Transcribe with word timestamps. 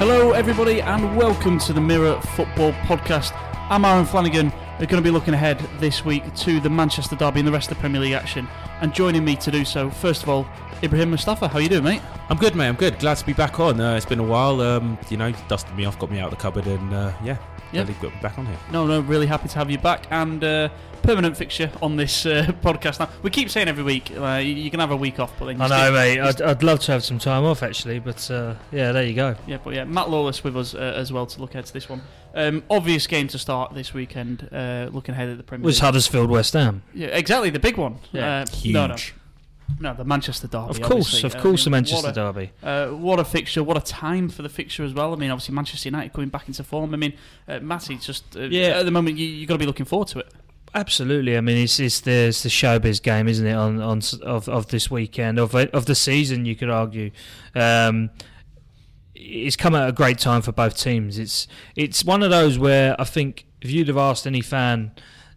Hello, 0.00 0.32
everybody, 0.32 0.80
and 0.80 1.14
welcome 1.14 1.58
to 1.58 1.74
the 1.74 1.80
Mirror 1.82 2.22
Football 2.34 2.72
Podcast. 2.72 3.32
I'm 3.68 3.84
Aaron 3.84 4.06
Flanagan. 4.06 4.46
Uh, 4.46 4.76
We're 4.80 4.86
going 4.86 5.02
to 5.02 5.06
be 5.06 5.10
looking 5.10 5.34
ahead 5.34 5.58
this 5.78 6.06
week 6.06 6.34
to 6.36 6.58
the 6.58 6.70
Manchester 6.70 7.16
Derby 7.16 7.40
and 7.40 7.46
the 7.46 7.52
rest 7.52 7.70
of 7.70 7.76
the 7.76 7.80
Premier 7.82 8.00
League 8.00 8.14
action. 8.14 8.48
And 8.80 8.94
joining 8.94 9.26
me 9.26 9.36
to 9.36 9.50
do 9.50 9.62
so, 9.62 9.90
first 9.90 10.22
of 10.22 10.30
all, 10.30 10.48
Ibrahim 10.82 11.10
Mustafa. 11.10 11.46
How 11.48 11.58
you 11.58 11.68
doing, 11.68 11.84
mate? 11.84 12.02
I'm 12.30 12.38
good, 12.38 12.54
mate. 12.54 12.68
I'm 12.68 12.74
good. 12.74 12.98
Glad 12.98 13.16
to 13.18 13.26
be 13.26 13.34
back 13.34 13.60
on. 13.60 13.78
Uh, 13.80 13.96
it's 13.96 14.06
been 14.06 14.18
a 14.18 14.24
while. 14.24 14.60
Um, 14.62 14.96
you 15.10 15.16
know, 15.18 15.30
dusted 15.48 15.76
me 15.76 15.84
off, 15.84 15.98
got 15.98 16.10
me 16.10 16.18
out 16.18 16.32
of 16.32 16.38
the 16.38 16.42
cupboard, 16.42 16.66
and 16.66 16.94
uh, 16.94 17.12
yeah, 17.22 17.36
Yeah. 17.72 17.82
really 17.82 17.92
got 17.94 18.14
me 18.14 18.20
back 18.22 18.38
on 18.38 18.46
here. 18.46 18.56
No, 18.72 18.86
no, 18.86 19.00
really 19.00 19.26
happy 19.26 19.48
to 19.48 19.54
have 19.58 19.70
you 19.70 19.76
back 19.76 20.06
and 20.10 20.42
uh, 20.42 20.70
permanent 21.02 21.36
fixture 21.36 21.70
on 21.82 21.96
this 21.96 22.24
uh, 22.24 22.46
podcast. 22.62 22.98
Now, 22.98 23.10
we 23.22 23.28
keep 23.28 23.50
saying 23.50 23.68
every 23.68 23.84
week 23.84 24.10
uh, 24.16 24.36
you- 24.42 24.54
you 24.54 24.70
can 24.70 24.80
have 24.80 24.90
a 24.90 24.96
week 24.96 25.20
off, 25.20 25.32
but 25.38 25.46
then 25.46 25.58
you 25.58 25.62
I 25.62 25.66
still- 25.66 25.78
know, 25.78 25.92
mate. 25.92 26.20
I'd, 26.20 26.40
I'd 26.42 26.62
love 26.62 26.80
to 26.80 26.92
have 26.92 27.04
some 27.04 27.18
time 27.18 27.44
off, 27.44 27.62
actually, 27.62 27.98
but 27.98 28.30
uh, 28.30 28.54
yeah, 28.72 28.92
there 28.92 29.04
you 29.04 29.14
go. 29.14 29.34
Yeah, 29.46 29.58
but 29.62 29.74
yeah, 29.74 29.84
Matt 29.84 30.08
Lawless 30.08 30.42
with 30.42 30.56
us 30.56 30.74
uh, 30.74 30.78
as 30.96 31.12
well 31.12 31.26
to 31.26 31.40
look 31.42 31.50
ahead 31.50 31.66
to 31.66 31.72
this 31.74 31.90
one. 31.90 32.00
Um, 32.34 32.62
obvious 32.70 33.06
game 33.06 33.28
to 33.28 33.38
start 33.38 33.74
this 33.74 33.92
weekend. 33.92 34.48
Uh, 34.50 34.88
looking 34.92 35.12
ahead 35.14 35.28
at 35.28 35.36
the 35.36 35.42
Premier 35.42 35.66
Was 35.66 35.76
League. 35.76 35.82
Huddersfield 35.84 36.30
West 36.30 36.54
Ham? 36.54 36.82
Yeah, 36.94 37.08
exactly 37.08 37.50
the 37.50 37.58
big 37.58 37.76
one. 37.76 37.98
Yeah. 38.12 38.44
Uh, 38.48 38.50
Huge. 38.56 38.72
No, 38.74 38.86
no, 38.86 38.96
no, 39.78 39.94
the 39.94 40.04
Manchester 40.04 40.46
Derby. 40.48 40.70
Of 40.70 40.80
course, 40.80 41.06
obviously. 41.14 41.26
of 41.28 41.36
I 41.36 41.40
course, 41.40 41.64
the 41.64 41.70
Manchester 41.70 42.06
what 42.08 42.10
a- 42.10 42.32
Derby. 42.32 42.50
Uh, 42.62 42.86
what 42.88 43.20
a 43.20 43.24
fixture! 43.24 43.62
What 43.62 43.76
a 43.76 43.80
time 43.80 44.28
for 44.28 44.42
the 44.42 44.48
fixture 44.48 44.84
as 44.84 44.92
well. 44.94 45.12
I 45.12 45.16
mean, 45.16 45.30
obviously 45.30 45.54
Manchester 45.54 45.88
United 45.88 46.12
coming 46.12 46.28
back 46.30 46.48
into 46.48 46.64
form. 46.64 46.92
I 46.94 46.96
mean, 46.96 47.12
uh, 47.48 47.60
Matty, 47.60 47.96
just 47.96 48.36
uh, 48.36 48.40
Yeah. 48.40 48.78
at 48.78 48.84
the 48.84 48.90
moment 48.90 49.18
you 49.18 49.26
you 49.26 49.46
got 49.46 49.54
to 49.54 49.58
be 49.58 49.66
looking 49.66 49.86
forward 49.86 50.08
to 50.08 50.18
it. 50.20 50.32
Absolutely. 50.74 51.36
I 51.36 51.40
mean, 51.40 51.56
it's 51.58 51.80
it's 51.80 52.00
the 52.00 52.28
it's 52.28 52.42
the 52.42 52.48
showbiz 52.48 53.02
game, 53.02 53.26
isn't 53.28 53.46
it? 53.46 53.54
On 53.54 53.80
on 53.80 54.00
of 54.22 54.48
of 54.48 54.68
this 54.68 54.90
weekend 54.90 55.38
of 55.38 55.54
of 55.54 55.86
the 55.86 55.94
season, 55.94 56.44
you 56.44 56.54
could 56.56 56.70
argue. 56.70 57.10
Um, 57.54 58.10
it's 59.14 59.56
come 59.56 59.74
at 59.74 59.88
a 59.88 59.92
great 59.92 60.18
time 60.18 60.42
for 60.42 60.52
both 60.52 60.76
teams. 60.78 61.18
It's 61.18 61.46
it's 61.76 62.04
one 62.04 62.22
of 62.22 62.30
those 62.30 62.58
where 62.58 62.98
I 63.00 63.04
think 63.04 63.46
if 63.60 63.70
you'd 63.70 63.88
have 63.88 63.96
asked 63.96 64.26
any 64.26 64.40
fan 64.40 64.92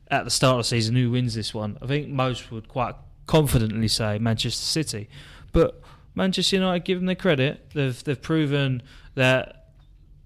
at 0.10 0.24
the 0.24 0.30
start 0.30 0.54
of 0.54 0.60
the 0.60 0.64
season 0.66 0.96
who 0.96 1.10
wins 1.12 1.34
this 1.34 1.54
one, 1.54 1.78
I 1.82 1.88
think 1.88 2.08
most 2.10 2.52
would 2.52 2.68
quite 2.68 2.96
confidently 3.26 3.88
say 3.88 4.20
Manchester 4.20 4.64
City. 4.64 5.10
But 5.52 5.82
Manchester 6.16 6.58
United, 6.58 6.86
give 6.86 7.00
them 7.00 7.08
the 7.08 7.16
credit, 7.16 7.72
they've 7.74 8.04
they've 8.04 8.22
proven 8.22 8.82
that 9.16 9.68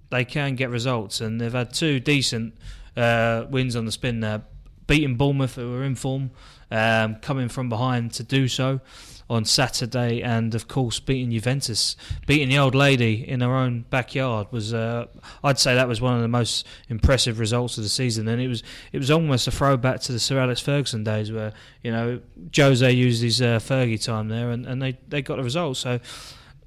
they 0.10 0.26
can 0.26 0.56
get 0.56 0.70
results, 0.70 1.22
and 1.22 1.40
they've 1.40 1.52
had 1.54 1.74
two 1.74 2.00
decent 2.00 2.56
uh, 2.96 3.46
wins 3.50 3.76
on 3.76 3.86
the 3.86 3.92
spin 3.92 4.22
there, 4.22 4.42
beating 4.88 5.16
Bournemouth, 5.16 5.56
who 5.56 5.72
were 5.72 5.84
in 5.84 5.96
form, 5.96 6.32
um, 6.72 7.16
coming 7.16 7.50
from 7.50 7.70
behind 7.70 8.14
to 8.14 8.24
do 8.24 8.48
so 8.48 8.82
on 9.30 9.44
Saturday, 9.44 10.22
and 10.22 10.56
of 10.56 10.68
course 10.68 11.00
beating 11.00 11.32
Juventus, 11.32 11.98
beating 12.26 12.50
the 12.50 12.58
old 12.58 12.74
lady 12.74 13.28
in 13.28 13.42
her 13.42 13.54
own 13.54 13.86
backyard 13.90 14.48
was, 14.52 14.74
uh, 14.74 15.06
I'd 15.44 15.60
say 15.60 15.76
that 15.76 15.88
was 15.88 16.00
one 16.00 16.16
of 16.16 16.22
the 16.22 16.28
most 16.28 16.66
impressive 16.88 17.40
results 17.40 17.78
of 17.78 17.84
the 17.84 17.90
season, 17.90 18.28
and 18.28 18.42
it 18.42 18.48
was 18.48 18.64
it 18.94 19.00
was 19.00 19.12
almost 19.12 19.48
a 19.48 19.52
throwback 19.52 20.00
to 20.02 20.12
the 20.12 20.20
Sir 20.20 20.40
Alex 20.40 20.62
Ferguson 20.62 21.04
days, 21.04 21.32
where 21.32 21.54
you 21.84 21.92
know 21.92 22.22
Jose 22.56 22.90
used 22.92 23.22
his 23.22 23.42
uh, 23.42 23.60
Fergie 23.60 24.04
time 24.04 24.30
there, 24.30 24.52
and, 24.52 24.66
and 24.66 24.82
they 24.82 24.98
they 25.08 25.22
got 25.22 25.38
the 25.38 25.44
result. 25.44 25.78
So 25.78 26.00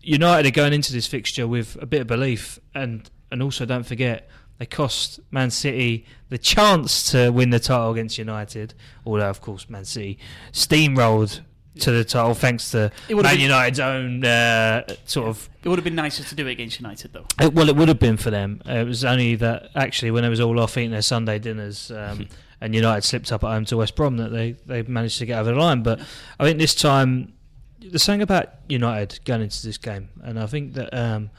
United 0.03 0.49
are 0.49 0.54
going 0.54 0.72
into 0.72 0.93
this 0.93 1.06
fixture 1.06 1.47
with 1.47 1.76
a 1.81 1.87
bit 1.87 2.03
of 2.03 2.06
belief, 2.06 2.59
and 2.75 3.09
and 3.31 3.43
also 3.43 3.65
don't 3.65 3.87
forget 3.87 4.28
they 4.59 4.66
cost 4.66 5.20
Man 5.31 5.50
City 5.50 6.04
the 6.28 6.37
chance 6.37 7.10
to 7.12 7.31
win 7.31 7.49
the 7.49 7.59
title 7.59 7.93
against 7.93 8.19
United. 8.19 8.75
Although 9.06 9.31
of 9.31 9.41
course 9.41 9.70
Man 9.70 9.87
City 9.87 10.19
steamrolled 10.53 11.41
to 11.78 11.91
the 11.92 12.04
title 12.04 12.34
thanks 12.34 12.72
to 12.72 12.91
Man 13.08 13.22
been- 13.22 13.41
United's 13.41 13.81
own 13.81 14.25
uh, 14.25 14.82
sort 15.04 15.28
of. 15.28 15.48
It 15.62 15.69
would 15.69 15.78
have 15.78 15.84
been 15.84 15.94
nicer 15.94 16.25
to 16.25 16.34
do 16.34 16.47
it 16.47 16.53
against 16.53 16.78
United, 16.81 17.12
though. 17.12 17.26
uh, 17.38 17.50
Well, 17.53 17.69
it 17.69 17.76
would 17.76 17.88
have 17.88 17.98
been 18.00 18.16
for 18.16 18.31
them. 18.31 18.60
It 18.66 18.86
was 18.86 19.04
only 19.04 19.36
that 19.36 19.70
actually 19.75 20.10
when 20.10 20.25
it 20.25 20.28
was 20.28 20.41
all 20.41 20.58
off 20.58 20.76
eating 20.76 20.91
their 20.91 21.03
Sunday 21.03 21.38
dinners. 21.38 21.91
Um, 21.91 22.28
And 22.62 22.75
United 22.75 23.04
slipped 23.04 23.32
up 23.32 23.42
at 23.42 23.47
home 23.47 23.64
to 23.64 23.78
West 23.78 23.97
Brom 23.97 24.19
that 24.19 24.32
they, 24.32 24.53
they 24.66 24.82
managed 24.82 25.16
to 25.20 25.25
get 25.25 25.38
over 25.38 25.53
the 25.54 25.58
line. 25.58 25.82
But 25.82 25.98
I 26.38 26.44
think 26.44 26.58
this 26.58 26.75
time, 26.75 27.32
the 27.81 27.98
something 27.98 28.20
about 28.20 28.50
United 28.69 29.19
going 29.25 29.41
into 29.41 29.64
this 29.66 29.78
game, 29.78 30.10
and 30.22 30.38
I 30.38 30.44
think 30.44 30.75
that 30.75 30.92
um, 30.92 31.31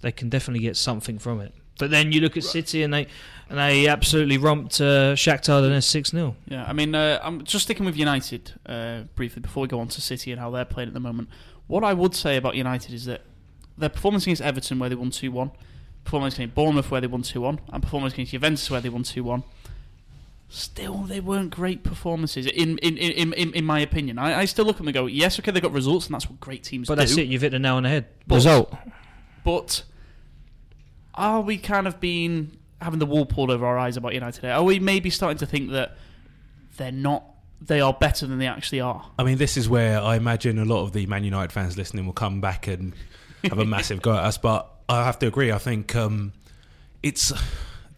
they 0.00 0.12
can 0.12 0.30
definitely 0.30 0.62
get 0.62 0.78
something 0.78 1.18
from 1.18 1.42
it. 1.42 1.52
But 1.78 1.90
then 1.90 2.10
you 2.10 2.22
look 2.22 2.38
at 2.38 2.44
City 2.44 2.82
and 2.84 2.94
they 2.94 3.06
and 3.52 3.60
they 3.60 3.86
absolutely 3.86 4.38
romped 4.38 4.80
uh, 4.80 5.12
Shakhtar 5.12 5.60
Donetsk 5.62 5.84
six 5.84 6.10
0 6.10 6.34
Yeah, 6.46 6.64
I 6.66 6.72
mean, 6.72 6.94
uh, 6.94 7.20
I'm 7.22 7.44
just 7.44 7.66
sticking 7.66 7.84
with 7.84 7.98
United 7.98 8.50
uh, 8.64 9.02
briefly 9.14 9.42
before 9.42 9.60
we 9.60 9.68
go 9.68 9.78
on 9.78 9.88
to 9.88 10.00
City 10.00 10.32
and 10.32 10.40
how 10.40 10.50
they're 10.50 10.64
playing 10.64 10.88
at 10.88 10.94
the 10.94 11.00
moment. 11.00 11.28
What 11.66 11.84
I 11.84 11.92
would 11.92 12.14
say 12.14 12.38
about 12.38 12.54
United 12.56 12.94
is 12.94 13.04
that 13.04 13.20
their 13.76 13.90
performance 13.90 14.24
against 14.24 14.40
Everton, 14.40 14.78
where 14.78 14.88
they 14.88 14.94
won 14.94 15.10
2 15.10 15.30
1, 15.30 15.50
performance 16.02 16.34
against 16.36 16.54
Bournemouth, 16.54 16.90
where 16.90 17.02
they 17.02 17.06
won 17.06 17.20
2 17.20 17.42
1, 17.42 17.60
and 17.74 17.82
performance 17.82 18.14
against 18.14 18.32
Juventus, 18.32 18.70
where 18.70 18.80
they 18.80 18.88
won 18.88 19.02
2 19.02 19.22
1, 19.22 19.42
still, 20.48 21.02
they 21.02 21.20
weren't 21.20 21.50
great 21.50 21.82
performances, 21.84 22.46
in 22.46 22.78
in, 22.78 22.96
in, 22.96 23.34
in, 23.34 23.52
in 23.52 23.64
my 23.66 23.80
opinion. 23.80 24.18
I, 24.18 24.40
I 24.40 24.44
still 24.46 24.64
look 24.64 24.76
at 24.76 24.78
them 24.78 24.88
and 24.88 24.94
go, 24.94 25.04
yes, 25.04 25.38
okay, 25.38 25.50
they 25.50 25.60
got 25.60 25.72
results, 25.72 26.06
and 26.06 26.14
that's 26.14 26.26
what 26.26 26.40
great 26.40 26.64
teams 26.64 26.88
But 26.88 26.94
do. 26.94 26.96
But 26.96 27.06
that's 27.06 27.18
it. 27.18 27.26
You've 27.28 27.42
hit 27.42 27.52
the 27.52 27.58
nail 27.58 27.74
on 27.76 27.82
the 27.82 27.90
head. 27.90 28.06
But- 28.26 28.36
Result. 28.36 28.74
But 29.44 29.82
are 31.14 31.42
we 31.42 31.58
kind 31.58 31.86
of 31.86 32.00
being 32.00 32.56
having 32.82 32.98
the 32.98 33.06
wool 33.06 33.26
pulled 33.26 33.50
over 33.50 33.66
our 33.66 33.78
eyes 33.78 33.96
about 33.96 34.14
United? 34.14 34.44
Are 34.44 34.62
we 34.62 34.78
maybe 34.78 35.10
starting 35.10 35.38
to 35.38 35.46
think 35.46 35.70
that 35.70 35.96
they're 36.76 36.92
not? 36.92 37.24
They 37.60 37.80
are 37.80 37.92
better 37.92 38.26
than 38.26 38.38
they 38.38 38.48
actually 38.48 38.80
are. 38.80 39.08
I 39.18 39.22
mean, 39.22 39.38
this 39.38 39.56
is 39.56 39.68
where 39.68 40.00
I 40.00 40.16
imagine 40.16 40.58
a 40.58 40.64
lot 40.64 40.82
of 40.82 40.92
the 40.92 41.06
Man 41.06 41.22
United 41.22 41.52
fans 41.52 41.76
listening 41.76 42.06
will 42.06 42.12
come 42.12 42.40
back 42.40 42.66
and 42.66 42.92
have 43.44 43.58
a 43.58 43.64
massive 43.64 44.02
go 44.02 44.12
at 44.12 44.24
us. 44.24 44.36
But 44.36 44.68
I 44.88 45.04
have 45.04 45.18
to 45.20 45.26
agree. 45.28 45.52
I 45.52 45.58
think 45.58 45.94
um, 45.94 46.32
it's 47.02 47.32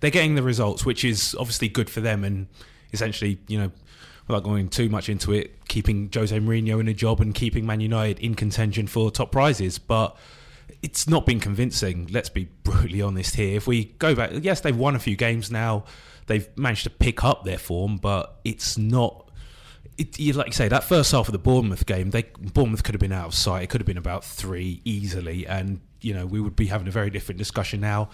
they're 0.00 0.10
getting 0.10 0.34
the 0.34 0.42
results, 0.42 0.84
which 0.84 1.04
is 1.04 1.34
obviously 1.38 1.68
good 1.68 1.88
for 1.88 2.00
them, 2.00 2.24
and 2.24 2.46
essentially, 2.92 3.38
you 3.48 3.58
know, 3.58 3.72
without 4.26 4.42
going 4.42 4.68
too 4.68 4.88
much 4.88 5.08
into 5.08 5.32
it, 5.32 5.66
keeping 5.68 6.10
Jose 6.12 6.38
Mourinho 6.38 6.80
in 6.80 6.88
a 6.88 6.94
job 6.94 7.20
and 7.20 7.34
keeping 7.34 7.64
Man 7.66 7.80
United 7.80 8.18
in 8.20 8.34
contention 8.34 8.86
for 8.86 9.10
top 9.10 9.32
prizes. 9.32 9.78
But 9.78 10.16
it's 10.84 11.08
not 11.08 11.24
been 11.24 11.40
convincing. 11.40 12.08
Let's 12.12 12.28
be 12.28 12.50
brutally 12.62 13.00
honest 13.00 13.36
here. 13.36 13.56
If 13.56 13.66
we 13.66 13.86
go 13.98 14.14
back, 14.14 14.32
yes, 14.42 14.60
they've 14.60 14.76
won 14.76 14.94
a 14.94 14.98
few 14.98 15.16
games 15.16 15.50
now. 15.50 15.84
They've 16.26 16.46
managed 16.58 16.84
to 16.84 16.90
pick 16.90 17.25
up 17.25 17.44
their 17.44 17.56
form, 17.56 17.96
but 17.96 18.38
it's 18.44 18.76
not. 18.76 19.31
It, 19.96 20.19
you 20.19 20.34
like 20.34 20.48
you 20.48 20.52
say 20.52 20.69
that 20.69 20.84
first 20.84 21.12
half 21.12 21.26
of 21.26 21.32
the 21.32 21.38
Bournemouth 21.38 21.86
game, 21.86 22.10
they 22.10 22.25
Bournemouth 22.38 22.82
could 22.82 22.94
have 22.94 23.00
been 23.00 23.12
out 23.12 23.28
of 23.28 23.34
sight. 23.34 23.62
It 23.62 23.70
could 23.70 23.81
have 23.81 23.86
been 23.86 23.96
about 23.96 24.25
three 24.25 24.82
easily, 24.84 25.46
and 25.46 25.81
you 26.02 26.12
know 26.12 26.26
we 26.26 26.38
would 26.38 26.54
be 26.54 26.66
having 26.66 26.87
a 26.87 26.90
very 26.90 27.08
different 27.08 27.38
discussion 27.38 27.80
now. 27.80 28.10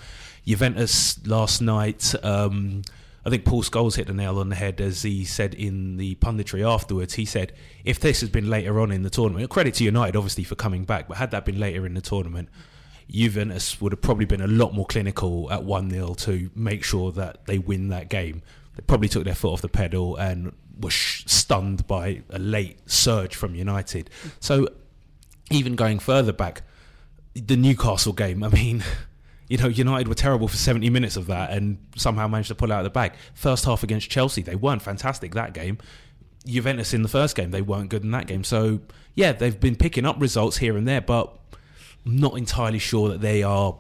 Juventus 0.47 1.27
last 1.27 1.61
night. 1.61 2.15
Um, 2.23 2.83
I 3.25 3.31
think 3.31 3.45
Paul 3.45 3.63
Scholes 3.63 3.97
hit 3.97 4.07
the 4.07 4.15
nail 4.15 4.39
on 4.39 4.49
the 4.49 4.57
head 4.57 4.81
as 4.81 5.03
he 5.03 5.25
said 5.25 5.55
in 5.55 5.99
the 5.99 6.15
punditry 6.17 6.67
afterwards. 6.67 7.15
He 7.15 7.25
said, 7.25 7.53
if 7.85 8.01
this 8.01 8.21
has 8.21 8.31
been 8.31 8.49
later 8.49 8.81
on 8.81 8.91
in 8.91 9.03
the 9.03 9.11
tournament, 9.11 9.51
credit 9.51 9.75
to 9.75 9.85
United 9.85 10.17
obviously 10.17 10.45
for 10.45 10.55
coming 10.55 10.85
back, 10.85 11.09
but 11.09 11.19
had 11.19 11.31
that 11.33 11.45
been 11.45 11.61
later 11.61 11.85
in 11.85 11.95
the 11.95 12.01
tournament, 12.01 12.49
Juventus 13.11 13.81
would 13.81 13.93
have 13.93 14.01
probably 14.01 14.25
been 14.25 14.41
a 14.41 14.47
lot 14.47 14.73
more 14.73 14.87
clinical 14.87 15.51
at 15.53 15.65
1 15.65 15.91
0 15.91 16.15
to 16.15 16.51
make 16.55 16.85
sure 16.85 17.13
that 17.13 17.47
they 17.47 17.59
win 17.59 17.89
that 17.89 18.09
game. 18.09 18.43
They 18.77 18.83
probably 18.87 19.09
took 19.09 19.25
their 19.25 19.35
foot 19.35 19.53
off 19.53 19.61
the 19.61 19.69
pedal 19.69 20.17
and 20.17 20.53
were 20.79 20.91
sh- 20.91 21.25
stunned 21.27 21.87
by 21.87 22.23
a 22.31 22.39
late 22.39 22.79
surge 22.89 23.35
from 23.35 23.55
United. 23.55 24.11
So, 24.39 24.69
even 25.51 25.75
going 25.75 25.99
further 25.99 26.33
back, 26.33 26.63
the 27.35 27.57
Newcastle 27.57 28.13
game, 28.13 28.43
I 28.43 28.49
mean, 28.49 28.85
You 29.51 29.59
know, 29.59 29.67
United 29.67 30.07
were 30.07 30.15
terrible 30.15 30.47
for 30.47 30.57
70 30.57 30.89
minutes 30.91 31.17
of 31.17 31.27
that 31.27 31.51
and 31.51 31.77
somehow 31.97 32.29
managed 32.29 32.49
to 32.49 32.55
pull 32.55 32.73
out 32.73 32.79
of 32.79 32.85
the 32.85 32.91
bag. 32.91 33.15
First 33.35 33.65
half 33.65 33.83
against 33.83 34.09
Chelsea, 34.09 34.43
they 34.43 34.55
weren't 34.55 34.81
fantastic 34.81 35.35
that 35.35 35.53
game. 35.55 35.77
Juventus 36.47 36.95
in 36.95 37.03
the 37.03 37.09
first 37.09 37.35
game, 37.35 37.51
they 37.51 37.61
weren't 37.61 37.91
good 37.91 38.05
in 38.05 38.13
that 38.13 38.29
game. 38.29 38.45
So, 38.45 38.81
yeah, 39.17 39.33
they've 39.33 39.59
been 39.59 39.75
picking 39.75 40.07
up 40.07 40.21
results 40.21 40.59
here 40.59 40.77
and 40.77 40.87
there, 40.87 41.01
but 41.01 41.37
I'm 42.07 42.17
not 42.17 42.39
entirely 42.39 42.79
sure 42.79 43.09
that 43.09 43.21
they 43.21 43.43
are 43.43 43.77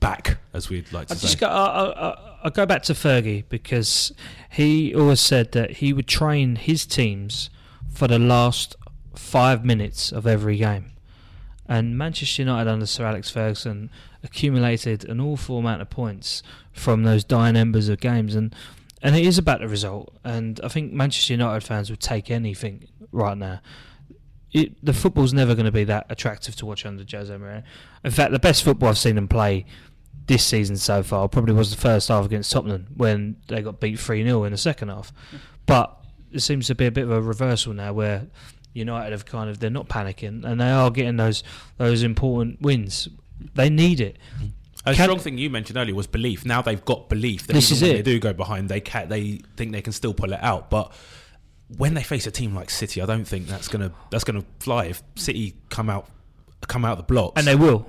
back, 0.00 0.38
as 0.52 0.68
we'd 0.68 0.92
like 0.92 1.06
to 1.06 1.14
I 1.14 1.16
say. 1.18 1.38
go, 1.38 1.46
I, 1.46 2.08
I, 2.08 2.38
I 2.42 2.50
go 2.50 2.66
back 2.66 2.82
to 2.84 2.92
Fergie 2.92 3.44
because 3.48 4.12
he 4.50 4.92
always 4.92 5.20
said 5.20 5.52
that 5.52 5.70
he 5.74 5.92
would 5.92 6.08
train 6.08 6.56
his 6.56 6.84
teams 6.84 7.48
for 7.88 8.08
the 8.08 8.18
last 8.18 8.74
five 9.14 9.64
minutes 9.64 10.10
of 10.10 10.26
every 10.26 10.56
game. 10.56 10.92
And 11.72 11.96
Manchester 11.96 12.42
United 12.42 12.68
under 12.68 12.84
Sir 12.84 13.06
Alex 13.06 13.30
Ferguson 13.30 13.88
accumulated 14.22 15.08
an 15.08 15.22
awful 15.22 15.56
amount 15.56 15.80
of 15.80 15.88
points 15.88 16.42
from 16.70 17.04
those 17.04 17.24
dying 17.24 17.56
embers 17.56 17.88
of 17.88 17.98
games, 17.98 18.34
and 18.34 18.54
and 19.00 19.16
it 19.16 19.24
is 19.24 19.38
about 19.38 19.60
the 19.60 19.68
result. 19.68 20.14
And 20.22 20.60
I 20.62 20.68
think 20.68 20.92
Manchester 20.92 21.32
United 21.32 21.62
fans 21.62 21.88
would 21.88 22.00
take 22.00 22.30
anything 22.30 22.88
right 23.10 23.38
now. 23.38 23.62
It, 24.52 24.84
the 24.84 24.92
football's 24.92 25.32
never 25.32 25.54
going 25.54 25.64
to 25.64 25.72
be 25.72 25.84
that 25.84 26.04
attractive 26.10 26.54
to 26.56 26.66
watch 26.66 26.84
under 26.84 27.06
Jose 27.10 27.34
Mourinho. 27.34 27.62
In 28.04 28.10
fact, 28.10 28.32
the 28.32 28.38
best 28.38 28.64
football 28.64 28.90
I've 28.90 28.98
seen 28.98 29.14
them 29.14 29.26
play 29.26 29.64
this 30.26 30.44
season 30.44 30.76
so 30.76 31.02
far 31.02 31.26
probably 31.26 31.54
was 31.54 31.74
the 31.74 31.80
first 31.80 32.08
half 32.08 32.26
against 32.26 32.52
Tottenham 32.52 32.88
when 32.98 33.36
they 33.48 33.62
got 33.62 33.80
beat 33.80 33.98
3 33.98 34.22
0 34.22 34.44
in 34.44 34.52
the 34.52 34.58
second 34.58 34.90
half. 34.90 35.10
But 35.64 35.96
it 36.32 36.40
seems 36.40 36.66
to 36.66 36.74
be 36.74 36.84
a 36.84 36.90
bit 36.90 37.04
of 37.04 37.12
a 37.12 37.22
reversal 37.22 37.72
now 37.72 37.94
where 37.94 38.26
United 38.74 39.12
have 39.12 39.26
kind 39.26 39.50
of 39.50 39.58
they're 39.60 39.70
not 39.70 39.88
panicking 39.88 40.44
and 40.44 40.60
they 40.60 40.70
are 40.70 40.90
getting 40.90 41.16
those 41.16 41.42
those 41.78 42.02
important 42.02 42.60
wins. 42.62 43.08
They 43.54 43.68
need 43.70 44.00
it. 44.00 44.18
A 44.84 44.94
Can- 44.94 45.04
strong 45.04 45.18
thing 45.18 45.38
you 45.38 45.50
mentioned 45.50 45.76
earlier 45.78 45.94
was 45.94 46.06
belief. 46.06 46.44
Now 46.44 46.60
they've 46.62 46.84
got 46.84 47.08
belief. 47.08 47.46
That 47.46 47.52
This 47.52 47.70
even 47.70 47.76
is 47.76 47.82
when 47.82 47.90
it. 47.92 48.04
They 48.04 48.12
do 48.12 48.18
go 48.18 48.32
behind. 48.32 48.68
They 48.68 48.80
can, 48.80 49.08
They 49.08 49.40
think 49.56 49.72
they 49.72 49.82
can 49.82 49.92
still 49.92 50.14
pull 50.14 50.32
it 50.32 50.42
out. 50.42 50.70
But 50.70 50.92
when 51.76 51.94
they 51.94 52.02
face 52.02 52.26
a 52.26 52.30
team 52.30 52.54
like 52.54 52.68
City, 52.70 53.00
I 53.00 53.06
don't 53.06 53.24
think 53.24 53.46
that's 53.46 53.68
gonna 53.68 53.92
that's 54.10 54.24
gonna 54.24 54.44
fly. 54.60 54.86
If 54.86 55.02
City 55.14 55.54
come 55.70 55.88
out 55.88 56.08
come 56.68 56.84
out 56.84 56.96
the 56.96 57.02
blocks, 57.04 57.34
And 57.38 57.46
they 57.46 57.56
will. 57.56 57.86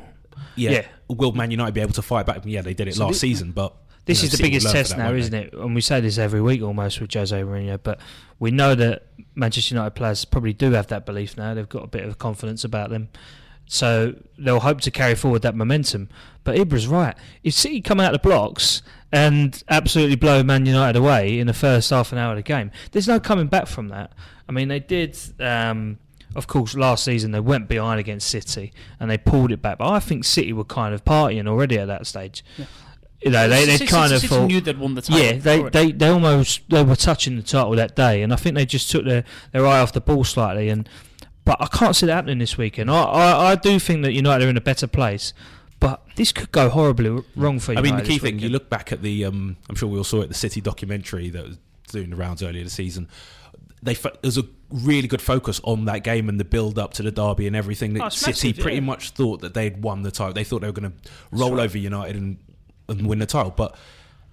yeah, 0.55 0.71
yeah. 0.71 0.85
will 1.07 1.31
Man 1.31 1.51
United 1.51 1.73
be 1.73 1.81
able 1.81 1.93
to 1.93 2.01
fight 2.01 2.25
back? 2.25 2.41
Yeah, 2.45 2.61
they 2.61 2.73
did 2.73 2.87
it 2.87 2.95
So 2.95 3.05
last 3.05 3.15
thi- 3.21 3.27
season, 3.29 3.51
but 3.51 3.75
This 4.05 4.19
you 4.19 4.23
know, 4.23 4.25
is 4.25 4.31
the 4.31 4.37
City 4.37 4.49
biggest 4.49 4.71
test 4.71 4.97
now, 4.97 5.13
isn't 5.13 5.33
it? 5.33 5.53
And 5.53 5.73
we 5.73 5.81
say 5.81 6.01
this 6.01 6.17
every 6.17 6.41
week 6.41 6.61
almost 6.61 6.99
with 6.99 7.13
Jose 7.13 7.39
Mourinho, 7.41 7.79
but 7.81 7.99
we 8.39 8.51
know 8.51 8.75
that 8.75 9.07
Manchester 9.35 9.75
United 9.75 9.91
players 9.91 10.25
probably 10.25 10.53
do 10.53 10.71
have 10.71 10.87
that 10.87 11.05
belief 11.05 11.37
now. 11.37 11.53
They've 11.53 11.69
got 11.69 11.83
a 11.83 11.87
bit 11.87 12.03
of 12.03 12.17
confidence 12.17 12.63
about 12.63 12.89
them. 12.89 13.09
So 13.65 14.15
they'll 14.37 14.59
hope 14.59 14.81
to 14.81 14.91
carry 14.91 15.15
forward 15.15 15.41
that 15.43 15.55
momentum. 15.55 16.09
But 16.43 16.59
Ibra's 16.59 16.87
right. 16.87 17.15
If 17.43 17.53
City 17.53 17.81
come 17.81 17.99
out 17.99 18.13
of 18.13 18.21
the 18.21 18.27
blocks 18.27 18.81
and 19.11 19.63
absolutely 19.69 20.17
blow 20.17 20.43
Man 20.43 20.65
United 20.65 20.97
away 20.97 21.39
in 21.39 21.47
the 21.47 21.53
first 21.53 21.89
half 21.89 22.11
an 22.11 22.17
hour 22.17 22.31
of 22.31 22.37
the 22.37 22.43
game, 22.43 22.71
there's 22.91 23.07
no 23.07 23.19
coming 23.19 23.47
back 23.47 23.67
from 23.67 23.87
that. 23.87 24.11
I 24.47 24.51
mean, 24.51 24.67
they 24.67 24.79
did. 24.79 25.17
Um, 25.39 25.99
of 26.35 26.47
course, 26.47 26.75
last 26.75 27.03
season 27.03 27.31
they 27.31 27.39
went 27.39 27.67
behind 27.67 27.99
against 27.99 28.27
City 28.27 28.73
and 28.99 29.09
they 29.09 29.17
pulled 29.17 29.51
it 29.51 29.61
back. 29.61 29.77
But 29.77 29.89
I 29.89 29.99
think 29.99 30.23
City 30.25 30.51
were 30.51 30.65
kind 30.65 30.93
of 30.93 31.05
partying 31.05 31.47
already 31.47 31.77
at 31.77 31.87
that 31.87 32.07
stage. 32.07 32.43
You 33.23 33.31
know, 33.31 33.47
they 33.47 33.65
they 33.65 33.85
kind 33.85 34.11
of 34.11 34.21
thought, 34.21 34.47
knew 34.47 34.59
they'd 34.61 34.77
won 34.77 34.95
the 34.95 35.01
title. 35.01 35.23
yeah, 35.23 35.33
they, 35.33 35.61
they, 35.69 35.91
they 35.91 36.09
almost 36.09 36.61
they 36.69 36.83
were 36.83 36.95
touching 36.95 37.35
the 37.37 37.41
title 37.43 37.71
that 37.71 37.95
day, 37.95 38.21
and 38.21 38.33
I 38.33 38.35
think 38.35 38.55
they 38.55 38.65
just 38.65 38.91
took 38.91 39.05
their, 39.05 39.23
their 39.51 39.65
eye 39.65 39.79
off 39.79 39.93
the 39.93 40.01
ball 40.01 40.23
slightly. 40.23 40.69
And 40.69 40.87
but 41.45 41.57
I 41.61 41.67
can't 41.67 41.95
see 41.95 42.05
that 42.07 42.13
happening 42.13 42.39
this 42.39 42.57
weekend. 42.57 42.91
I, 42.91 43.03
I, 43.03 43.51
I 43.51 43.55
do 43.55 43.79
think 43.79 44.03
that 44.03 44.11
United 44.13 44.45
are 44.45 44.49
in 44.49 44.57
a 44.57 44.61
better 44.61 44.87
place, 44.87 45.33
but 45.79 46.01
this 46.15 46.31
could 46.31 46.51
go 46.51 46.69
horribly 46.69 47.23
wrong 47.35 47.59
for 47.59 47.73
you. 47.73 47.79
I 47.79 47.81
mean, 47.81 47.95
the 47.95 48.01
key 48.01 48.13
this 48.13 48.21
thing 48.23 48.39
you 48.39 48.49
look 48.49 48.69
back 48.69 48.91
at 48.91 49.01
the. 49.01 49.25
Um, 49.25 49.55
I'm 49.69 49.75
sure 49.75 49.87
we 49.89 49.97
all 49.97 50.03
saw 50.03 50.21
it. 50.21 50.27
The 50.27 50.33
City 50.33 50.59
documentary 50.61 51.29
that 51.29 51.47
was 51.47 51.57
doing 51.91 52.09
the 52.09 52.15
rounds 52.15 52.43
earlier 52.43 52.63
this 52.63 52.73
season. 52.73 53.07
They 53.81 53.93
fo- 53.95 54.15
there's 54.21 54.37
a 54.37 54.45
really 54.69 55.07
good 55.09 55.21
focus 55.21 55.59
on 55.65 55.85
that 55.85 56.03
game 56.03 56.29
and 56.29 56.39
the 56.39 56.45
build 56.45 56.79
up 56.79 56.93
to 56.95 57.03
the 57.03 57.11
derby 57.11 57.47
and 57.47 57.55
everything. 57.55 57.93
That 57.93 58.03
Oh, 58.03 58.09
City 58.09 58.49
massive, 58.49 58.63
pretty 58.63 58.77
yeah. 58.77 58.83
much 58.83 59.09
thought 59.11 59.41
that 59.41 59.53
they'd 59.53 59.81
won 59.83 60.03
the 60.03 60.11
title. 60.11 60.33
They 60.33 60.45
thought 60.45 60.61
they 60.61 60.67
were 60.67 60.73
going 60.73 60.91
to 60.91 61.09
roll 61.31 61.59
over 61.59 61.77
United 61.77 62.15
and, 62.15 62.37
and 62.99 63.07
win 63.07 63.19
the 63.19 63.25
title, 63.25 63.53
but 63.55 63.75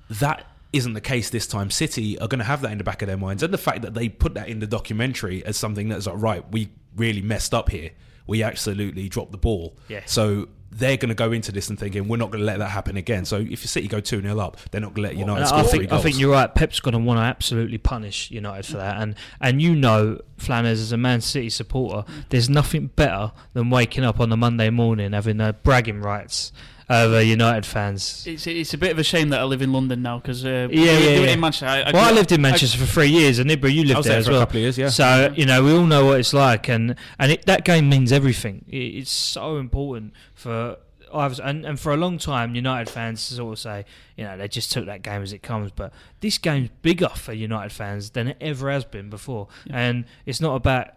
that 0.09 0.47
isn't 0.73 0.93
the 0.93 1.01
case 1.01 1.31
this 1.31 1.47
time. 1.47 1.71
City 1.71 2.19
are 2.19 2.29
going 2.29 2.39
to 2.39 2.45
have 2.45 2.61
that 2.63 2.73
in 2.73 2.79
the 2.79 2.85
back 2.85 3.03
of 3.03 3.09
their 3.09 3.17
minds, 3.17 3.43
and 3.43 3.53
the 3.53 3.59
fact 3.59 3.83
that 3.83 3.95
they 3.95 4.09
put 4.09 4.35
that 4.35 4.49
in 4.49 4.61
the 4.61 4.67
documentary 4.67 5.45
as 5.45 5.57
something 5.57 5.89
that's 5.89 6.07
like, 6.07 6.17
right, 6.19 6.53
we 6.53 6.71
really 6.97 7.23
messed 7.23 7.55
up 7.55 7.71
here. 7.71 7.91
We 8.27 8.43
absolutely 8.43 9.09
dropped 9.09 9.33
the 9.33 9.39
ball. 9.39 9.77
Yeah. 9.89 10.03
So 10.07 10.49
they're 10.73 10.97
going 10.97 11.09
to 11.09 11.17
go 11.17 11.33
into 11.33 11.51
this 11.51 11.69
and 11.69 11.79
thinking 11.79 12.07
we're 12.07 12.17
not 12.17 12.31
going 12.31 12.41
to 12.41 12.47
let 12.47 12.61
that 12.61 12.69
happen 12.69 12.97
again. 12.97 13.25
So 13.25 13.39
if 13.39 13.67
City 13.67 13.89
go 13.89 14.01
two 14.01 14.23
0 14.23 14.39
up, 14.39 14.57
they're 14.71 14.81
not 14.81 14.95
going 14.95 15.09
to 15.09 15.09
let 15.11 15.17
United 15.17 15.41
And 15.41 15.49
score 15.49 15.59
I 15.59 15.63
three 15.65 15.79
think, 15.81 15.93
I 15.93 16.01
think 16.01 16.19
you're 16.19 16.31
right. 16.31 16.55
Pep's 16.55 16.79
going 16.79 16.93
to 16.93 16.99
want 16.99 17.19
to 17.19 17.23
absolutely 17.23 17.79
punish 17.79 18.31
United 18.31 18.67
for 18.67 18.77
that, 18.77 19.01
and 19.01 19.17
and 19.41 19.61
you 19.61 19.75
know, 19.75 20.21
Flanners 20.39 20.81
as 20.81 20.93
a 20.93 20.97
Man 20.97 21.21
City 21.21 21.51
supporter, 21.51 22.05
there's 22.29 22.49
nothing 22.49 22.87
better 22.89 23.33
than 23.53 23.71
waking 23.71 24.05
up 24.05 24.21
on 24.21 24.31
a 24.31 24.37
Monday 24.37 24.71
morning 24.71 25.13
having 25.13 25.41
uh, 25.41 25.53
bragging 25.53 26.01
rights 26.01 26.53
over 26.91 27.23
United 27.23 27.65
fans. 27.65 28.27
It's, 28.27 28.47
it's 28.47 28.75
a 28.75 28.79
bit 28.79 28.91
of 28.91 28.99
a 28.99 29.05
shame 29.05 29.29
that 29.29 29.41
I 29.41 29.45
live 29.45 29.63
in 29.63 29.73
London 29.73 30.03
now 30.03 30.19
because 30.19 30.45
uh, 30.45 30.69
Yeah, 30.71 30.99
yeah, 30.99 31.11
yeah. 31.21 31.31
in 31.31 31.41
Manchester. 31.41 31.67
I, 31.67 31.81
I 31.83 31.93
well, 31.93 32.09
I 32.09 32.11
lived 32.11 32.33
in 32.33 32.43
Manchester 32.43 32.79
for 32.79 32.85
three 32.85 33.07
years, 33.09 33.39
and 33.39 33.49
Ibra, 33.49 33.73
you 33.73 33.85
lived 33.85 33.95
I 33.95 33.99
was 33.99 34.07
there, 34.07 34.13
there 34.15 34.19
as 34.19 34.27
for 34.27 34.33
a 34.33 34.35
well. 34.35 34.43
couple 34.43 34.57
of 34.57 34.63
years, 34.63 34.77
yeah. 34.77 34.89
So 34.89 35.33
you 35.37 35.47
know, 35.47 35.63
we 35.63 35.73
all 35.73 35.87
know 35.87 36.05
what 36.07 36.19
it's 36.21 36.35
like, 36.35 36.69
and 36.69 36.97
and 37.19 37.33
it, 37.33 37.47
that 37.47 37.65
game 37.65 37.89
means 37.89 38.11
everything. 38.13 38.65
It, 38.69 38.77
it's 38.77 39.11
so 39.11 39.57
important 39.57 40.13
for. 40.35 40.77
I've, 41.13 41.41
and, 41.41 41.67
and 41.67 41.79
for 41.81 41.93
a 41.93 41.97
long 41.97 42.19
time, 42.19 42.55
United 42.55 42.89
fans 42.89 43.21
sort 43.21 43.55
of 43.55 43.59
say, 43.59 43.85
you 44.17 44.23
know, 44.23 44.37
they 44.37 44.47
just 44.47 44.71
took 44.71 44.87
that 44.87 45.03
game 45.03 45.23
as 45.23 45.33
it 45.33 45.43
comes. 45.43 45.73
But 45.73 45.93
this 46.21 46.39
game's 46.39 46.71
bigger 46.83 47.09
for 47.09 47.33
United 47.33 47.73
fans 47.73 48.11
than 48.11 48.29
it 48.29 48.37
ever 48.41 48.71
has 48.71 48.85
been 48.85 49.11
before. 49.11 49.49
And 49.69 50.05
it's 50.25 50.41
not 50.41 50.55
about, 50.55 50.91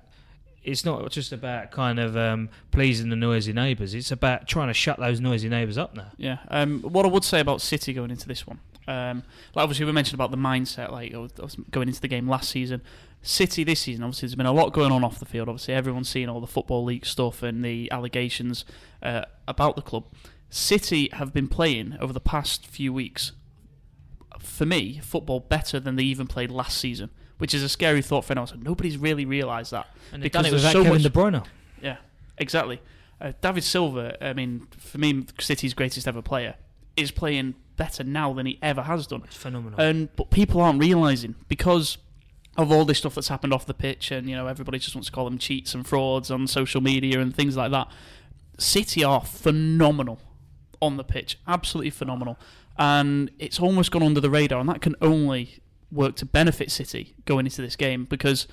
it's 0.64 0.86
not 0.86 1.10
just 1.12 1.32
about 1.32 1.72
kind 1.72 2.00
of 2.00 2.16
um, 2.16 2.50
pleasing 2.72 3.10
the 3.10 3.16
noisy 3.16 3.54
neighbours. 3.54 3.94
It's 3.94 4.12
about 4.12 4.48
trying 4.48 4.70
to 4.70 4.74
shut 4.74 5.00
those 5.00 5.20
noisy 5.20 5.50
neighbours 5.50 5.78
up 5.78 5.96
now. 5.96 6.12
Yeah. 6.18 6.38
Um, 6.48 6.82
what 6.82 7.06
I 7.06 7.10
would 7.10 7.24
say 7.24 7.40
about 7.40 7.62
City 7.62 7.94
going 7.94 8.12
into 8.12 8.28
this 8.28 8.48
one, 8.48 8.60
um, 8.88 9.24
like 9.56 9.64
obviously 9.64 9.86
we 9.86 9.92
mentioned 9.92 10.16
about 10.16 10.32
the 10.32 10.38
mindset, 10.38 10.92
like 10.92 11.12
going 11.72 11.88
into 11.88 12.02
the 12.02 12.08
game 12.08 12.28
last 12.28 12.50
season. 12.50 12.82
City 13.26 13.64
this 13.64 13.80
season, 13.80 14.04
obviously, 14.04 14.28
there's 14.28 14.36
been 14.36 14.46
a 14.46 14.52
lot 14.52 14.74
going 14.74 14.92
on 14.92 15.02
off 15.02 15.18
the 15.18 15.26
field. 15.26 15.48
Obviously, 15.48 15.74
everyone's 15.74 16.10
seen 16.10 16.28
all 16.28 16.42
the 16.42 16.48
football 16.48 16.84
league 16.84 17.06
stuff 17.06 17.42
and 17.42 17.64
the 17.64 17.90
allegations 17.90 18.66
uh, 19.02 19.24
about 19.48 19.78
the 19.78 19.82
club. 19.82 20.06
City 20.50 21.10
have 21.14 21.34
been 21.34 21.48
playing 21.48 21.98
over 22.02 22.12
the 22.12 22.20
past 22.20 22.68
few 22.68 22.92
weeks, 22.92 23.32
for 24.40 24.66
me, 24.66 25.00
football 25.02 25.40
better 25.40 25.80
than 25.80 25.96
they 25.96 26.04
even 26.04 26.28
played 26.28 26.52
last 26.52 26.78
season, 26.78 27.12
which 27.44 27.54
is 27.54 27.62
a 27.62 27.68
scary 27.68 28.02
thought 28.02 28.24
for 28.24 28.32
anyone. 28.32 28.48
So 28.48 28.56
nobody's 28.56 28.98
really 28.98 29.26
realised 29.26 29.72
that. 29.72 29.86
And 30.14 30.24
Because 30.24 30.44
done 30.44 30.46
it 30.46 30.52
there's 30.52 30.62
without 30.64 30.72
so 30.72 30.84
Kevin 30.84 30.94
much- 30.94 31.04
De 31.04 31.10
Bruyne. 31.10 31.46
Yeah, 31.82 31.98
exactly. 32.38 32.80
Uh, 33.20 33.34
David 33.42 33.66
Silva, 33.66 34.16
I 34.26 34.32
mean, 34.32 34.66
for 34.78 34.98
me, 34.98 35.26
City's 35.42 35.74
greatest 35.74 36.08
ever 36.08 36.22
player, 36.22 36.56
is 36.96 37.12
playing 37.12 37.56
better 37.76 38.02
now 38.06 38.32
than 38.32 38.46
he 38.46 38.60
ever 38.62 38.84
has 38.84 39.08
done. 39.08 39.24
It's 39.26 39.36
phenomenal. 39.36 39.78
And 39.78 40.08
but 40.16 40.30
people 40.30 40.62
aren't 40.62 40.80
realizing 40.80 41.36
because 41.50 41.98
of 42.56 42.72
all 42.72 42.86
this 42.86 43.00
stuff 43.00 43.16
that's 43.16 43.28
happened 43.28 43.52
off 43.52 43.66
the 43.66 43.74
pitch, 43.74 44.10
and 44.10 44.30
you 44.30 44.36
know 44.38 44.48
everybody 44.48 44.80
just 44.80 44.96
wants 44.96 45.08
to 45.10 45.12
call 45.12 45.26
them 45.26 45.38
cheats 45.38 45.76
and 45.76 45.86
frauds 45.86 46.32
on 46.32 46.48
social 46.48 46.80
media 46.80 47.20
and 47.20 47.36
things 47.36 47.58
like 47.58 47.72
that. 47.72 47.90
City 48.58 49.04
are 49.04 49.20
phenomenal 49.26 50.20
on 50.82 50.96
the 50.96 51.04
pitch, 51.04 51.38
absolutely 51.46 51.90
phenomenal, 51.90 52.38
and 52.78 53.32
it's 53.38 53.60
almost 53.60 53.92
gone 53.92 54.04
under 54.04 54.22
the 54.22 54.30
radar, 54.30 54.62
and 54.62 54.70
that 54.70 54.82
can 54.82 54.96
only 55.02 55.60
work 55.94 56.16
to 56.18 56.26
benefit 56.26 56.72
City 56.72 57.16
going 57.26 57.46
into 57.46 57.62
this 57.62 57.76
game 57.76 58.06
because 58.06 58.48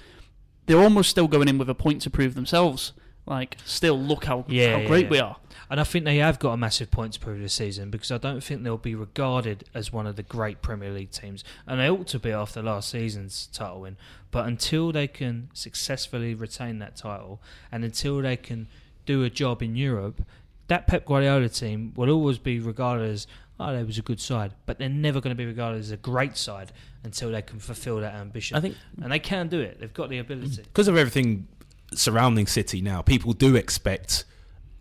they're 0.67 0.81
almost 0.81 1.11
still 1.11 1.29
going 1.29 1.49
in 1.49 1.59
with 1.59 1.69
a 1.71 1.75
point 1.75 2.03
to 2.03 2.11
prove 2.11 2.35
themselves. 2.35 2.93
Like, 3.27 3.57
still 3.65 3.99
look 3.99 4.25
how, 4.25 4.45
Yeah, 4.49 4.73
how 4.73 4.79
yeah, 4.79 4.87
great 4.87 5.05
yeah. 5.05 5.11
we 5.11 5.19
are. 5.21 5.37
And 5.71 5.79
I 5.79 5.85
think 5.85 6.05
they 6.05 6.17
have 6.17 6.41
got 6.41 6.53
a 6.53 6.57
massive 6.57 6.91
point 6.91 7.13
to 7.13 7.21
prove 7.21 7.41
this 7.41 7.55
season 7.55 7.91
because 7.91 8.11
I 8.11 8.19
don't 8.19 8.43
think 8.43 8.65
they'll 8.65 8.77
be 8.77 8.97
regarded 8.97 9.65
as 9.73 9.93
one 9.93 10.07
of 10.07 10.17
the 10.17 10.25
great 10.25 10.63
Premier 10.63 10.91
League 10.91 11.13
teams. 11.13 11.45
And 11.67 11.79
they 11.79 11.89
ought 11.89 12.09
to 12.09 12.19
be 12.19 12.33
after 12.33 12.61
last 12.61 12.91
season's 12.91 13.49
title 13.53 13.83
win. 13.83 13.97
But 14.33 14.47
until 14.47 14.91
they 14.91 15.07
can 15.07 15.49
successfully 15.53 16.35
retain 16.35 16.81
that 16.81 16.97
title 16.97 17.41
and 17.71 17.85
until 17.85 18.21
they 18.21 18.37
can 18.37 18.67
do 19.07 19.23
a 19.23 19.31
job 19.31 19.63
in 19.63 19.77
Europe, 19.77 20.23
that 20.67 20.87
Pep 20.89 21.05
Guardiola 21.05 21.49
team 21.49 21.93
will 21.95 22.11
always 22.11 22.39
be 22.39 22.59
regarded 22.59 23.09
as, 23.11 23.27
oh, 23.61 23.73
they 23.75 23.85
was 23.85 23.99
a 23.99 24.03
good 24.03 24.21
side. 24.21 24.55
But 24.67 24.79
they're 24.79 24.89
never 24.89 25.21
going 25.21 25.31
to 25.35 25.39
be 25.39 25.47
regarded 25.47 25.79
as 25.79 25.91
a 25.91 25.97
great 25.97 26.37
side 26.37 26.73
until 27.05 27.31
they 27.31 27.43
can 27.43 27.59
fulfil 27.59 28.01
that 28.01 28.15
ambition. 28.15 28.57
I 28.57 28.61
think 28.61 28.77
and 29.03 29.13
they 29.13 29.19
can 29.19 29.49
do 29.49 29.61
it. 29.61 29.81
They've 29.81 29.93
got 29.93 30.09
the 30.09 30.19
ability. 30.19 30.63
because 30.63 30.89
of 30.89 30.97
everything 30.97 31.47
surrounding 31.95 32.47
City 32.47 32.81
now, 32.81 33.03
people 33.03 33.33
do 33.33 33.57
expect. 33.57 34.25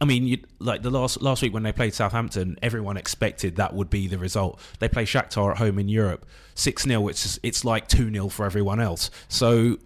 I 0.02 0.06
mean, 0.06 0.28
you, 0.28 0.38
like 0.60 0.82
the 0.82 0.90
last 0.90 1.22
last 1.22 1.42
week 1.42 1.54
when 1.54 1.64
they 1.64 1.74
played 1.74 1.94
Southampton, 1.94 2.58
everyone 2.62 2.96
expected 2.96 3.58
that 3.58 3.74
would 3.74 3.90
be 3.90 4.08
the 4.08 4.18
result. 4.18 4.60
They 4.80 4.88
play 4.88 5.06
Shakhtar 5.06 5.52
at 5.52 5.58
home 5.58 5.78
in 5.78 5.90
Europe, 5.90 6.26
six 6.56 6.84
0 6.84 7.08
It's 7.10 7.38
it's 7.44 7.66
like 7.66 7.88
two 7.88 8.12
0 8.12 8.30
for 8.30 8.46
everyone 8.46 8.80
else. 8.80 9.12
So, 9.28 9.78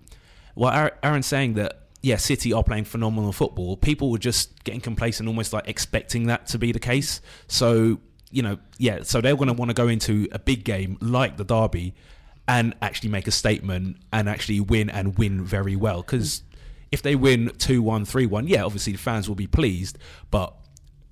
what 0.53 0.75
Aaron- 0.75 0.93
Aaron's 1.01 1.25
saying 1.25 1.55
that 1.55 1.79
yeah, 2.03 2.17
City 2.17 2.51
are 2.51 2.63
playing 2.63 2.83
phenomenal 2.83 3.31
football. 3.31 3.77
People 3.77 4.11
were 4.11 4.17
just 4.17 4.63
getting 4.65 4.81
complacent, 4.81 5.27
almost 5.27 5.53
like 5.53 5.69
expecting 5.69 6.27
that 6.27 6.45
to 6.47 6.59
be 6.59 6.73
the 6.73 6.79
case. 6.79 7.21
So 7.47 7.99
you 8.33 8.41
know, 8.41 8.57
yeah. 8.77 9.03
So 9.03 9.21
they're 9.21 9.35
going 9.35 9.47
to 9.47 9.53
want 9.53 9.69
to 9.69 9.73
go 9.75 9.87
into 9.87 10.27
a 10.31 10.39
big 10.39 10.63
game 10.63 10.97
like 10.99 11.37
the 11.37 11.43
derby 11.45 11.93
and 12.47 12.75
actually 12.81 13.09
make 13.09 13.27
a 13.27 13.31
statement 13.31 13.97
and 14.11 14.27
actually 14.27 14.59
win 14.59 14.89
and 14.89 15.17
win 15.17 15.43
very 15.43 15.75
well. 15.75 16.01
Because 16.01 16.43
if 16.91 17.01
they 17.01 17.15
win 17.15 17.51
2 17.57 17.81
1, 17.81 18.05
3 18.05 18.25
1, 18.25 18.47
yeah, 18.47 18.63
obviously 18.63 18.93
the 18.93 18.99
fans 18.99 19.27
will 19.29 19.35
be 19.35 19.47
pleased, 19.47 19.97
but 20.31 20.53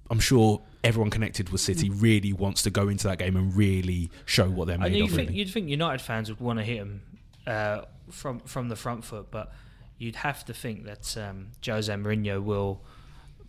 I'm 0.09 0.19
sure 0.19 0.61
everyone 0.83 1.09
connected 1.11 1.49
with 1.49 1.61
City 1.61 1.89
really 1.89 2.33
wants 2.33 2.63
to 2.63 2.69
go 2.69 2.89
into 2.89 3.07
that 3.07 3.17
game 3.19 3.35
and 3.37 3.55
really 3.55 4.09
show 4.25 4.49
what 4.49 4.65
they're 4.65 4.73
And 4.75 4.83
made 4.83 4.95
you 4.95 5.03
of. 5.05 5.11
think, 5.11 5.29
Really. 5.29 5.39
you'd 5.39 5.49
think 5.51 5.69
United 5.69 6.01
fans 6.01 6.27
would 6.29 6.39
want 6.41 6.59
to 6.59 6.65
hit 6.65 6.79
them 6.79 7.01
uh, 7.47 7.81
from 8.09 8.39
from 8.41 8.67
the 8.69 8.75
front 8.75 9.05
foot, 9.05 9.27
but 9.31 9.53
you'd 9.97 10.17
have 10.17 10.43
to 10.45 10.53
think 10.53 10.85
that 10.85 11.15
um, 11.17 11.49
Jose 11.65 11.93
Mourinho 11.93 12.43
will 12.43 12.81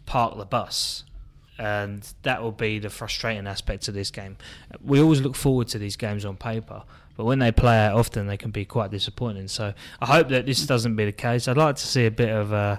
park 0.06 0.36
the 0.36 0.44
bus, 0.44 1.04
and 1.62 2.12
that 2.22 2.42
will 2.42 2.50
be 2.50 2.80
the 2.80 2.90
frustrating 2.90 3.46
aspect 3.46 3.86
of 3.86 3.94
this 3.94 4.10
game. 4.10 4.36
We 4.84 5.00
always 5.00 5.20
look 5.20 5.36
forward 5.36 5.68
to 5.68 5.78
these 5.78 5.94
games 5.94 6.24
on 6.24 6.36
paper, 6.36 6.82
but 7.16 7.24
when 7.24 7.38
they 7.38 7.52
play 7.52 7.78
out 7.78 7.94
often, 7.94 8.26
they 8.26 8.36
can 8.36 8.50
be 8.50 8.64
quite 8.64 8.90
disappointing. 8.90 9.46
So 9.46 9.72
I 10.00 10.06
hope 10.06 10.28
that 10.30 10.44
this 10.44 10.66
doesn't 10.66 10.96
be 10.96 11.04
the 11.04 11.12
case. 11.12 11.46
I'd 11.46 11.56
like 11.56 11.76
to 11.76 11.86
see 11.86 12.04
a 12.04 12.10
bit 12.10 12.30
of, 12.30 12.52
uh, 12.52 12.78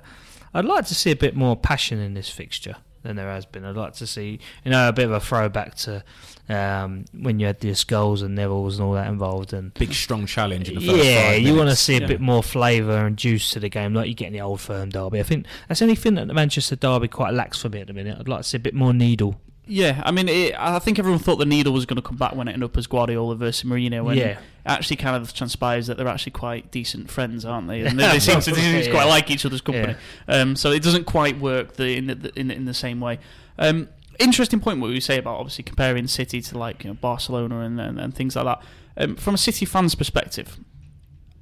I'd 0.54 0.66
like 0.66 0.86
to 0.88 0.96
see 0.96 1.12
a 1.12 1.16
bit 1.16 1.34
more 1.34 1.56
passion 1.56 2.00
in 2.00 2.14
this 2.14 2.30
fixture 2.30 2.76
than 3.04 3.16
there 3.16 3.30
has 3.30 3.46
been. 3.46 3.64
I'd 3.66 3.76
like 3.76 3.94
to 3.96 4.08
see, 4.08 4.40
you 4.66 4.72
know, 4.72 4.88
a 4.88 4.94
bit 4.94 5.06
of 5.06 5.12
a 5.12 5.20
throwback 5.20 5.76
to 5.76 6.04
um, 6.50 7.06
when 7.14 7.40
you 7.40 7.46
had 7.46 7.60
the 7.62 7.70
Scholes 7.72 8.22
and 8.22 8.36
Neville's 8.36 8.78
and 8.80 8.86
all 8.88 8.94
that 8.94 9.08
involved, 9.08 9.54
and 9.54 9.74
Big, 9.76 9.94
strong 9.94 10.26
challenge 10.26 10.70
in 10.70 10.76
the 10.76 10.82
first 10.82 11.04
yeah, 11.06 11.34
you 11.34 11.56
want 11.56 11.70
to 11.70 11.76
see 11.76 11.96
a 11.98 12.02
Yeah. 12.02 12.08
bit 12.08 12.20
more 12.22 12.44
flavour 12.44 13.06
and 13.06 13.16
juice 13.18 13.52
to 13.52 13.60
the 13.60 13.70
game, 13.70 13.94
like 13.94 14.08
you 14.08 14.14
get 14.14 14.28
in 14.28 14.34
the 14.34 14.42
old 14.42 14.60
firm 14.62 14.90
derby. 14.90 15.20
I 15.20 15.24
think 15.24 15.46
that's 15.68 15.82
anything 15.82 16.16
that 16.16 16.28
the 16.28 16.34
Manchester 16.34 16.76
derby 16.76 17.08
quite 17.08 17.34
lacks 17.34 17.62
for 17.62 17.70
me 17.70 17.80
at 17.82 17.88
the 17.88 17.94
minute. 17.94 18.18
I'd 18.20 18.28
like 18.28 18.42
to 18.42 18.48
see 18.50 18.58
a 18.58 18.60
bit 18.60 18.74
more 18.74 18.94
needle. 18.94 19.40
Yeah, 19.66 20.02
I 20.06 20.12
mean, 20.12 20.28
it, 20.28 20.54
I 20.60 20.78
think 20.80 21.00
everyone 21.00 21.20
thought 21.20 21.38
the 21.38 21.46
needle 21.46 21.72
was 21.72 21.86
going 21.86 21.96
to 21.96 22.02
come 22.02 22.18
back 22.18 22.36
when 22.36 22.48
it 22.50 22.54
ended 22.54 22.66
up 22.70 22.78
as 22.78 22.86
Guardiola 22.86 23.36
versus 23.36 23.64
Mourinho. 23.70 24.04
When 24.04 24.18
Yeah. 24.18 24.26
it 24.32 24.38
actually 24.66 24.98
kind 24.98 25.16
of 25.16 25.34
transpires 25.34 25.88
that 25.88 25.96
they're 25.98 26.08
actually 26.08 26.34
quite 26.34 26.70
decent 26.70 27.10
friends, 27.10 27.46
aren't 27.46 27.70
they? 27.70 27.82
And 27.86 27.98
they, 27.98 28.08
they 28.10 28.20
seem 28.20 28.42
to 28.42 28.52
they 28.52 28.86
Yeah. 28.86 28.92
quite 28.92 29.06
like 29.08 29.32
each 29.32 29.46
other's 29.46 29.62
company. 29.62 29.96
Um, 30.28 30.56
so 30.58 30.72
it 30.72 30.84
doesn't 30.84 31.06
quite 31.06 31.40
work 31.40 31.74
the, 31.76 31.96
in, 31.98 32.08
the, 32.08 32.32
in, 32.38 32.52
in 32.52 32.66
the 32.66 32.74
same 32.74 33.00
way. 33.00 33.20
Um, 33.58 33.88
interesting 34.20 34.60
point 34.60 34.80
what 34.82 34.90
we 34.90 35.00
say 35.00 35.18
about 35.18 35.40
obviously 35.40 35.64
comparing 35.64 36.08
City 36.08 36.42
to 36.42 36.58
like 36.58 36.84
you 36.84 36.90
know, 36.90 36.96
Barcelona 36.96 37.62
and, 37.62 37.80
and, 37.80 38.00
and 38.00 38.14
things 38.14 38.36
like 38.36 38.46
that. 38.46 38.62
Um, 38.98 39.16
from 39.16 39.36
a 39.36 39.38
City 39.38 39.66
fan's 39.66 39.96
perspective, 39.96 40.60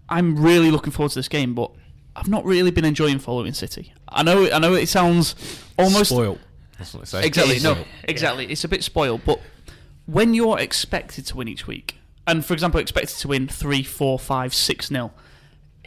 I'm 0.10 0.38
really 0.42 0.70
looking 0.72 0.92
forward 0.92 1.10
to 1.14 1.20
this 1.20 1.28
game, 1.28 1.56
but 1.56 1.72
I've 2.16 2.28
not 2.30 2.46
really 2.46 2.70
been 2.72 2.86
enjoying 2.86 3.18
following 3.20 3.54
City. 3.54 3.94
I 4.08 4.22
know, 4.24 4.50
I 4.52 4.60
know, 4.60 4.76
it 4.76 4.90
sounds 4.90 5.36
almost 5.80 6.12
spoiled. 6.12 6.40
That's 6.82 6.94
what 6.94 7.02
they 7.02 7.06
say. 7.22 7.26
Exactly. 7.28 7.56
No, 7.60 7.74
Spoiled. 7.74 7.88
exactly. 8.04 8.46
It's 8.52 8.64
a 8.64 8.68
bit 8.68 8.84
spoiled, 8.84 9.22
but 9.26 9.40
when 10.06 10.34
you're 10.34 10.60
expected 10.60 11.26
to 11.28 11.38
win 11.38 11.48
each 11.48 11.68
week, 11.68 11.96
and 12.28 12.46
for 12.46 12.54
example, 12.54 12.80
expected 12.80 13.18
to 13.20 13.28
win 13.28 13.48
three, 13.48 13.84
four, 13.84 14.18
five, 14.20 14.54
six 14.54 14.92
nil, 14.92 15.14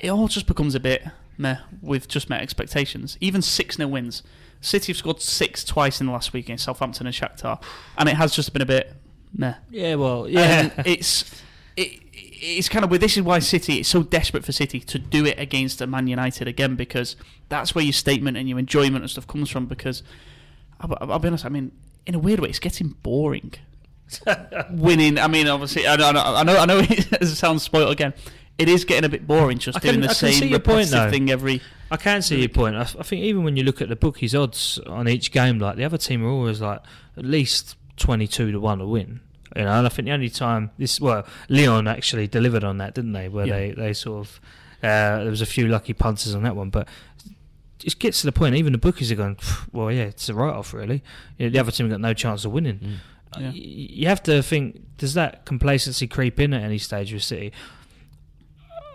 it 0.01 0.09
all 0.11 0.29
just 0.29 0.47
becomes 0.47 0.75
a 0.75 0.81
bit 0.81 1.05
meh 1.39 1.57
with 1.83 2.09
just 2.09 2.31
met 2.31 2.41
expectations. 2.43 3.17
Even 3.21 3.43
six 3.43 3.79
nil 3.79 3.91
wins. 3.91 4.23
City 4.61 4.93
have 4.93 4.97
scored 4.97 5.21
six 5.21 5.63
twice 5.63 6.01
in 6.01 6.07
the 6.07 6.13
last 6.13 6.33
week 6.33 6.47
against 6.47 6.65
Southampton 6.65 7.07
and 7.07 7.15
Shakhtar, 7.15 7.63
and 7.99 8.09
it 8.09 8.15
has 8.17 8.35
just 8.35 8.53
been 8.53 8.63
a 8.63 8.67
bit 8.67 8.95
meh. 9.37 9.55
Yeah, 9.71 9.97
well, 9.97 10.29
yeah. 10.29 10.71
And 10.77 10.87
it's 10.87 11.43
it, 11.77 12.01
it's 12.13 12.69
kind 12.69 12.85
of 12.85 12.91
weird. 12.91 13.03
This 13.03 13.17
is 13.17 13.23
why 13.23 13.41
City 13.41 13.81
it's 13.81 13.89
so 13.89 14.03
desperate 14.03 14.45
for 14.45 14.53
City 14.53 14.81
to 14.81 14.99
do 14.99 15.27
it 15.27 15.39
against 15.39 15.81
a 15.81 15.87
Man 15.87 16.07
United 16.07 16.49
again 16.49 16.77
because 16.77 17.17
that's 17.49 17.75
where 17.75 17.85
your 17.85 17.93
statement 17.93 18.37
and 18.37 18.49
your 18.49 18.59
enjoyment 18.59 19.03
and 19.03 19.11
stuff 19.11 19.27
comes 19.27 19.51
from. 19.51 19.67
Because 19.67 20.03
I'll, 20.81 21.13
I'll 21.13 21.19
be 21.19 21.29
honest, 21.29 21.45
I 21.45 21.49
mean, 21.49 21.73
in 22.07 22.15
a 22.15 22.19
weird 22.19 22.41
way, 22.41 22.49
it's 22.49 22.59
getting 22.59 22.89
boring. 23.03 23.53
Winning, 24.71 25.19
I 25.19 25.29
mean, 25.29 25.49
obviously, 25.49 25.87
I 25.89 25.97
know, 25.97 26.09
I 26.11 26.43
know, 26.43 26.57
I 26.59 26.67
know, 26.67 26.79
it 26.83 27.27
sounds 27.27 27.63
spoiled 27.63 27.91
again. 27.93 28.13
It 28.59 28.69
is 28.69 28.85
getting 28.85 29.05
a 29.05 29.09
bit 29.09 29.27
boring 29.27 29.59
just 29.59 29.77
I 29.77 29.81
can- 29.81 29.95
doing 29.95 30.01
the 30.07 30.15
see 30.15 30.33
same 30.33 30.49
your 30.51 30.61
point, 30.61 30.89
though. 30.91 31.11
thing 31.11 31.31
every. 31.31 31.61
I 31.91 31.97
can 31.97 32.23
see 32.23 32.39
your 32.39 32.49
point. 32.49 32.77
I, 32.77 32.83
I 32.83 33.03
think 33.03 33.23
even 33.23 33.43
when 33.45 33.57
you 33.57 33.65
look 33.65 33.81
at 33.83 33.89
the 33.89 33.97
bookies 33.97 34.35
odds 34.35 34.79
on 34.87 35.09
each 35.09 35.33
game, 35.33 35.59
like 35.59 35.77
the 35.77 35.85
other 35.85 35.99
team 35.99 36.25
are 36.25 36.29
always 36.29 36.61
like 36.61 36.81
at 37.17 37.25
least 37.25 37.77
twenty-two 37.97 38.53
to 38.53 38.61
one 38.61 38.79
to 38.79 38.87
win. 38.87 39.21
You 39.57 39.63
know, 39.65 39.71
and 39.73 39.87
I 39.87 39.89
think 39.89 40.07
the 40.07 40.13
only 40.13 40.31
time 40.31 40.71
this 40.79 41.01
well, 41.01 41.27
Lyon 41.49 41.89
actually 41.89 42.29
delivered 42.29 42.63
on 42.65 42.79
that, 42.79 42.95
didn't 42.95 43.13
they? 43.13 43.29
Where 43.29 43.47
Yeah. 43.47 43.55
they 43.59 43.71
they 43.73 43.93
sort 43.93 44.21
of 44.27 44.41
uh, 44.85 45.19
there 45.23 45.31
was 45.31 45.41
a 45.43 45.47
few 45.47 45.67
lucky 45.67 45.93
punters 45.93 46.35
on 46.35 46.45
that 46.45 46.55
one, 46.55 46.71
but 46.71 46.87
it 47.83 47.99
gets 47.99 48.21
to 48.21 48.27
the 48.27 48.33
point. 48.33 48.55
Even 48.55 48.73
the 48.73 48.79
bookies 48.79 49.11
are 49.11 49.17
going, 49.17 49.37
well, 49.73 49.91
yeah, 49.91 50.05
it's 50.05 50.29
a 50.29 50.35
write-off, 50.35 50.73
really. 50.75 51.03
You 51.39 51.47
know, 51.47 51.53
the 51.53 51.59
other 51.59 51.71
team 51.73 51.89
got 51.89 52.01
no 52.01 52.15
chance 52.15 52.45
of 52.45 52.53
winning. 52.53 52.79
Mm. 52.79 52.95
Uh, 53.37 53.41
Yeah. 53.41 53.51
You 53.53 54.09
have 54.09 54.23
to 54.25 54.43
think: 54.43 54.81
does 54.99 55.15
that 55.15 55.45
complacency 55.45 56.07
creep 56.07 56.39
in 56.39 56.55
at 56.55 56.63
any 56.63 56.79
stage 56.79 57.13
with 57.13 57.23
City? 57.23 57.53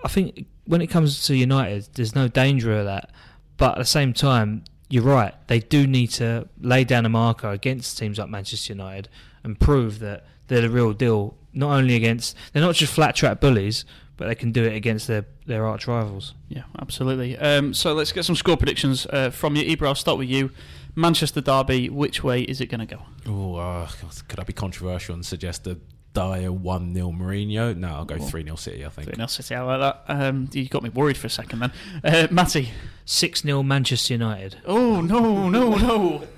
I 0.03 0.07
think 0.07 0.45
when 0.65 0.81
it 0.81 0.87
comes 0.87 1.25
to 1.27 1.35
United, 1.35 1.89
there's 1.95 2.15
no 2.15 2.27
danger 2.27 2.77
of 2.77 2.85
that. 2.85 3.11
But 3.57 3.73
at 3.73 3.77
the 3.79 3.85
same 3.85 4.13
time, 4.13 4.63
you're 4.89 5.03
right. 5.03 5.35
They 5.47 5.59
do 5.59 5.85
need 5.85 6.07
to 6.11 6.47
lay 6.61 6.85
down 6.85 7.05
a 7.05 7.09
marker 7.09 7.49
against 7.49 7.97
teams 7.97 8.17
like 8.17 8.29
Manchester 8.29 8.71
United 8.73 9.09
and 9.43 9.59
prove 9.59 9.99
that 9.99 10.25
they're 10.47 10.61
the 10.61 10.69
real 10.69 10.93
deal. 10.93 11.35
Not 11.51 11.71
only 11.75 11.95
against, 11.95 12.35
they're 12.53 12.61
not 12.61 12.75
just 12.75 12.93
flat 12.93 13.15
track 13.15 13.41
bullies, 13.41 13.83
but 14.19 14.27
they 14.27 14.35
can 14.35 14.51
do 14.51 14.65
it 14.65 14.75
against 14.75 15.07
their, 15.07 15.25
their 15.47 15.65
arch 15.65 15.87
rivals. 15.87 16.33
Yeah, 16.49 16.63
absolutely. 16.79 17.37
Um, 17.37 17.73
so 17.73 17.93
let's 17.93 18.11
get 18.11 18.25
some 18.25 18.35
score 18.35 18.57
predictions 18.57 19.05
uh, 19.07 19.29
from 19.29 19.55
you, 19.55 19.63
Ibra. 19.75 19.87
I'll 19.87 19.95
start 19.95 20.17
with 20.17 20.27
you. 20.29 20.51
Manchester 20.93 21.39
Derby. 21.39 21.89
Which 21.89 22.21
way 22.21 22.41
is 22.41 22.59
it 22.59 22.65
going 22.65 22.85
to 22.85 22.95
go? 22.97 23.01
Oh, 23.25 23.55
uh, 23.55 23.87
could 24.27 24.39
I 24.39 24.43
be 24.43 24.51
controversial 24.51 25.15
and 25.15 25.25
suggest 25.25 25.65
a 25.67 25.77
dire 26.13 26.51
1 26.51 26.93
0 26.93 27.11
Mourinho? 27.11 27.77
No, 27.77 27.87
I'll 27.87 28.05
go 28.05 28.15
Oh. 28.19 28.25
3 28.25 28.43
0 28.43 28.55
City, 28.57 28.85
I 28.85 28.89
think. 28.89 29.07
3 29.07 29.15
0 29.15 29.27
City. 29.27 29.55
I 29.55 29.61
like 29.61 29.79
that. 29.79 30.03
Um, 30.13 30.49
you 30.51 30.67
got 30.67 30.83
me 30.83 30.89
worried 30.89 31.15
for 31.15 31.27
a 31.27 31.29
second 31.29 31.59
then. 31.59 31.71
Uh, 32.03 32.27
Matty. 32.29 32.71
6 33.05 33.41
0 33.43 33.63
Manchester 33.63 34.15
United. 34.15 34.57
Oh, 34.65 34.99
no, 34.99 35.47
no, 35.47 35.75
no. 35.77 36.23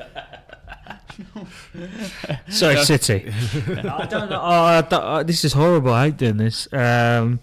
Sorry, 2.50 2.84
City. 2.84 3.28
I 3.68 4.06
don't 4.06 4.30
know. 4.30 4.40
Oh, 4.42 4.64
I 4.64 4.82
don't- 4.82 5.04
uh, 5.04 5.24
this 5.24 5.44
is 5.46 5.54
horrible. 5.54 5.94
I 5.94 6.06
hate 6.06 6.18
doing 6.18 6.38
this. 6.38 6.72
Um, 6.74 7.40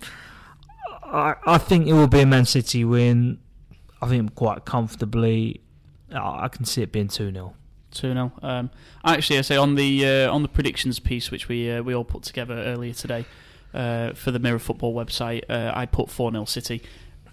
I, 1.12 1.35
I 1.47 1.59
think 1.59 1.87
it 1.87 1.93
will 1.93 2.07
be 2.07 2.21
a 2.21 2.27
Man 2.27 2.45
City 2.45 2.85
win. 2.85 3.38
I 4.00 4.09
think 4.09 4.35
quite 4.35 4.65
comfortably. 4.65 5.61
I 6.12 6.49
can 6.49 6.65
see 6.65 6.83
it 6.83 6.93
being 6.93 7.09
2 7.09 7.33
0. 7.33 7.55
2 7.93 8.12
0. 8.12 8.33
Um, 8.43 8.71
actually, 9.05 9.38
I 9.38 9.43
say 9.43 9.57
on 9.57 9.75
the 9.75 10.07
uh, 10.07 10.33
on 10.33 10.43
the 10.43 10.49
predictions 10.49 10.99
piece, 10.99 11.31
which 11.31 11.49
we 11.49 11.71
uh, 11.71 11.83
we 11.83 11.95
all 11.95 12.05
put 12.05 12.23
together 12.23 12.55
earlier 12.55 12.95
today 12.95 13.25
uh, 13.75 14.12
for 14.12 14.31
the 14.31 14.38
Mirror 14.38 14.61
Football 14.61 14.95
website, 14.95 15.43
uh, 15.49 15.73
I 15.75 15.87
put 15.87 16.11
4 16.11 16.33
0 16.33 16.45
City. 16.45 16.83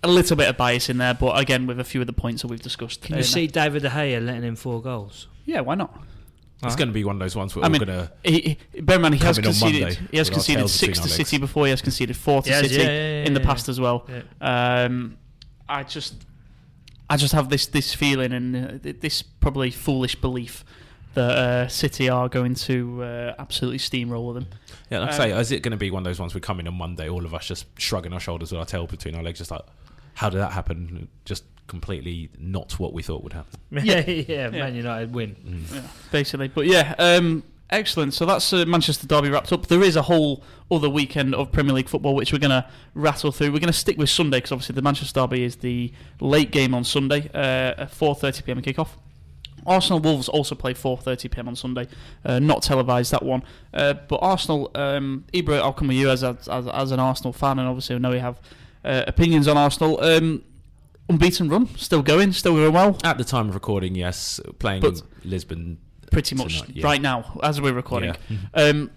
A 0.03 0.07
little 0.07 0.37
bit 0.37 0.47
of 0.49 0.57
bias 0.57 0.89
in 0.89 0.97
there, 0.97 1.15
but 1.15 1.39
again, 1.39 1.65
with 1.65 1.79
a 1.79 1.83
few 1.83 1.99
of 1.99 2.07
the 2.07 2.13
points 2.13 2.43
that 2.43 2.47
we've 2.47 2.61
discussed. 2.61 3.01
Can 3.01 3.15
uh, 3.15 3.17
you 3.17 3.23
see 3.23 3.47
David 3.47 3.81
De 3.81 3.89
Gea 3.89 4.23
letting 4.23 4.43
in 4.43 4.55
four 4.55 4.81
goals? 4.81 5.27
Yeah, 5.45 5.61
why 5.61 5.75
not? 5.75 5.99
It's 6.63 6.75
going 6.75 6.87
to 6.87 6.93
be 6.93 7.03
one 7.03 7.15
of 7.15 7.19
those 7.19 7.35
ones 7.35 7.55
where 7.55 7.63
I 7.63 7.67
we're 7.67 7.73
mean, 7.73 7.85
going 7.85 8.07
to. 8.07 8.11
He, 8.23 8.57
he, 8.73 8.81
bear 8.81 8.95
in 8.95 9.01
mind, 9.01 9.15
he 9.15 9.23
has 9.25 9.37
conceded. 9.37 9.99
He 10.09 10.17
has 10.17 10.29
conceded 10.29 10.69
six 10.69 10.99
to 10.99 11.03
our 11.03 11.09
City 11.09 11.37
before. 11.37 11.65
He 11.65 11.69
has 11.69 11.81
conceded 11.81 12.15
four 12.17 12.41
to 12.41 12.49
Yes, 12.49 12.61
City 12.61 12.75
yeah, 12.75 12.89
yeah, 12.89 13.25
in 13.25 13.33
the 13.33 13.39
past 13.39 13.69
as 13.69 13.79
well. 13.79 14.07
Um, 14.41 15.17
I 15.69 15.83
just, 15.83 16.25
I 17.09 17.17
just 17.17 17.33
have 17.33 17.49
this 17.49 17.67
this 17.67 17.93
feeling 17.93 18.31
and 18.31 18.55
uh, 18.55 18.93
this 18.99 19.21
probably 19.21 19.69
foolish 19.69 20.15
belief 20.15 20.63
that 21.13 21.31
uh, 21.31 21.67
City 21.67 22.09
are 22.09 22.29
going 22.29 22.55
to 22.55 23.03
uh, 23.03 23.35
absolutely 23.39 23.79
steamroll 23.79 24.33
them. 24.33 24.47
Yeah, 24.89 24.99
like 24.99 25.09
I 25.09 25.11
um, 25.11 25.17
say, 25.17 25.39
is 25.39 25.51
it 25.51 25.61
going 25.61 25.71
to 25.71 25.77
be 25.77 25.91
one 25.91 26.01
of 26.01 26.05
those 26.05 26.19
ones 26.19 26.33
we 26.33 26.41
come 26.41 26.59
in 26.59 26.67
on 26.67 26.75
Monday, 26.75 27.09
all 27.09 27.25
of 27.25 27.33
us 27.33 27.47
just 27.47 27.65
shrugging 27.79 28.13
our 28.13 28.19
shoulders 28.19 28.51
with 28.51 28.59
our 28.59 28.65
tail 28.65 28.85
between 28.85 29.15
our 29.15 29.23
legs, 29.23 29.39
just 29.39 29.51
like, 29.51 29.61
how 30.15 30.29
did 30.29 30.39
that 30.39 30.51
happen? 30.51 31.07
Just 31.25 31.43
completely 31.67 32.29
not 32.37 32.79
what 32.79 32.93
we 32.93 33.01
thought 33.01 33.23
would 33.23 33.33
happen. 33.33 33.59
Yeah, 33.83 34.07
yeah, 34.07 34.49
Man 34.49 34.75
United 34.75 35.13
win. 35.13 35.35
Yeah, 35.73 35.81
basically. 36.11 36.47
But 36.47 36.65
yeah, 36.67 36.95
um, 36.97 37.43
excellent. 37.69 38.13
So 38.13 38.25
that's 38.25 38.51
uh, 38.53 38.65
Manchester 38.65 39.07
Derby 39.07 39.29
wrapped 39.29 39.51
up. 39.51 39.67
There 39.67 39.83
is 39.83 39.95
a 39.95 40.03
whole 40.03 40.43
other 40.71 40.89
weekend 40.89 41.35
of 41.35 41.51
Premier 41.51 41.73
League 41.73 41.89
football 41.89 42.15
which 42.15 42.31
we're 42.31 42.39
going 42.39 42.51
to 42.51 42.65
rattle 42.93 43.31
through. 43.31 43.51
We're 43.51 43.59
going 43.59 43.67
to 43.67 43.73
stick 43.73 43.97
with 43.97 44.09
Sunday 44.09 44.37
because 44.37 44.51
obviously 44.51 44.75
the 44.75 44.81
Manchester 44.81 45.19
Derby 45.19 45.43
is 45.43 45.57
the 45.57 45.91
late 46.19 46.51
game 46.51 46.73
on 46.73 46.83
Sunday, 46.83 47.29
uh, 47.33 47.81
at 47.81 47.91
4:30 47.91 48.45
p.m. 48.45 48.61
kickoff. 48.61 48.89
Arsenal 49.65 49.99
Wolves 49.99 50.29
also 50.29 50.55
play 50.55 50.73
4:30 50.73 51.31
p.m. 51.31 51.47
on 51.47 51.55
Sunday, 51.55 51.87
uh, 52.23 52.39
not 52.39 52.61
televised 52.61 53.11
that 53.11 53.23
one. 53.23 53.43
Uh, 53.73 53.93
but 53.93 54.17
Arsenal, 54.17 54.71
um, 54.75 55.25
Ibra, 55.33 55.59
I'll 55.59 55.73
come 55.73 55.87
with 55.87 55.97
you 55.97 56.09
as, 56.09 56.23
as 56.23 56.47
as 56.47 56.91
an 56.91 56.99
Arsenal 56.99 57.33
fan, 57.33 57.59
and 57.59 57.67
obviously 57.67 57.95
I 57.95 57.99
know 57.99 58.11
you 58.11 58.19
have 58.19 58.39
uh, 58.83 59.03
opinions 59.07 59.47
on 59.47 59.57
Arsenal. 59.57 60.01
Um, 60.03 60.43
unbeaten 61.09 61.49
run, 61.49 61.67
still 61.77 62.01
going, 62.01 62.31
still 62.33 62.55
going 62.55 62.73
well. 62.73 62.97
At 63.03 63.17
the 63.17 63.23
time 63.23 63.49
of 63.49 63.53
recording, 63.55 63.95
yes, 63.95 64.39
playing 64.59 64.81
But- 64.81 65.01
Lisbon. 65.23 65.77
pretty 66.11 66.35
much 66.35 66.59
Tonight, 66.61 66.75
yeah. 66.77 66.85
right 66.85 67.01
now 67.01 67.39
as 67.43 67.59
we're 67.59 67.73
recording. 67.73 68.15
Yeah. 68.29 68.37
Um, 68.53 68.91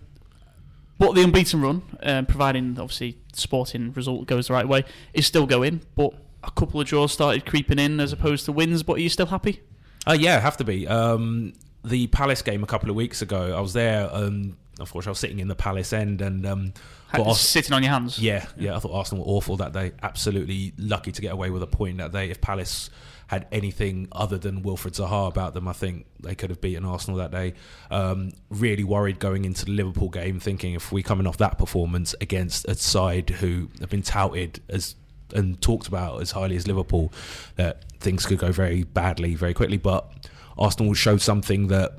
but 0.99 1.15
the 1.15 1.23
unbeaten 1.23 1.61
run, 1.61 1.83
um, 2.03 2.27
providing 2.27 2.79
obviously 2.79 3.19
sporting 3.33 3.93
result 3.93 4.27
goes 4.27 4.49
the 4.49 4.53
right 4.55 4.67
way, 4.69 4.85
is 5.15 5.27
still 5.27 5.47
going. 5.47 5.83
But 5.95 6.12
a 6.43 6.50
couple 6.50 6.81
of 6.81 6.87
draws 6.87 7.12
started 7.12 7.47
creeping 7.47 7.79
in 7.79 8.00
as 8.00 8.12
opposed 8.12 8.45
to 8.47 8.53
wins. 8.53 8.83
But 8.83 8.95
are 8.95 9.00
you 9.00 9.09
still 9.09 9.27
happy? 9.27 9.61
Uh, 10.07 10.17
yeah, 10.19 10.41
have 10.41 10.57
to 10.59 10.65
be. 10.65 10.87
Um, 10.88 11.53
the 11.85 12.09
Palace 12.09 12.43
game 12.43 12.62
a 12.65 12.67
couple 12.67 12.91
of 12.91 12.97
weeks 12.97 13.23
ago. 13.23 13.57
I 13.57 13.61
was 13.61 13.73
there. 13.75 14.09
Um, 14.12 14.57
unfortunately, 14.79 15.11
I 15.11 15.13
was 15.13 15.19
sitting 15.19 15.39
in 15.41 15.49
the 15.49 15.55
Palace 15.55 15.93
end, 15.93 16.21
and 16.21 16.47
um, 16.47 16.73
Ars- 17.15 17.41
sitting 17.41 17.73
on 17.73 17.83
your 17.83 17.93
hands. 17.93 18.19
yeah, 18.19 18.47
yeah, 18.57 18.77
I 18.77 18.79
thought 18.81 18.93
Arsenal 18.93 19.25
were 19.25 19.31
awful 19.33 19.57
that 19.59 19.73
day. 19.73 19.93
Absolutely 20.03 20.73
lucky 20.79 21.13
to 21.13 21.23
get 21.23 21.33
away 21.33 21.51
with 21.51 21.63
a 21.63 21.67
point 21.67 21.99
that 21.99 22.13
day. 22.13 22.31
If 22.31 22.41
Palace 22.41 22.91
had 23.29 23.47
anything 23.53 24.09
other 24.11 24.39
than 24.39 24.63
Wilfred 24.63 24.95
Zaha 24.95 25.29
about 25.29 25.53
them, 25.53 25.69
I 25.69 25.75
think 25.75 26.07
they 26.21 26.35
could 26.35 26.49
have 26.49 26.63
beaten 26.63 26.85
Arsenal 26.87 27.19
that 27.19 27.31
day. 27.31 27.53
Um, 27.91 28.33
really 28.49 28.85
worried 28.85 29.19
going 29.19 29.45
into 29.45 29.67
the 29.67 29.73
Liverpool 29.73 30.09
game, 30.09 30.41
thinking 30.41 30.73
if 30.73 30.91
we 30.93 31.03
coming 31.03 31.27
off 31.27 31.37
that 31.37 31.59
performance 31.59 32.15
against 32.23 32.67
a 32.67 32.75
side 32.75 33.29
who 33.29 33.69
have 33.81 33.91
been 33.91 34.03
touted 34.03 34.61
as 34.71 34.95
and 35.35 35.61
talked 35.61 35.89
about 35.89 36.23
as 36.23 36.31
highly 36.31 36.57
as 36.57 36.67
Liverpool, 36.67 37.13
that 37.57 37.85
things 38.01 38.25
could 38.25 38.39
go 38.39 38.51
very 38.51 38.85
badly 38.85 39.35
very 39.35 39.53
quickly. 39.53 39.77
But 39.77 40.11
Arsenal 40.57 40.95
showed 40.95 41.21
something 41.21 41.69
that 41.69 41.99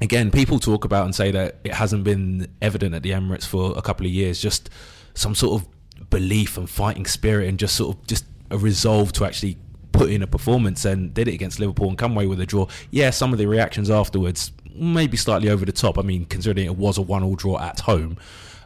again, 0.00 0.30
people 0.30 0.58
talk 0.58 0.84
about 0.84 1.04
and 1.04 1.14
say 1.14 1.30
that 1.30 1.56
it 1.64 1.74
hasn't 1.74 2.04
been 2.04 2.48
evident 2.62 2.94
at 2.94 3.02
the 3.02 3.10
Emirates 3.10 3.46
for 3.46 3.76
a 3.76 3.82
couple 3.82 4.06
of 4.06 4.12
years. 4.12 4.40
Just 4.40 4.70
some 5.14 5.34
sort 5.34 5.62
of 5.62 6.10
belief 6.10 6.56
and 6.56 6.68
fighting 6.68 7.06
spirit, 7.06 7.48
and 7.48 7.58
just 7.58 7.74
sort 7.76 7.96
of 7.96 8.06
just 8.06 8.24
a 8.50 8.58
resolve 8.58 9.12
to 9.12 9.24
actually 9.24 9.58
put 9.92 10.10
in 10.10 10.22
a 10.22 10.26
performance. 10.26 10.84
And 10.84 11.12
did 11.12 11.28
it 11.28 11.34
against 11.34 11.58
Liverpool 11.60 11.88
and 11.88 11.98
come 11.98 12.12
away 12.12 12.26
with 12.26 12.40
a 12.40 12.46
draw. 12.46 12.66
Yeah, 12.90 13.10
some 13.10 13.32
of 13.32 13.38
the 13.38 13.46
reactions 13.46 13.90
afterwards 13.90 14.52
maybe 14.74 15.16
slightly 15.16 15.50
over 15.50 15.64
the 15.64 15.72
top. 15.72 15.98
I 15.98 16.02
mean, 16.02 16.24
considering 16.26 16.66
it 16.66 16.76
was 16.76 16.98
a 16.98 17.02
one-all 17.02 17.34
draw 17.34 17.58
at 17.58 17.80
home. 17.80 18.16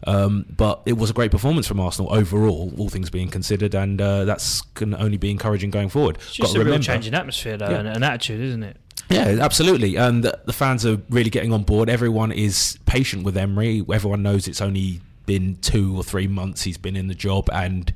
Um, 0.05 0.45
but 0.57 0.83
it 0.85 0.95
was 0.95 1.11
a 1.11 1.13
great 1.13 1.31
performance 1.31 1.67
from 1.67 1.79
Arsenal 1.79 2.13
overall, 2.13 2.73
all 2.77 2.89
things 2.89 3.09
being 3.09 3.29
considered, 3.29 3.73
and 3.75 4.01
uh, 4.01 4.25
that's 4.25 4.61
can 4.75 4.95
only 4.97 5.17
be 5.17 5.31
encouraging 5.31 5.71
going 5.71 5.89
forward. 5.89 6.17
It's 6.17 6.35
just 6.35 6.41
Got 6.41 6.51
a 6.51 6.53
to 6.55 6.59
real 6.59 6.65
remember- 6.67 6.85
change 6.85 7.07
in 7.07 7.15
atmosphere, 7.15 7.57
though, 7.57 7.71
Yeah. 7.71 7.79
and 7.79 7.89
an 7.89 8.03
attitude, 8.03 8.41
isn't 8.41 8.65
it? 8.65 8.77
Yeah, 9.13 9.45
absolutely. 9.45 9.97
And 9.97 10.25
the, 10.25 10.39
the 10.45 10.53
fans 10.53 10.87
are 10.87 11.01
really 11.11 11.31
getting 11.31 11.53
on 11.53 11.63
board. 11.63 11.89
Everyone 11.89 12.33
is 12.33 12.79
patient 12.87 13.25
with 13.25 13.37
Emery. 13.37 13.85
Everyone 13.93 14.23
knows 14.23 14.49
it's 14.49 14.61
only 14.61 15.01
been 15.27 15.57
two 15.57 15.97
or 15.97 16.03
three 16.03 16.27
months 16.27 16.63
he's 16.63 16.79
been 16.79 16.97
in 16.97 17.09
the 17.09 17.15
job, 17.15 17.49
and 17.53 17.93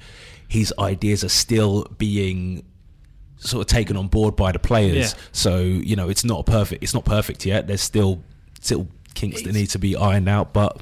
his 0.48 0.72
ideas 0.78 1.24
are 1.24 1.28
still 1.28 1.84
being 1.98 2.64
sort 3.38 3.60
of 3.62 3.66
taken 3.66 3.96
on 3.96 4.08
board 4.08 4.36
by 4.36 4.52
the 4.52 4.58
players. 4.58 5.12
Yeah. 5.12 5.20
So 5.32 5.58
you 5.58 5.96
know, 5.96 6.08
it's 6.08 6.24
not 6.24 6.46
perfect. 6.46 6.82
It's 6.82 6.94
not 6.94 7.04
perfect 7.04 7.44
yet. 7.46 7.66
There's 7.66 7.82
still 7.82 8.22
still 8.60 8.88
kinks 9.14 9.42
that 9.42 9.52
need 9.52 9.70
to 9.70 9.78
be 9.78 9.96
ironed 9.96 10.28
out, 10.28 10.52
but. 10.52 10.80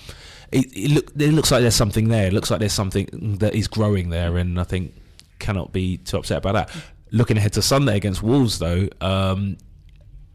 It, 0.52 0.66
it, 0.76 0.90
look, 0.92 1.10
it 1.18 1.32
looks 1.32 1.50
like 1.50 1.62
there's 1.62 1.74
something 1.74 2.10
there. 2.10 2.28
It 2.28 2.32
looks 2.32 2.48
like 2.48 2.60
there's 2.60 2.72
something 2.72 3.38
that 3.40 3.56
is 3.56 3.66
growing 3.66 4.10
there, 4.10 4.36
and 4.36 4.60
I 4.60 4.62
think 4.62 4.94
cannot 5.40 5.72
be 5.72 5.96
too 5.96 6.18
upset 6.18 6.38
about 6.38 6.52
that. 6.52 6.70
Looking 7.10 7.36
ahead 7.36 7.54
to 7.54 7.62
Sunday 7.62 7.96
against 7.96 8.22
Wolves, 8.22 8.60
though, 8.60 8.88
um, 9.00 9.56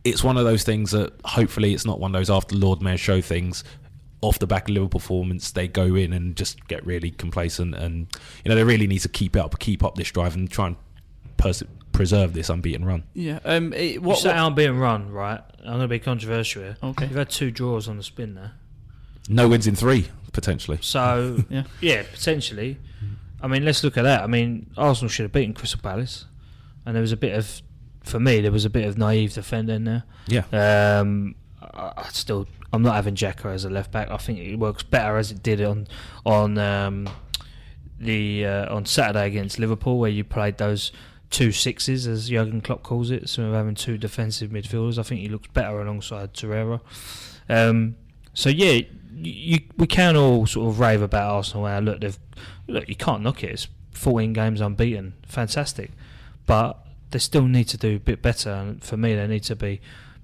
it's 0.04 0.24
one 0.24 0.38
of 0.38 0.46
those 0.46 0.64
things 0.64 0.92
that 0.92 1.14
hopefully 1.26 1.74
it's 1.74 1.86
not 1.86 2.00
one 2.00 2.14
of 2.16 2.20
those 2.20 2.30
after 2.30 2.56
Lord 2.56 2.82
Mayor 2.82 2.98
show 2.98 3.22
things. 3.22 3.64
Off 4.22 4.38
the 4.38 4.48
back 4.48 4.64
of 4.64 4.72
Liverpool 4.74 5.00
performance, 5.00 5.52
they 5.52 5.68
go 5.70 5.96
in 5.96 6.12
and 6.12 6.36
just 6.36 6.68
get 6.68 6.86
really 6.86 7.10
complacent, 7.10 7.74
and 7.74 8.08
you 8.44 8.50
know 8.50 8.56
they 8.56 8.66
really 8.66 8.86
need 8.86 9.00
to 9.00 9.08
keep 9.08 9.36
it 9.38 9.40
up, 9.40 9.58
keep 9.60 9.82
up 9.82 9.96
this 9.96 10.12
drive, 10.12 10.36
and 10.36 10.52
try 10.52 10.68
and 10.68 10.76
pers- 11.38 11.64
preserve 11.94 12.34
this 12.34 12.50
unbeaten 12.50 12.84
run. 12.84 13.04
Yeah. 13.14 13.40
Um. 13.46 13.72
It, 13.72 13.94
You 13.94 14.02
what? 14.02 14.20
say 14.20 14.28
what 14.28 14.38
I'm 14.38 14.56
being 14.56 14.78
run, 14.78 15.10
right? 15.10 15.40
I'm 15.60 15.66
going 15.66 15.80
to 15.82 15.88
be 15.88 16.00
controversial 16.00 16.64
here. 16.64 16.78
Okay. 16.84 17.06
You've 17.06 17.16
had 17.16 17.30
two 17.30 17.50
draws 17.50 17.88
on 17.88 17.96
the 17.96 18.04
spin 18.04 18.36
there. 18.36 18.52
No 19.30 19.48
wins 19.48 19.68
in 19.68 19.76
three 19.76 20.08
potentially. 20.34 20.80
So, 20.82 21.44
Yeah. 21.50 21.64
yeah, 21.82 22.04
potentially. 22.12 22.78
I 23.42 23.48
mean, 23.48 23.64
let's 23.64 23.84
look 23.86 23.96
at 23.98 24.02
that. 24.04 24.22
I 24.22 24.28
mean, 24.28 24.70
Arsenal 24.78 25.08
should 25.10 25.24
have 25.24 25.32
beaten 25.32 25.54
Crystal 25.54 25.80
Palace. 25.82 26.26
And 26.86 26.94
there 26.96 27.02
was 27.02 27.12
a 27.14 27.18
bit 27.18 27.34
of, 27.38 27.62
for 28.04 28.20
me, 28.20 28.42
there 28.42 28.52
was 28.52 28.66
a 28.66 28.70
bit 28.70 28.86
of 28.86 28.98
naive 28.98 29.34
defending 29.34 29.84
there. 29.84 30.04
Yeah, 30.28 31.00
Um, 31.02 31.36
I, 31.62 31.92
I 31.98 32.08
still, 32.10 32.48
I'm 32.72 32.82
not 32.82 32.96
having 32.96 33.16
Xhaka 33.16 33.54
as 33.54 33.66
a 33.66 33.70
left 33.70 33.92
back. 33.92 34.10
I 34.12 34.18
think 34.18 34.40
it 34.40 34.56
works 34.58 34.84
better 34.84 35.18
as 35.18 35.32
it 35.32 35.44
did 35.44 35.62
on 35.62 35.88
on 36.26 36.58
um, 36.58 37.10
the 38.00 38.46
uh, 38.46 38.76
on 38.76 38.86
Saturday 38.86 39.28
against 39.28 39.60
Liverpool, 39.60 39.98
where 40.00 40.10
you 40.12 40.24
played 40.24 40.58
those 40.58 40.92
two 41.30 41.52
sixes, 41.52 42.08
as 42.08 42.30
Jurgen 42.30 42.62
Klopp 42.62 42.84
calls 42.84 43.12
it. 43.12 43.30
So 43.30 43.52
having 43.54 43.76
two 43.76 43.98
defensive 43.98 44.52
midfielders, 44.52 44.98
I 44.98 45.04
think 45.04 45.22
he 45.22 45.30
looks 45.30 45.48
better 45.50 45.82
alongside 45.82 46.34
Torreira. 46.34 46.80
Um, 47.48 47.96
so 48.34 48.50
yeah, 48.50 48.82
you, 49.16 49.60
we 49.78 49.88
can 49.88 50.16
all 50.16 50.46
sort 50.46 50.70
of 50.70 50.80
rave 50.80 51.02
about 51.02 51.30
Arsenal. 51.30 51.66
How 51.68 51.80
look, 51.80 52.02
they've 52.02 52.18
look, 52.68 52.88
you 52.88 52.96
can't 52.96 53.22
knock 53.22 53.44
it. 53.44 53.52
It's 53.52 53.68
14 53.92 54.32
games 54.34 54.62
unbeaten, 54.62 55.14
fantastic, 55.24 55.92
but 56.46 56.86
they 57.12 57.20
still 57.20 57.48
need 57.48 57.66
to 57.66 57.78
do 57.78 57.96
a 57.96 58.00
bit 58.00 58.22
better. 58.22 58.50
And 58.50 58.84
for 58.84 58.98
me, 58.98 59.16
they 59.16 59.28
need 59.28 59.44
to 59.44 59.56
be 59.56 59.82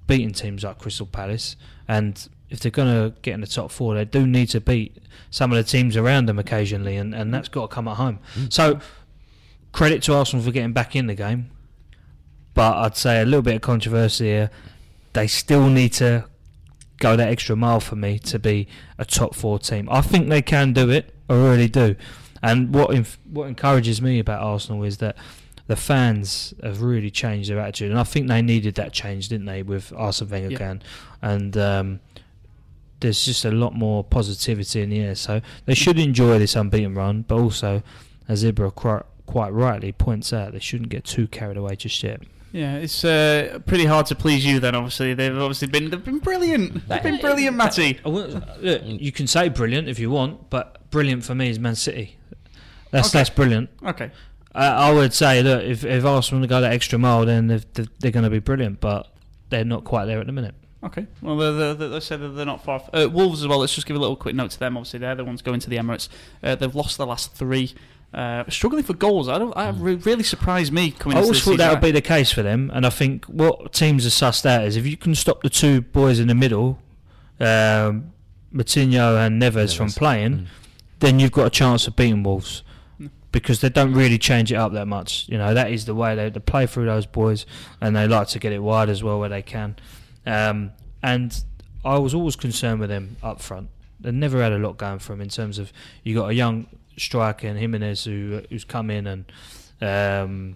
beating 0.08 0.34
teams 0.34 0.64
like 0.64 0.80
Crystal 0.80 1.06
Palace. 1.06 1.56
And 1.88 2.28
if 2.50 2.60
they're 2.60 2.72
going 2.72 2.88
to 2.88 3.20
get 3.22 3.34
in 3.34 3.42
the 3.42 3.48
top 3.48 3.72
four, 3.72 3.96
they 3.96 4.06
do 4.06 4.26
need 4.28 4.48
to 4.50 4.62
beat 4.62 4.98
some 5.30 5.52
of 5.52 5.58
the 5.58 5.64
teams 5.64 5.98
around 5.98 6.28
them 6.28 6.40
occasionally, 6.40 6.96
and, 6.96 7.14
and 7.14 7.34
that's 7.34 7.50
got 7.50 7.70
to 7.70 7.74
come 7.74 7.88
at 7.88 7.98
home. 7.98 8.20
Mm. 8.36 8.54
So 8.54 8.80
credit 9.72 10.04
to 10.04 10.14
Arsenal 10.14 10.46
for 10.46 10.52
getting 10.52 10.74
back 10.74 10.96
in 10.96 11.08
the 11.08 11.16
game, 11.16 11.50
but 12.54 12.78
I'd 12.78 12.98
say 12.98 13.22
a 13.22 13.26
little 13.26 13.42
bit 13.42 13.56
of 13.56 13.62
controversy 13.62 14.26
here. 14.26 14.52
They 15.14 15.28
still 15.28 15.70
need 15.70 15.94
to 15.94 16.26
go 16.98 17.16
that 17.16 17.28
extra 17.28 17.56
mile 17.56 17.80
for 17.80 17.96
me 17.96 18.20
to 18.20 18.40
be 18.40 18.68
a 18.98 19.06
top 19.06 19.36
four 19.36 19.60
team. 19.60 19.90
I 19.90 20.02
think 20.02 20.30
they 20.30 20.42
can 20.42 20.72
do 20.74 20.90
it. 20.90 21.14
I 21.30 21.34
really 21.34 21.68
do. 21.68 21.96
And 22.42 22.74
what 22.74 22.94
inf- 22.94 23.20
what 23.30 23.48
encourages 23.48 24.02
me 24.02 24.20
about 24.20 24.42
Arsenal 24.42 24.84
is 24.84 24.98
that 24.98 25.18
the 25.68 25.76
fans 25.76 26.54
have 26.64 26.82
really 26.82 27.10
changed 27.10 27.50
their 27.50 27.60
attitude, 27.60 27.92
and 27.92 28.00
I 28.00 28.04
think 28.04 28.28
they 28.28 28.42
needed 28.42 28.76
that 28.76 28.94
change, 28.94 29.30
didn't 29.30 29.46
they, 29.48 29.64
with 29.64 29.92
Arsene 29.96 30.30
Wenger 30.30 30.52
Yeah. 30.52 30.58
can, 30.58 30.82
and 31.22 31.58
um, 31.58 32.00
there's 33.00 33.26
just 33.26 33.46
a 33.46 33.52
lot 33.52 33.74
more 33.74 34.04
positivity 34.04 34.82
in 34.82 34.90
the 34.90 35.00
air. 35.00 35.16
So 35.16 35.42
they 35.66 35.74
should 35.74 36.00
enjoy 36.00 36.40
this 36.40 36.56
unbeaten 36.56 36.94
run, 36.96 37.24
but 37.28 37.36
also, 37.40 37.84
as 38.28 38.44
Ibra 38.44 38.74
quite, 38.74 39.04
quite 39.26 39.50
rightly 39.54 39.92
points 39.92 40.32
out, 40.34 40.54
they 40.54 40.60
shouldn't 40.60 40.90
get 40.90 41.04
too 41.04 41.28
carried 41.28 41.58
away 41.58 41.76
just 41.76 42.02
yet. 42.04 42.22
Yeah, 42.52 42.78
it's 42.78 43.04
uh, 43.04 43.60
pretty 43.66 43.84
hard 43.86 44.06
to 44.06 44.16
please 44.16 44.46
you. 44.46 44.62
Then 44.62 44.76
obviously 44.76 45.14
they've 45.14 45.38
obviously 45.38 45.68
been 45.68 45.90
they've 45.90 46.02
been 46.06 46.20
brilliant. 46.20 46.88
They've 46.88 47.04
been 47.04 47.20
brilliant, 47.20 47.58
Matty. 47.58 48.00
Look, 48.06 48.44
you 48.86 49.12
can 49.12 49.28
say 49.28 49.50
brilliant 49.50 49.90
if 49.90 50.00
you 50.00 50.10
want, 50.10 50.50
but 50.50 50.90
brilliant 50.90 51.26
for 51.26 51.36
me 51.36 51.50
is 51.50 51.60
Man 51.60 51.76
City. 51.76 52.16
That's 52.92 53.10
Okay. 53.10 53.18
that's 53.18 53.30
brilliant. 53.30 53.70
Okay. 53.86 54.10
I, 54.56 54.90
I 54.90 54.92
would 54.94 55.14
say, 55.14 55.44
look, 55.44 55.64
if 55.64 55.84
if 55.84 56.06
Arsenal 56.06 56.42
to 56.42 56.48
go 56.48 56.62
that 56.62 56.72
extra 56.72 56.98
mile, 56.98 57.26
then 57.26 57.48
they've, 57.48 57.66
they're, 57.74 57.86
they're 58.00 58.12
going 58.12 58.24
to 58.24 58.30
be 58.30 58.40
brilliant, 58.40 58.80
but 58.80 59.08
they're 59.50 59.66
not 59.66 59.84
quite 59.84 60.06
there 60.06 60.20
at 60.20 60.26
the 60.26 60.32
minute. 60.32 60.56
Okay. 60.84 61.08
Well, 61.22 61.36
they're, 61.38 61.74
they're, 61.74 61.90
they 61.90 62.00
said 62.00 62.22
that 62.22 62.30
they're 62.30 62.46
not 62.46 62.64
far. 62.64 62.76
Off. 62.76 62.90
Uh, 62.94 63.10
Wolves 63.12 63.42
as 63.42 63.48
well. 63.48 63.60
Let's 63.60 63.74
just 63.76 63.88
give 63.88 63.96
a 63.96 64.00
little 64.00 64.16
quick 64.16 64.36
note 64.36 64.52
to 64.52 64.60
them. 64.60 64.78
Obviously, 64.78 65.00
they're 65.00 65.16
the 65.16 65.26
ones 65.26 65.42
going 65.42 65.60
to 65.60 65.70
the 65.70 65.78
Emirates. 65.78 66.10
Uh, 66.44 66.56
they've 66.56 66.74
lost 66.76 66.98
the 66.98 67.06
last 67.06 67.34
three. 67.34 67.74
Uh, 68.14 68.44
struggling 68.50 68.84
for 68.84 68.94
goals. 68.94 69.28
I 69.28 69.38
don't. 69.38 69.52
I 69.58 69.70
re- 69.72 69.96
really 69.96 70.24
surprised 70.24 70.72
me 70.72 70.92
coming. 70.92 71.18
I 71.18 71.20
into 71.20 71.26
always 71.28 71.38
this 71.44 71.46
thought 71.46 71.58
that 71.58 71.72
would 71.72 71.82
be 71.82 71.92
the 71.92 72.02
case 72.02 72.32
for 72.32 72.44
them, 72.44 72.72
and 72.74 72.86
I 72.86 72.90
think 72.90 73.26
what 73.26 73.74
teams 73.74 74.06
are 74.06 74.10
sussed 74.10 74.46
out 74.46 74.64
is 74.64 74.78
if 74.78 74.86
you 74.86 74.96
can 74.96 75.16
stop 75.16 75.42
the 75.42 75.50
two 75.50 75.82
boys 75.82 76.20
in 76.20 76.28
the 76.30 76.36
middle, 76.36 76.80
um, 77.42 78.14
Moutinho 78.54 79.26
and 79.26 79.42
Neves, 79.42 79.76
from 79.76 79.90
playing, 79.90 80.32
Mm. 80.32 80.46
then 81.00 81.20
you've 81.20 81.32
got 81.34 81.48
a 81.48 81.50
chance 81.50 81.88
of 81.88 81.96
beating 81.98 82.24
Wolves. 82.24 82.64
Because 83.36 83.60
they 83.60 83.68
don't 83.68 83.94
really 83.94 84.18
change 84.18 84.50
it 84.50 84.56
up 84.56 84.72
that 84.72 84.86
much. 84.86 85.28
You 85.28 85.38
know 85.38 85.54
that 85.54 85.70
is 85.70 85.84
the 85.84 85.94
way 85.94 86.16
they, 86.16 86.30
they 86.30 86.40
play 86.40 86.68
through 86.68 86.86
those 86.86 87.06
boys, 87.06 87.46
and 87.82 87.94
they 87.94 88.08
like 88.08 88.30
to 88.30 88.40
get 88.40 88.54
it 88.54 88.60
wide 88.60 88.88
as 88.88 89.04
well 89.04 89.20
where 89.20 89.28
they 89.28 89.42
can. 89.42 89.76
Um, 90.26 90.72
and 91.04 91.44
I 91.84 91.98
was 91.98 92.14
always 92.14 92.38
concerned 92.38 92.80
with 92.80 92.90
them 92.90 93.18
up 93.22 93.42
front. 93.42 93.68
They 94.00 94.12
never 94.12 94.42
had 94.42 94.54
a 94.54 94.58
lot 94.58 94.78
going 94.78 95.00
for 95.00 95.12
them 95.12 95.20
in 95.20 95.28
terms 95.28 95.60
of 95.60 95.74
you 96.02 96.16
got 96.16 96.30
a 96.30 96.34
young 96.34 96.68
striker 96.96 97.46
in 97.46 97.58
Jimenez 97.58 98.06
who 98.06 98.42
who's 98.50 98.64
come 98.64 98.90
in 98.90 99.06
and 99.06 99.26
um, 99.82 100.56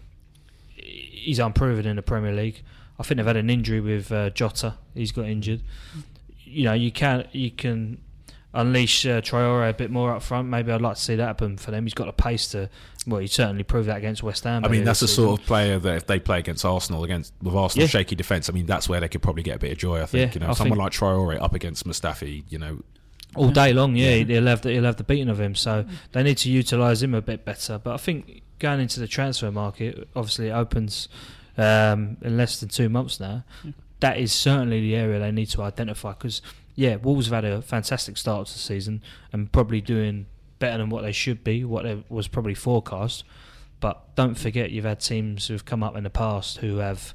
he's 0.76 1.39
unproven 1.39 1.86
in 1.86 1.98
the 1.98 2.02
Premier 2.02 2.32
League. 2.32 2.63
I 2.98 3.04
think 3.04 3.18
they've 3.18 3.26
had 3.26 3.36
an 3.36 3.50
injury 3.50 3.82
with 3.82 4.10
uh, 4.10 4.30
Jota. 4.30 4.76
He's 4.94 5.12
got 5.12 5.26
injured. 5.26 5.63
You 6.46 6.63
know, 6.63 6.74
you 6.74 6.94
can 6.94 7.28
you 7.34 7.52
can 7.52 8.00
unleash 8.53 9.05
uh, 9.05 9.21
Traore 9.21 9.69
a 9.69 9.73
bit 9.73 9.91
more 9.91 10.13
up 10.15 10.21
front. 10.23 10.47
Maybe 10.49 10.71
I'd 10.71 10.81
like 10.81 10.95
to 10.95 11.01
see 11.01 11.15
that 11.15 11.25
happen 11.25 11.57
for 11.57 11.71
them. 11.71 11.85
He's 11.85 11.93
got 11.93 12.05
the 12.07 12.13
pace 12.13 12.47
to. 12.49 12.69
Well, 13.07 13.19
he 13.21 13.27
certainly 13.27 13.63
proved 13.63 13.88
that 13.89 13.97
against 13.97 14.23
West 14.23 14.43
Ham. 14.43 14.65
I 14.65 14.67
mean, 14.67 14.83
that's 14.83 14.99
the 14.99 15.05
this 15.05 15.15
sort 15.15 15.39
of 15.39 15.45
player 15.45 15.79
that 15.79 15.95
if 15.95 16.07
they 16.07 16.19
play 16.19 16.39
against 16.39 16.65
Arsenal, 16.65 17.03
against 17.03 17.33
with 17.41 17.55
Arsenal 17.55 17.83
Yeah. 17.83 17.89
shaky 17.89 18.15
defence, 18.15 18.49
I 18.49 18.53
mean, 18.53 18.65
that's 18.65 18.89
where 18.89 18.99
they 18.99 19.07
could 19.07 19.21
probably 19.21 19.43
get 19.43 19.55
a 19.55 19.59
bit 19.59 19.71
of 19.71 19.77
joy. 19.77 20.01
I 20.01 20.05
think 20.05 20.33
Yeah, 20.35 20.39
you 20.41 20.45
know, 20.45 20.51
I 20.51 20.53
someone 20.53 20.77
think- 20.77 20.83
like 20.83 20.93
Traore 20.93 21.41
up 21.41 21.53
against 21.53 21.85
Mustafi, 21.88 22.43
you 22.49 22.57
know, 22.57 22.79
all 23.35 23.49
day 23.51 23.73
long. 23.73 23.95
Yeah, 23.95 24.15
Yeah. 24.15 24.25
he'll 24.25 24.47
have 24.47 24.62
the, 24.62 24.71
he'll 24.71 24.83
have 24.83 24.97
the 24.97 25.03
beating 25.03 25.29
of 25.29 25.39
him. 25.39 25.55
So 25.55 25.85
they 26.12 26.23
need 26.23 26.38
to 26.39 26.49
utilise 26.49 27.01
him 27.03 27.13
a 27.13 27.21
bit 27.21 27.45
better. 27.45 27.77
But 27.77 27.93
I 27.93 27.97
think 27.97 28.41
going 28.59 28.79
into 28.79 28.99
the 28.99 29.07
transfer 29.07 29.51
market, 29.51 30.07
obviously 30.15 30.47
it 30.47 30.51
opens 30.53 31.07
um, 31.57 32.17
in 32.21 32.38
less 32.38 32.59
than 32.59 32.69
two 32.69 32.89
months 32.89 33.19
now. 33.19 33.43
Yeah. 33.63 33.71
That 34.01 34.17
is 34.17 34.31
certainly 34.31 34.79
the 34.79 34.95
area 34.95 35.19
they 35.19 35.31
need 35.31 35.47
to 35.47 35.62
identify 35.62 36.12
because 36.13 36.41
yeah, 36.80 36.96
Wolves 36.96 37.26
have 37.26 37.44
had 37.44 37.52
a 37.52 37.62
fantastic 37.62 38.15
start 38.15 38.48
to 38.48 38.54
the 38.54 38.60
season 38.60 39.04
and 39.34 39.52
probably 39.52 39.82
doing 39.82 40.28
better 40.60 40.78
than 40.78 40.89
what 40.89 41.02
they 41.02 41.12
should 41.12 41.44
be, 41.44 41.65
what 41.65 42.10
was 42.10 42.30
probably 42.30 42.54
forecast. 42.54 43.26
But 43.82 44.15
don't 44.15 44.36
forget, 44.36 44.72
you've 44.72 44.86
had 44.86 45.02
teams 45.02 45.48
who've 45.48 45.65
come 45.65 45.84
up 45.84 45.98
in 45.98 46.06
the 46.06 46.10
past 46.10 46.60
who 46.60 46.78
have 46.78 47.13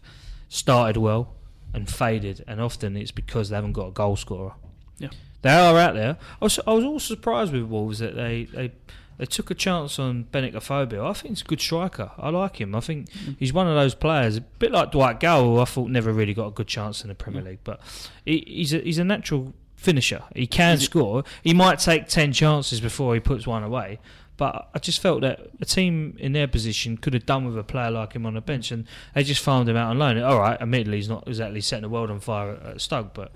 started 0.51 0.99
well, 0.99 1.33
and 1.73 1.89
faded, 1.89 2.45
and 2.47 2.61
often 2.61 2.95
it's 2.95 3.11
because 3.11 3.49
they 3.49 3.57
haven't 3.57 3.73
got 3.73 3.87
a 3.87 3.91
goal 3.91 4.17
scorer. 4.17 4.53
Yeah. 4.99 5.09
they 5.41 5.51
are 5.51 5.79
out 5.79 5.95
there. 5.95 6.19
I 6.43 6.45
was, 6.45 6.61
I 6.67 6.75
was 6.75 6.85
also 6.85 7.15
surprised 7.15 7.55
with 7.55 7.63
Wolves 7.63 8.01
that 8.01 8.15
they, 8.15 8.45
they 8.45 8.73
they 9.19 9.27
took 9.27 9.51
a 9.51 9.55
chance 9.55 9.99
on 9.99 10.27
Benik 10.33 10.55
Afobe. 10.55 10.99
I 10.99 11.13
think 11.13 11.31
he's 11.37 11.43
a 11.43 11.45
good 11.45 11.61
striker. 11.61 12.11
I 12.19 12.31
like 12.31 12.61
him. 12.61 12.75
I 12.75 12.81
think 12.81 13.11
Mm. 13.11 13.37
he's 13.39 13.53
one 13.53 13.67
of 13.69 13.75
those 13.75 13.95
players, 13.95 14.37
a 14.37 14.41
bit 14.41 14.73
like 14.73 14.91
Dwight 14.93 15.21
Gayle, 15.21 15.45
who 15.45 15.61
I 15.61 15.65
thought 15.65 15.91
never 15.91 16.13
really 16.13 16.35
got 16.35 16.47
a 16.49 16.51
good 16.51 16.67
chance 16.69 17.03
in 17.03 17.09
the 17.09 17.15
Premier 17.15 17.43
Mm. 17.43 17.47
League. 17.47 17.59
But 17.65 17.81
he, 18.25 18.45
he's 18.47 18.73
a, 18.75 18.79
he's 18.79 18.99
a 18.99 19.05
natural 19.05 19.55
finisher. 19.77 20.23
He 20.35 20.47
can 20.47 20.75
it- 20.77 20.81
score. 20.81 21.25
He 21.43 21.53
might 21.55 21.79
take 21.79 22.09
ten 22.09 22.33
chances 22.33 22.81
before 22.81 23.15
he 23.15 23.21
puts 23.21 23.47
one 23.47 23.63
away. 23.63 24.01
But 24.37 24.69
I 24.75 24.81
just 24.81 25.01
felt 25.01 25.21
that 25.21 25.47
a 25.61 25.65
team 25.65 26.17
in 26.19 26.33
their 26.33 26.49
position 26.49 26.97
could 26.97 27.15
have 27.15 27.25
done 27.25 27.45
with 27.47 27.57
a 27.57 27.63
player 27.63 27.91
like 27.91 28.15
him 28.15 28.27
on 28.27 28.35
the 28.35 28.41
bench, 28.41 28.73
and 28.73 28.85
they 29.15 29.23
just 29.23 29.41
farmed 29.41 29.69
him 29.69 29.77
out 29.77 29.91
on 29.91 29.99
loan. 30.01 30.19
All 30.21 30.41
right, 30.41 30.61
admittedly, 30.61 30.97
he's 30.97 31.09
not 31.09 31.29
exactly 31.29 31.61
setting 31.61 31.83
the 31.83 31.89
world 31.89 32.11
on 32.11 32.19
fire 32.19 32.51
at, 32.53 32.63
at 32.67 32.81
Stoke, 32.81 33.15
but 33.15 33.31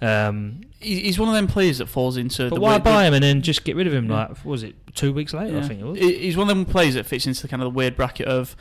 um, 0.00 0.62
He's 0.80 1.18
one 1.20 1.28
of 1.28 1.34
them 1.34 1.46
players 1.46 1.78
that 1.78 1.86
falls 1.86 2.16
into. 2.16 2.48
but 2.48 2.56
the 2.56 2.60
why 2.60 2.78
buy 2.78 3.04
him 3.06 3.14
and 3.14 3.22
then 3.22 3.42
just 3.42 3.62
get 3.64 3.76
rid 3.76 3.86
of 3.86 3.92
him? 3.94 4.10
Yeah. 4.10 4.26
Like, 4.28 4.44
was 4.44 4.62
it 4.64 4.74
two 4.94 5.12
weeks 5.12 5.32
later? 5.32 5.58
I 5.58 5.62
think 5.62 5.80
it 5.80 5.84
was. 5.84 5.98
He's 5.98 6.36
one 6.36 6.50
of 6.50 6.56
them 6.56 6.64
players 6.64 6.94
that 6.94 7.06
fits 7.06 7.26
into 7.26 7.42
the 7.42 7.48
kind 7.48 7.62
of 7.62 7.66
the 7.66 7.76
weird 7.76 7.94
bracket 7.96 8.26
of 8.26 8.56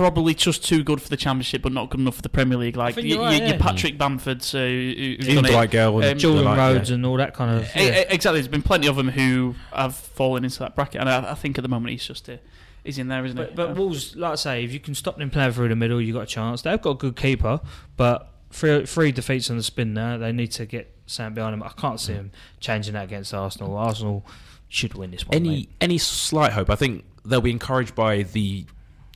probably 0.00 0.32
just 0.34 0.64
too 0.64 0.82
good 0.82 1.02
for 1.02 1.10
the 1.10 1.16
Championship, 1.16 1.60
but 1.60 1.72
not 1.72 1.90
good 1.90 2.00
enough 2.00 2.16
for 2.16 2.22
the 2.22 2.28
Premier 2.30 2.56
League. 2.56 2.74
Like 2.76 2.94
think 2.94 3.04
y- 3.06 3.10
you're 3.14 3.20
y- 3.22 3.26
right, 3.32 3.38
your 3.42 3.48
yeah. 3.50 3.58
Patrick 3.58 3.98
Bamfords, 3.98 4.54
uh, 4.54 4.58
who- 4.58 5.16
who's 5.18 5.28
Even 5.28 5.44
done 5.44 5.64
it. 5.64 5.70
Gayle 5.70 5.96
and 6.00 6.12
Um, 6.12 6.18
Jordan 6.18 6.44
like, 6.46 6.56
Rhodes 6.58 6.88
yeah. 6.88 6.94
and 6.94 7.04
all 7.06 7.16
that 7.18 7.34
kind 7.34 7.50
of. 7.60 7.68
Yeah. 7.76 8.04
Exactly. 8.08 8.40
There's 8.40 8.48
been 8.48 8.62
plenty 8.62 8.86
of 8.88 8.96
them 8.96 9.08
who 9.10 9.54
have 9.74 9.94
fallen 9.94 10.44
into 10.44 10.58
that 10.60 10.74
bracket, 10.74 11.00
and 11.02 11.10
I, 11.10 11.32
I 11.32 11.34
think 11.34 11.58
at 11.58 11.62
the 11.62 11.68
moment 11.68 11.92
he's 11.92 12.04
just 12.06 12.28
uh, 12.30 12.36
he's 12.82 12.98
in 12.98 13.08
there, 13.08 13.24
isn't 13.24 13.36
But, 13.36 13.48
it? 13.50 13.56
but 13.56 13.70
Uh, 13.70 13.74
Wolves, 13.74 14.16
like 14.16 14.32
I 14.32 14.36
say, 14.36 14.64
if 14.64 14.72
you 14.72 14.80
can 14.80 14.94
stop 14.94 15.18
them 15.18 15.28
playing 15.28 15.52
through 15.52 15.68
the 15.68 15.76
middle, 15.76 16.00
you 16.00 16.14
have 16.14 16.20
got 16.22 16.30
a 16.30 16.34
chance. 16.34 16.62
They've 16.62 16.80
got 16.80 16.90
a 16.90 16.94
good 16.94 17.16
keeper, 17.16 17.60
but 17.98 18.32
three, 18.50 18.86
three 18.86 19.12
defeats 19.12 19.50
on 19.50 19.58
the 19.58 19.62
spin 19.62 19.92
now. 19.92 20.16
They 20.16 20.32
need 20.32 20.52
to 20.52 20.64
get 20.64 20.94
something 21.06 21.34
behind 21.34 21.52
them. 21.52 21.62
I 21.62 21.68
can't 21.78 22.00
see 22.00 22.14
them 22.14 22.30
changing 22.58 22.94
that 22.94 23.04
against 23.04 23.34
Arsenal. 23.34 23.76
Arsenal 23.76 24.24
should 24.70 24.94
win 24.94 25.10
this 25.10 25.26
one. 25.26 25.34
any 25.36 25.48
mate. 25.50 25.70
any 25.80 25.98
slight 25.98 26.52
hope. 26.52 26.70
I 26.70 26.76
think 26.76 27.04
they'll 27.24 27.40
be 27.42 27.50
encouraged 27.50 27.94
by 27.94 28.22
the 28.22 28.64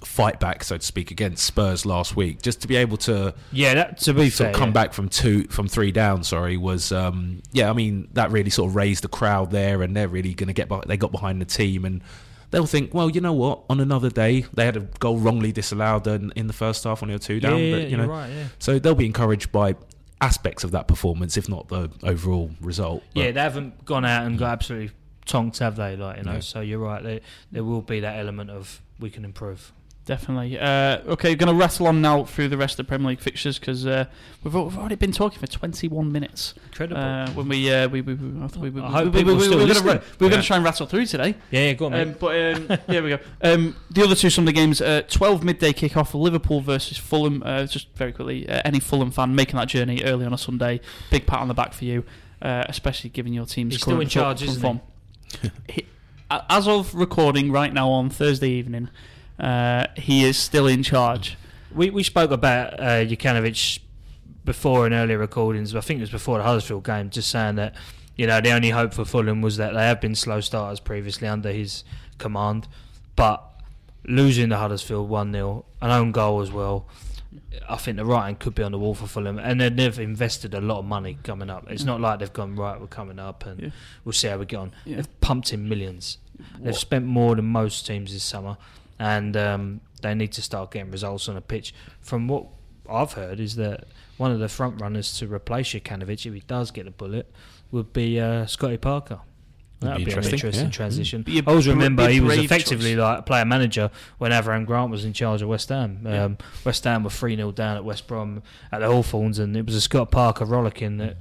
fight 0.06 0.40
back, 0.40 0.64
so 0.64 0.76
to 0.76 0.84
speak, 0.84 1.10
against 1.10 1.44
Spurs 1.44 1.84
last 1.86 2.14
week. 2.16 2.42
Just 2.42 2.60
to 2.62 2.68
be 2.68 2.76
able 2.76 2.96
to 2.98 3.34
Yeah, 3.52 3.74
that, 3.74 3.98
to 3.98 4.14
be 4.14 4.30
fair, 4.30 4.52
come 4.52 4.68
yeah. 4.70 4.74
back 4.74 4.92
from 4.92 5.08
two 5.08 5.44
from 5.44 5.68
three 5.68 5.92
down. 5.92 6.24
Sorry, 6.24 6.56
was 6.56 6.92
um, 6.92 7.42
yeah. 7.52 7.70
I 7.70 7.72
mean 7.72 8.08
that 8.12 8.30
really 8.30 8.50
sort 8.50 8.70
of 8.70 8.76
raised 8.76 9.04
the 9.04 9.08
crowd 9.08 9.50
there, 9.50 9.82
and 9.82 9.96
they're 9.96 10.08
really 10.08 10.34
going 10.34 10.48
to 10.48 10.52
get. 10.52 10.68
They 10.86 10.96
got 10.96 11.12
behind 11.12 11.40
the 11.40 11.44
team, 11.46 11.84
and 11.84 12.02
they'll 12.50 12.66
think, 12.66 12.94
well, 12.94 13.10
you 13.10 13.20
know 13.20 13.32
what? 13.32 13.64
On 13.68 13.80
another 13.80 14.10
day, 14.10 14.44
they 14.54 14.64
had 14.64 14.76
a 14.76 14.80
goal 14.80 15.18
wrongly 15.18 15.52
disallowed 15.52 16.06
in, 16.06 16.32
in 16.36 16.46
the 16.46 16.52
first 16.52 16.84
half 16.84 17.00
when 17.00 17.08
they 17.08 17.14
were 17.14 17.18
two 17.18 17.40
down. 17.40 17.58
yeah, 17.58 17.70
but 17.78 17.88
you 17.90 17.96
know, 17.96 18.06
right. 18.06 18.28
Yeah. 18.30 18.44
so 18.58 18.78
they'll 18.78 18.94
be 18.94 19.06
encouraged 19.06 19.50
by 19.52 19.74
aspects 20.20 20.64
of 20.64 20.70
that 20.70 20.86
performance, 20.88 21.36
if 21.36 21.48
not 21.48 21.68
the 21.68 21.90
overall 22.02 22.50
result. 22.60 23.02
But- 23.14 23.24
Yeah, 23.24 23.30
they 23.32 23.40
haven't 23.40 23.84
gone 23.84 24.04
out 24.04 24.26
and 24.26 24.38
got 24.38 24.52
absolutely 24.52 24.90
tonked, 25.26 25.58
have 25.58 25.76
they? 25.76 25.96
Like 25.96 26.18
you 26.18 26.22
know, 26.24 26.34
No. 26.34 26.40
so 26.40 26.60
you're 26.60 26.78
right. 26.78 27.02
There, 27.02 27.20
there 27.50 27.64
will 27.64 27.82
be 27.82 28.00
that 28.00 28.18
element 28.18 28.50
of 28.50 28.80
we 29.00 29.10
can 29.10 29.24
improve. 29.24 29.72
Definitely. 30.06 30.58
Uh, 30.58 30.98
okay, 31.12 31.30
we're 31.30 31.36
going 31.36 31.48
to 31.52 31.58
rattle 31.58 31.86
on 31.86 32.02
now 32.02 32.24
through 32.24 32.48
the 32.48 32.58
rest 32.58 32.74
of 32.78 32.84
the 32.86 32.88
Premier 32.90 33.08
League 33.08 33.20
fixtures 33.20 33.58
because 33.58 33.86
uh, 33.86 34.04
we've, 34.42 34.52
we've 34.52 34.76
already 34.76 34.96
been 34.96 35.12
talking 35.12 35.38
for 35.38 35.46
21 35.46 36.12
minutes. 36.12 36.52
Incredible. 36.66 37.00
Uh, 37.00 37.30
when 37.30 37.48
we, 37.48 37.72
uh, 37.72 37.88
we, 37.88 38.02
we, 38.02 38.12
we, 38.12 38.44
I 38.44 38.48
thought 38.48 38.60
we, 38.60 38.68
we, 38.68 38.82
I 38.82 39.04
we, 39.04 39.08
we, 39.08 39.24
we, 39.24 39.48
we, 39.48 39.48
were 39.48 39.66
going 39.66 39.68
to 39.68 40.02
we 40.18 40.26
were 40.26 40.32
Yeah. 40.32 40.40
to 40.42 40.46
try 40.46 40.56
and 40.56 40.64
rattle 40.64 40.86
through 40.86 41.06
today. 41.06 41.34
yeah, 41.50 41.60
yeah, 41.68 41.72
go 41.72 41.86
on, 41.86 41.92
mate. 41.92 42.08
Um, 42.08 42.16
but 42.20 42.56
um, 42.70 42.78
here 42.86 43.02
we 43.02 43.10
go. 43.10 43.18
Um, 43.40 43.76
the 43.90 44.04
other 44.04 44.14
two 44.14 44.28
the 44.28 44.52
games: 44.52 44.82
uh, 44.82 45.02
12 45.08 45.42
midday 45.42 45.72
kickoff, 45.72 46.08
for 46.10 46.18
Liverpool 46.18 46.60
versus 46.60 46.98
Fulham. 46.98 47.42
Uh, 47.42 47.64
just 47.64 47.88
very 47.94 48.12
quickly, 48.12 48.46
uh, 48.46 48.60
any 48.62 48.80
Fulham 48.80 49.10
fan 49.10 49.34
making 49.34 49.56
that 49.56 49.68
journey 49.68 50.02
early 50.04 50.26
on 50.26 50.34
a 50.34 50.38
Sunday, 50.38 50.82
big 51.10 51.26
pat 51.26 51.40
on 51.40 51.48
the 51.48 51.54
back 51.54 51.72
for 51.72 51.86
you, 51.86 52.04
uh, 52.42 52.64
especially 52.68 53.08
given 53.08 53.32
your 53.32 53.46
team's 53.46 53.72
He's 53.74 53.80
still 53.82 54.00
in 54.02 54.08
charge, 54.08 54.42
isn't 54.42 54.60
form. 54.60 54.82
He- 55.70 55.86
As 56.30 56.68
of 56.68 56.94
recording 56.94 57.50
right 57.52 57.72
now 57.72 57.88
on 57.88 58.10
Thursday 58.10 58.50
evening, 58.50 58.90
uh, 59.38 59.86
he 59.96 60.24
is 60.24 60.36
still 60.36 60.66
in 60.66 60.82
charge. 60.82 61.36
We 61.74 61.90
we 61.90 62.02
spoke 62.02 62.30
about 62.30 62.78
uh, 62.80 63.04
Jokanovic 63.04 63.80
before 64.44 64.86
in 64.86 64.92
earlier 64.92 65.18
recordings. 65.18 65.74
I 65.74 65.80
think 65.80 65.98
it 65.98 66.02
was 66.02 66.10
before 66.10 66.38
the 66.38 66.44
Huddersfield 66.44 66.84
game, 66.84 67.10
just 67.10 67.30
saying 67.30 67.56
that 67.56 67.74
you 68.16 68.26
know 68.26 68.40
the 68.40 68.52
only 68.52 68.70
hope 68.70 68.94
for 68.94 69.04
Fulham 69.04 69.40
was 69.42 69.56
that 69.56 69.74
they 69.74 69.82
have 69.86 70.00
been 70.00 70.14
slow 70.14 70.40
starters 70.40 70.80
previously 70.80 71.26
under 71.28 71.50
his 71.50 71.82
command, 72.18 72.68
but 73.16 73.42
losing 74.06 74.50
the 74.50 74.58
Huddersfield 74.58 75.08
one 75.08 75.32
0 75.32 75.64
an 75.82 75.90
own 75.90 76.12
goal 76.12 76.40
as 76.40 76.52
well. 76.52 76.86
I 77.68 77.76
think 77.76 77.96
the 77.96 78.04
writing 78.04 78.36
could 78.36 78.54
be 78.54 78.62
on 78.62 78.70
the 78.70 78.78
wall 78.78 78.94
for 78.94 79.08
Fulham, 79.08 79.38
and 79.40 79.60
they've 79.60 79.98
invested 79.98 80.54
a 80.54 80.60
lot 80.60 80.78
of 80.78 80.84
money 80.84 81.18
coming 81.24 81.50
up. 81.50 81.68
It's 81.68 81.82
not 81.82 82.00
like 82.00 82.20
they've 82.20 82.32
gone 82.32 82.54
right. 82.54 82.80
We're 82.80 82.86
coming 82.86 83.18
up, 83.18 83.44
and 83.46 83.60
Yeah. 83.60 83.68
we'll 84.04 84.12
see 84.12 84.28
how 84.28 84.38
we 84.38 84.46
get 84.46 84.58
on. 84.58 84.72
Yeah. 84.84 84.96
They've 84.96 85.20
pumped 85.20 85.52
in 85.52 85.68
millions. 85.68 86.18
They've 86.60 86.76
spent 86.76 87.06
more 87.06 87.34
than 87.34 87.46
most 87.46 87.86
teams 87.86 88.12
this 88.12 88.22
summer, 88.22 88.56
and 88.98 89.36
um, 89.36 89.80
they 90.02 90.14
need 90.14 90.32
to 90.32 90.42
start 90.42 90.70
getting 90.72 90.90
results 90.90 91.28
on 91.28 91.36
a 91.36 91.40
pitch. 91.40 91.74
From 92.00 92.28
what 92.28 92.46
I've 92.88 93.12
heard, 93.12 93.40
is 93.40 93.56
that 93.56 93.84
one 94.16 94.30
of 94.30 94.38
the 94.38 94.48
front 94.48 94.80
runners 94.80 95.18
to 95.18 95.26
replace 95.26 95.68
Jokanovic, 95.68 96.26
if 96.26 96.34
he 96.34 96.42
does 96.46 96.70
get 96.70 96.86
a 96.86 96.90
bullet, 96.90 97.30
would 97.70 97.92
be 97.92 98.20
uh, 98.20 98.46
Scotty 98.46 98.76
Parker. 98.76 99.20
That 99.80 99.98
would 99.98 100.04
be, 100.06 100.12
an 100.12 100.18
interesting, 100.18 100.34
interesting 100.34 100.64
yeah. 100.66 100.70
transition. 100.70 101.22
Be 101.22 101.38
a 101.38 101.42
I 101.42 101.50
always 101.50 101.68
remember 101.68 102.08
he 102.08 102.20
was 102.20 102.38
effectively 102.38 102.94
choice. 102.94 102.98
like 102.98 103.26
player 103.26 103.44
manager 103.44 103.90
when 104.18 104.30
Avram 104.30 104.64
Grant 104.64 104.90
was 104.90 105.04
in 105.04 105.12
charge 105.12 105.42
of 105.42 105.48
West 105.48 105.68
Ham. 105.68 106.00
Yeah. 106.04 106.24
Um, 106.24 106.38
West 106.64 106.84
Ham 106.84 107.04
were 107.04 107.10
3 107.10 107.36
0 107.36 107.52
down 107.52 107.76
at 107.76 107.84
West 107.84 108.06
Brom 108.06 108.42
at 108.72 108.80
the 108.80 108.86
Hawthorns, 108.86 109.38
and 109.38 109.56
it 109.56 109.66
was 109.66 109.74
a 109.74 109.80
Scott 109.80 110.10
Parker 110.10 110.44
rollicking 110.44 110.96
that 110.98 111.16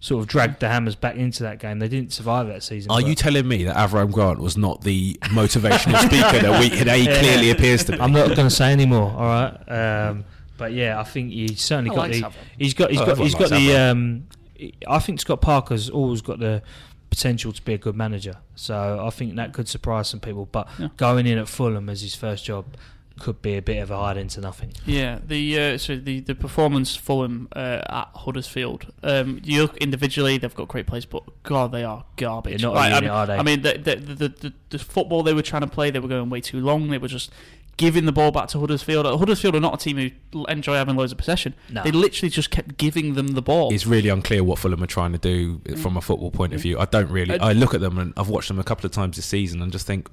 sort 0.00 0.20
of 0.22 0.26
dragged 0.28 0.60
the 0.60 0.68
Hammers 0.68 0.94
back 0.96 1.16
into 1.16 1.42
that 1.44 1.58
game. 1.58 1.78
They 1.78 1.88
didn't 1.88 2.12
survive 2.12 2.46
that 2.48 2.62
season. 2.62 2.90
Are 2.90 3.00
but- 3.00 3.08
you 3.08 3.14
telling 3.14 3.46
me 3.48 3.64
that 3.64 3.76
Avram 3.76 4.10
Grant 4.12 4.38
was 4.38 4.56
not 4.56 4.82
the 4.82 5.14
motivational 5.24 5.98
speaker 5.98 6.40
that, 6.40 6.60
we, 6.60 6.68
that 6.84 6.96
he 6.98 7.04
Yeah. 7.08 7.18
clearly 7.20 7.50
appears 7.50 7.84
to 7.84 7.92
be? 7.92 8.00
I'm 8.00 8.12
not 8.12 8.28
going 8.28 8.48
to 8.48 8.50
say 8.50 8.72
anymore. 8.72 9.10
All 9.16 9.26
right. 9.26 9.54
Um, 10.08 10.24
but 10.56 10.72
yeah, 10.72 11.00
I 11.00 11.04
think 11.04 11.32
he's 11.32 11.60
certainly 11.60 11.90
I 11.90 11.94
got 11.94 12.00
like 12.02 12.12
the. 12.12 12.20
Savile. 12.20 12.40
He's 12.58 12.74
got. 12.74 12.90
He's 12.90 13.00
Oh, 13.00 13.06
got. 13.06 13.18
He's 13.18 13.34
got 13.34 13.50
the. 13.50 13.66
Savile. 13.68 13.90
Um, 13.90 14.26
I 14.88 14.98
think 15.00 15.20
Scott 15.20 15.40
Parker's 15.40 15.90
always 15.90 16.22
got 16.22 16.38
the 16.38 16.62
potential 17.10 17.52
to 17.52 17.62
be 17.62 17.74
a 17.74 17.78
good 17.78 17.96
manager. 17.96 18.36
So 18.54 19.04
I 19.04 19.10
think 19.10 19.34
that 19.36 19.52
could 19.52 19.68
surprise 19.68 20.08
some 20.08 20.20
people. 20.20 20.46
But 20.46 20.68
Yeah. 20.78 20.88
going 20.96 21.26
in 21.26 21.38
at 21.38 21.48
Fulham 21.48 21.88
as 21.88 22.02
his 22.02 22.14
first 22.14 22.44
job 22.44 22.66
could 23.20 23.40
be 23.42 23.56
a 23.56 23.62
bit 23.62 23.78
of 23.82 23.90
a 23.90 23.96
hide 23.96 24.16
into 24.16 24.40
nothing. 24.40 24.72
Yeah, 24.84 25.20
the 25.24 25.58
uh, 25.60 25.78
so 25.78 25.96
the 25.96 26.20
the 26.20 26.34
performance 26.34 26.96
Fulham 26.96 27.48
uh, 27.54 27.80
at 27.88 28.08
Huddersfield. 28.14 28.92
Um, 29.02 29.40
you 29.44 29.62
look 29.62 29.76
individually, 29.78 30.36
they've 30.38 30.54
got 30.54 30.68
great 30.68 30.86
players, 30.86 31.06
but 31.06 31.22
God, 31.44 31.72
they 31.72 31.84
are 31.84 32.04
garbage. 32.16 32.60
They're 32.62 32.70
not 32.70 32.76
a 32.76 32.80
Like, 32.80 32.92
I 32.92 33.00
mean, 33.00 33.10
are 33.10 33.26
they? 33.26 33.36
I 33.36 33.42
mean, 33.42 33.62
the 33.62 33.72
the, 33.78 33.96
the 33.96 34.28
the 34.28 34.52
the 34.70 34.78
football 34.78 35.22
they 35.22 35.34
were 35.34 35.42
trying 35.42 35.62
to 35.62 35.68
play, 35.68 35.90
they 35.90 36.00
were 36.00 36.08
going 36.08 36.28
way 36.30 36.40
too 36.40 36.60
long. 36.60 36.88
They 36.90 36.98
were 36.98 37.08
just 37.08 37.30
giving 37.76 38.04
the 38.04 38.12
ball 38.12 38.30
back 38.30 38.46
to 38.48 38.60
Huddersfield. 38.60 39.04
Huddersfield 39.04 39.56
are 39.56 39.60
not 39.60 39.74
a 39.74 39.76
team 39.84 39.96
who 40.32 40.44
enjoy 40.46 40.74
having 40.74 40.94
loads 40.94 41.10
of 41.10 41.18
possession. 41.18 41.54
No. 41.68 41.82
They 41.82 41.90
literally 41.90 42.30
just 42.30 42.50
kept 42.52 42.76
giving 42.76 43.14
them 43.14 43.28
the 43.28 43.42
ball. 43.42 43.72
It's 43.74 43.84
really 43.84 44.08
unclear 44.08 44.44
what 44.44 44.60
Fulham 44.60 44.80
are 44.82 44.86
trying 44.86 45.10
to 45.12 45.18
do 45.18 45.58
Mm. 45.58 45.78
from 45.80 45.96
a 45.96 46.00
football 46.00 46.30
point 46.30 46.52
of 46.54 46.60
view. 46.60 46.78
I 46.78 46.84
don't 46.84 47.10
really. 47.10 47.36
Uh, 47.38 47.48
I 47.48 47.52
look 47.52 47.74
at 47.74 47.80
them 47.80 47.98
and 47.98 48.12
I've 48.16 48.28
watched 48.28 48.46
them 48.48 48.58
a 48.60 48.64
couple 48.64 48.86
of 48.86 48.92
times 48.92 49.16
this 49.16 49.26
season 49.26 49.60
and 49.60 49.72
just 49.72 49.86
think, 49.88 50.08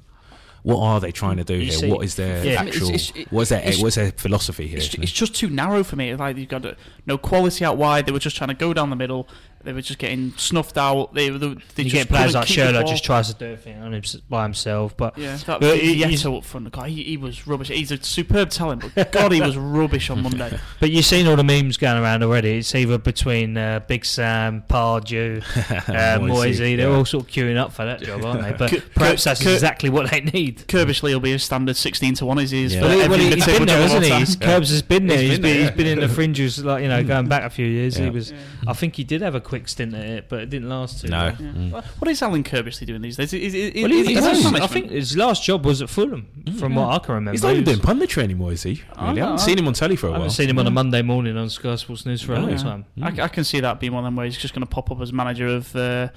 what 0.64 0.80
are 0.80 1.00
they 1.00 1.12
trying 1.12 1.38
to 1.38 1.44
do 1.44 1.56
You 1.56 1.62
here? 1.66 1.72
see- 1.72 1.90
what 1.92 2.04
is 2.06 2.16
their 2.16 2.46
Yeah. 2.46 2.62
actual? 2.62 2.90
It's- 2.90 3.10
it's- 3.10 3.22
it- 3.22 3.32
what 3.32 3.42
is 3.44 3.50
their? 3.50 3.62
what 3.62 3.88
is 3.88 3.96
their 3.96 4.12
philosophy 4.12 4.68
here? 4.68 4.78
It's, 4.80 5.12
just 5.12 5.36
too 5.36 5.50
narrow 5.50 5.84
for 5.84 5.96
me. 5.96 6.14
Like 6.16 6.38
you've 6.38 6.50
got 6.50 6.66
no 7.06 7.18
quality 7.18 7.66
out 7.66 7.78
wide. 7.78 8.06
They 8.06 8.12
were 8.12 8.20
just 8.20 8.36
trying 8.36 8.50
to 8.50 8.54
go 8.54 8.74
down 8.74 8.90
the 8.90 8.96
middle. 8.96 9.28
They 9.64 9.74
were 9.74 9.82
just 9.82 10.00
getting 10.00 10.34
snuffed 10.38 10.78
out. 10.78 11.14
They, 11.14 11.30
they, 11.30 11.38
they 11.38 11.46
you 11.84 11.90
just 11.90 11.94
get 11.94 12.08
players 12.10 12.34
like 12.34 12.48
keep 12.48 12.58
Schürrle 12.60 12.88
just 12.88 13.04
tries 13.04 13.28
to 13.28 13.34
do 13.34 13.46
everything 13.46 13.82
on 13.82 13.94
him, 13.94 14.02
by 14.30 14.44
himself. 14.44 14.96
But 14.98 15.18
Yeah, 15.18 15.36
that 15.38 15.60
But 15.60 15.78
he- 15.80 15.96
Vietto 15.96 16.10
he's- 16.10 16.26
up 16.26 16.44
front, 16.46 16.66
the 16.66 16.70
guy, 16.72 16.90
he, 16.90 17.04
he 17.04 17.18
was 17.18 17.48
rubbish. 17.48 17.70
He's 17.70 17.92
a 17.92 18.02
superb 18.02 18.50
talent, 18.50 18.84
but 18.96 19.12
God, 19.12 19.32
he 19.32 19.42
was 19.42 19.58
rubbish 19.58 20.10
on 20.10 20.24
Monday. 20.24 20.58
But 20.80 20.90
you've 20.92 21.06
seen 21.06 21.28
all 21.28 21.36
the 21.36 21.44
memes 21.44 21.78
going 21.78 22.02
around 22.02 22.24
already. 22.24 22.58
It's 22.58 22.74
either 22.74 22.98
between 22.98 23.56
uh, 23.56 23.82
Big 23.88 24.04
Sam, 24.04 24.64
Pardew, 24.68 25.42
uh, 25.90 26.20
Moyesy. 26.20 26.76
They're 26.76 26.90
yeah. 26.90 26.96
all 26.96 27.06
sort 27.06 27.26
of 27.26 27.30
queuing 27.32 27.58
up 27.58 27.72
for 27.72 27.86
that 27.86 28.02
job, 28.02 28.24
aren't 28.26 28.42
they? 28.42 28.54
But 28.54 28.72
K- 28.72 28.82
perhaps 28.96 29.24
K- 29.24 29.30
that's 29.30 29.44
K- 29.44 29.54
exactly 29.54 29.90
what 29.90 30.10
they 30.10 30.22
need. 30.22 30.60
Curbishley 30.68 31.14
will 31.14 31.20
be 31.20 31.34
a 31.34 31.40
standard 31.40 31.76
16 31.76 32.16
to 32.16 32.26
1 32.26 32.40
as 32.40 32.52
he 32.52 32.64
is 32.64 32.74
Yeah. 32.76 32.82
Well, 32.82 32.92
he 32.92 33.08
well, 33.08 33.20
he's 33.20 33.46
been 33.46 33.66
there, 33.66 33.78
job 33.78 33.86
of 33.86 33.92
all 33.92 34.02
hasn't 34.02 34.06
he? 34.06 34.10
time. 34.36 34.40
Curbs 34.50 34.70
has 34.72 34.82
been 34.82 35.08
there. 35.08 35.18
He's 35.20 35.30
He's 35.32 35.40
been 35.40 35.42
been, 35.44 35.58
there, 35.58 35.68
he's 35.70 35.78
been 35.78 35.88
in 35.88 36.00
the 36.00 36.10
fringes, 36.10 36.64
like 36.66 36.82
you 36.84 36.90
know, 36.90 37.04
going 37.04 37.28
back 37.28 37.44
a 37.44 37.50
few 37.50 37.66
years. 37.68 37.98
Yeah. 38.00 38.06
He 38.06 38.10
was. 38.12 38.34
I 38.68 38.74
think 38.74 38.96
he 38.96 39.04
did 39.04 39.22
have 39.22 39.36
a 39.36 39.42
quick 39.52 39.68
stint 39.68 39.94
at 39.94 40.06
it, 40.06 40.30
but 40.30 40.40
it 40.44 40.50
didn't 40.50 40.70
last 40.70 41.02
too 41.02 41.10
No. 41.10 41.18
long. 41.18 41.36
Yeah. 41.40 41.80
Mm. 41.82 41.84
What 42.00 42.10
is 42.10 42.22
Alan 42.22 42.44
Curbishley 42.44 42.86
doing 42.88 43.02
these 43.02 43.18
days? 43.18 43.34
Is, 43.34 43.54
is, 43.54 43.74
is, 43.76 43.82
Well, 43.84 43.92
he, 43.92 44.00
is, 44.02 44.08
he 44.08 44.14
is 44.16 44.46
I 44.46 44.68
think 44.68 44.90
his 44.92 45.16
last 45.18 45.44
job 45.44 45.66
was 45.66 45.82
at 45.82 45.90
Fulham, 45.90 46.28
from 46.58 46.76
what 46.76 46.88
I 46.96 47.00
can 47.00 47.16
remember. 47.16 47.32
He's 47.34 47.44
not 47.44 47.52
even 47.52 47.66
doing 47.66 47.80
punditry 47.80 48.24
anymore, 48.24 48.54
is 48.54 48.64
he? 48.64 48.82
Oh, 48.98 49.08
Really? 49.08 49.16
no, 49.16 49.22
I 49.22 49.26
haven't 49.26 49.40
I- 49.42 49.46
seen 49.46 49.58
him 49.60 49.68
on 49.68 49.74
telly 49.74 49.96
for 49.98 50.08
a 50.08 50.10
I 50.10 50.12
while. 50.14 50.22
I 50.22 50.24
haven't 50.24 50.36
seen 50.36 50.50
him 50.50 50.58
on 50.60 50.68
a 50.68 50.72
Monday 50.72 51.02
morning 51.02 51.36
on 51.38 51.50
Sky 51.50 51.76
Sports 51.76 52.06
News 52.06 52.22
for 52.22 52.34
a 52.34 52.38
Oh, 52.38 52.42
long 52.42 52.50
yeah. 52.52 52.58
time. 52.58 52.86
I, 53.02 53.08
I 53.24 53.28
can 53.28 53.44
see 53.44 53.60
that 53.60 53.80
being 53.80 53.94
one 53.94 54.04
of 54.04 54.08
them 54.08 54.16
where 54.16 54.26
he's 54.26 54.38
just 54.38 54.54
going 54.54 54.66
to 54.66 54.72
pop 54.72 54.90
up 54.90 55.02
as 55.02 55.12
manager 55.12 55.48
of 55.48 55.76
uh, 55.76 56.08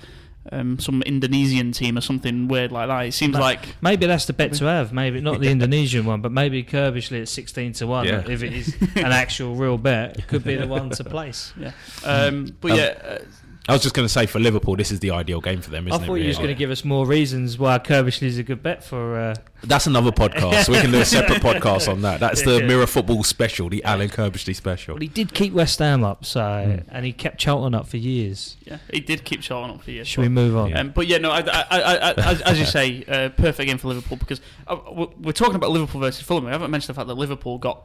um, 0.53 0.79
some 0.79 1.03
Indonesian 1.03 1.73
team 1.73 1.97
or 1.97 2.01
something 2.01 2.49
weird 2.49 2.71
like 2.73 2.89
that. 2.89 3.07
It 3.07 3.13
seems 3.13 3.33
Ma- 3.35 3.41
like 3.41 3.77
Maybe 3.81 4.07
that's 4.07 4.27
the 4.27 4.33
bet 4.33 4.53
to 4.55 4.65
have. 4.67 4.93
Maybe 4.93 5.21
not 5.21 5.41
the 5.41 5.49
Indonesian 5.57 6.05
one, 6.05 6.21
but 6.21 6.33
maybe 6.33 6.63
Curbishley 6.63 7.23
at 7.23 7.29
sixteen 7.29 7.73
to 7.75 7.87
one. 7.87 8.07
Yeah. 8.07 8.23
If 8.29 8.43
it 8.43 8.53
is 8.53 8.75
an 8.97 9.13
actual 9.13 9.55
real 9.55 9.79
bet, 9.79 10.19
it 10.19 10.27
could 10.27 10.45
be 10.45 10.57
the 10.57 10.67
one 10.67 10.91
to 10.91 11.05
place. 11.05 11.53
yeah. 11.59 11.73
Um, 12.05 12.57
but 12.61 12.73
Um, 12.73 12.79
yeah, 12.79 12.85
uh, 13.05 13.19
I 13.67 13.73
was 13.73 13.83
just 13.83 13.95
going 13.95 14.05
to 14.05 14.13
say 14.13 14.27
for 14.27 14.39
Liverpool, 14.39 14.77
this 14.77 14.93
is 14.93 15.01
the 15.01 15.13
ideal 15.13 15.41
game 15.41 15.63
for 15.63 15.71
them, 15.71 15.87
I 15.87 15.89
isn't 15.89 16.03
it? 16.03 16.05
I 16.05 16.07
thought 16.07 16.15
it? 16.17 16.21
you 16.21 16.27
was 16.29 16.37
really? 16.37 16.49
going 16.49 16.55
to 16.57 16.59
give 16.59 16.71
us 16.71 16.85
more 16.85 17.07
reasons 17.07 17.59
why 17.59 17.79
Curbishley 17.79 18.25
is 18.27 18.37
a 18.37 18.43
good 18.43 18.63
bet 18.63 18.85
for. 18.85 19.17
Uh, 19.19 19.35
That's 19.63 19.87
another 19.87 20.11
podcast. 20.13 20.69
we 20.69 20.79
can 20.83 20.91
do 20.91 21.01
a 21.01 21.05
separate 21.07 21.41
podcast 21.43 21.91
on 21.91 22.03
that. 22.03 22.21
That's 22.21 22.43
the 22.43 22.59
Yeah. 22.61 22.67
Mirror 22.67 22.87
Football 22.89 23.25
special, 23.25 23.71
the 23.71 23.83
Alan 23.83 24.11
Curbishley 24.11 24.55
special. 24.55 24.97
but 24.97 25.03
he 25.03 25.09
did 25.09 25.33
keep 25.33 25.55
West 25.55 25.79
Ham 25.79 26.05
up, 26.05 26.27
so 26.27 26.41
Mm. 26.43 26.85
and 26.91 27.07
he 27.07 27.13
kept 27.15 27.39
Charlton 27.39 27.75
up 27.75 27.87
for 27.89 27.97
years. 27.97 28.59
yeah, 28.67 28.77
he 28.93 29.01
did 29.01 29.25
keep 29.25 29.43
showing 29.43 29.71
up 29.71 29.83
for 29.83 29.91
years. 29.93 30.09
Should 30.09 30.21
we 30.21 30.29
move 30.29 30.55
on? 30.59 30.69
Yeah. 30.69 30.81
Um, 30.81 30.91
but 30.91 31.07
yeah, 31.07 31.17
no, 31.17 31.31
I, 31.31 31.41
I, 31.41 31.65
I, 31.71 31.95
I, 31.95 32.13
as, 32.33 32.41
as 32.43 32.59
you 32.59 32.67
say, 32.67 33.03
uh, 33.09 33.31
perfect 33.31 33.67
game 33.67 33.79
for 33.79 33.89
Liverpool 33.89 34.19
because 34.19 34.43
uh, 34.67 34.77
we're- 34.93 35.11
we're 35.23 35.33
talking 35.33 35.55
about 35.57 35.71
Liverpool 35.71 36.03
versus 36.03 36.21
Fulham. 36.23 36.47
I 36.47 36.51
haven't 36.51 36.71
mentioned 36.71 36.95
the 36.95 36.99
fact 37.01 37.09
that 37.09 37.15
Liverpool 37.15 37.57
got 37.57 37.83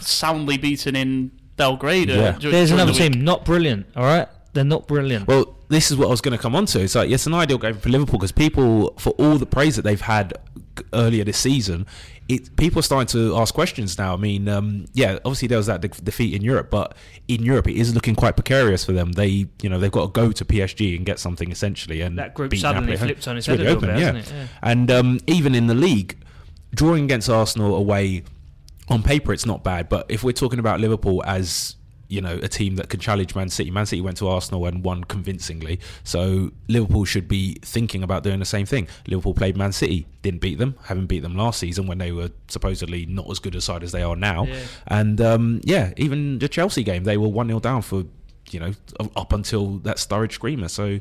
soundly 0.00 0.56
beaten 0.56 0.96
in 0.96 1.30
Belgrade. 1.56 2.10
uh, 2.10 2.14
Yeah. 2.14 2.50
There's 2.50 2.70
another 2.70 2.92
the 2.92 2.98
team, 3.10 3.22
not 3.22 3.44
brilliant. 3.44 3.84
All 3.94 4.04
right, 4.04 4.26
they're 4.52 4.64
not 4.64 4.88
brilliant. 4.88 5.28
Well, 5.28 5.56
this 5.68 5.90
is 5.90 5.96
what 5.96 6.06
I 6.06 6.10
was 6.10 6.20
going 6.20 6.36
to 6.36 6.42
come 6.42 6.56
on 6.56 6.66
to. 6.66 6.80
It's 6.80 6.94
like 6.94 7.10
it's 7.10 7.26
an 7.26 7.34
ideal 7.34 7.58
game 7.58 7.74
for 7.74 7.88
Liverpool 7.88 8.18
because 8.18 8.32
people, 8.32 8.94
for 8.98 9.10
all 9.10 9.36
the 9.38 9.46
praise 9.46 9.76
that 9.76 9.82
they've 9.82 10.00
had 10.00 10.32
earlier 10.92 11.24
this 11.24 11.38
season, 11.38 11.86
it 12.28 12.56
people 12.56 12.80
are 12.80 12.82
starting 12.82 13.06
to 13.08 13.36
ask 13.36 13.54
questions 13.54 13.96
now. 13.96 14.14
I 14.14 14.16
mean, 14.16 14.48
um, 14.48 14.86
yeah, 14.92 15.18
obviously 15.24 15.48
there 15.48 15.58
was 15.58 15.66
that 15.66 15.80
de- 15.80 15.88
defeat 15.88 16.34
in 16.34 16.42
Europe, 16.42 16.70
but 16.70 16.96
in 17.28 17.42
Europe 17.42 17.68
it 17.68 17.76
is 17.76 17.94
looking 17.94 18.14
quite 18.14 18.36
precarious 18.36 18.84
for 18.84 18.92
them. 18.92 19.12
They, 19.12 19.46
you 19.62 19.68
know, 19.68 19.78
they've 19.78 19.90
got 19.90 20.06
to 20.06 20.12
go 20.12 20.32
to 20.32 20.44
PSG 20.44 20.96
and 20.96 21.06
get 21.06 21.18
something 21.18 21.50
essentially, 21.52 22.00
and 22.00 22.18
that 22.18 22.34
group 22.34 22.54
suddenly 22.56 22.96
flipped 22.96 23.26
on 23.28 23.36
its 23.36 23.46
It's 23.46 23.58
head 23.58 23.58
really 23.60 23.72
a 23.72 23.74
little 23.74 23.90
open, 23.90 23.94
bit, 23.96 24.00
yeah. 24.00 24.12
hasn't 24.12 24.34
it? 24.36 24.36
Yeah. 24.36 24.46
And 24.62 24.90
um, 24.90 25.20
even 25.26 25.54
in 25.54 25.66
the 25.68 25.74
league, 25.74 26.16
drawing 26.74 27.04
against 27.04 27.28
Arsenal 27.28 27.76
away 27.76 28.24
on 28.88 29.02
paper, 29.02 29.32
it's 29.32 29.46
not 29.46 29.62
bad. 29.62 29.88
But 29.88 30.06
if 30.08 30.24
we're 30.24 30.32
talking 30.32 30.58
about 30.58 30.80
Liverpool 30.80 31.22
as 31.26 31.76
you 32.10 32.20
know 32.20 32.38
a 32.42 32.48
team 32.48 32.76
that 32.76 32.88
can 32.88 32.98
challenge 32.98 33.34
Man 33.34 33.48
City, 33.48 33.70
Man 33.70 33.86
City 33.86 34.02
went 34.02 34.16
to 34.18 34.28
Arsenal 34.28 34.66
and 34.66 34.84
won 34.84 35.04
convincingly. 35.04 35.78
So 36.02 36.50
Liverpool 36.68 37.04
should 37.04 37.28
be 37.28 37.54
thinking 37.62 38.02
about 38.02 38.24
doing 38.24 38.40
the 38.40 38.44
same 38.44 38.66
thing. 38.66 38.88
Liverpool 39.06 39.32
played 39.32 39.56
Man 39.56 39.72
City, 39.72 40.06
didn't 40.22 40.40
beat 40.40 40.58
them, 40.58 40.74
haven't 40.84 41.06
beat 41.06 41.20
them 41.20 41.36
last 41.36 41.60
season 41.60 41.86
when 41.86 41.98
they 41.98 42.10
were 42.10 42.30
supposedly 42.48 43.06
not 43.06 43.30
as 43.30 43.38
good 43.38 43.54
a 43.54 43.60
side 43.60 43.84
as 43.84 43.92
they 43.92 44.02
are 44.02 44.16
now. 44.16 44.44
Yeah. 44.44 44.62
And 44.88 45.20
um, 45.20 45.60
yeah, 45.62 45.92
even 45.96 46.40
the 46.40 46.48
Chelsea 46.48 46.82
game, 46.82 47.04
they 47.04 47.16
were 47.16 47.28
one 47.28 47.46
0 47.46 47.60
down 47.60 47.82
for 47.82 48.04
you 48.50 48.58
know 48.58 48.72
up 49.14 49.32
until 49.32 49.78
that 49.78 49.98
Sturridge 49.98 50.32
screamer. 50.32 50.68
So 50.68 50.98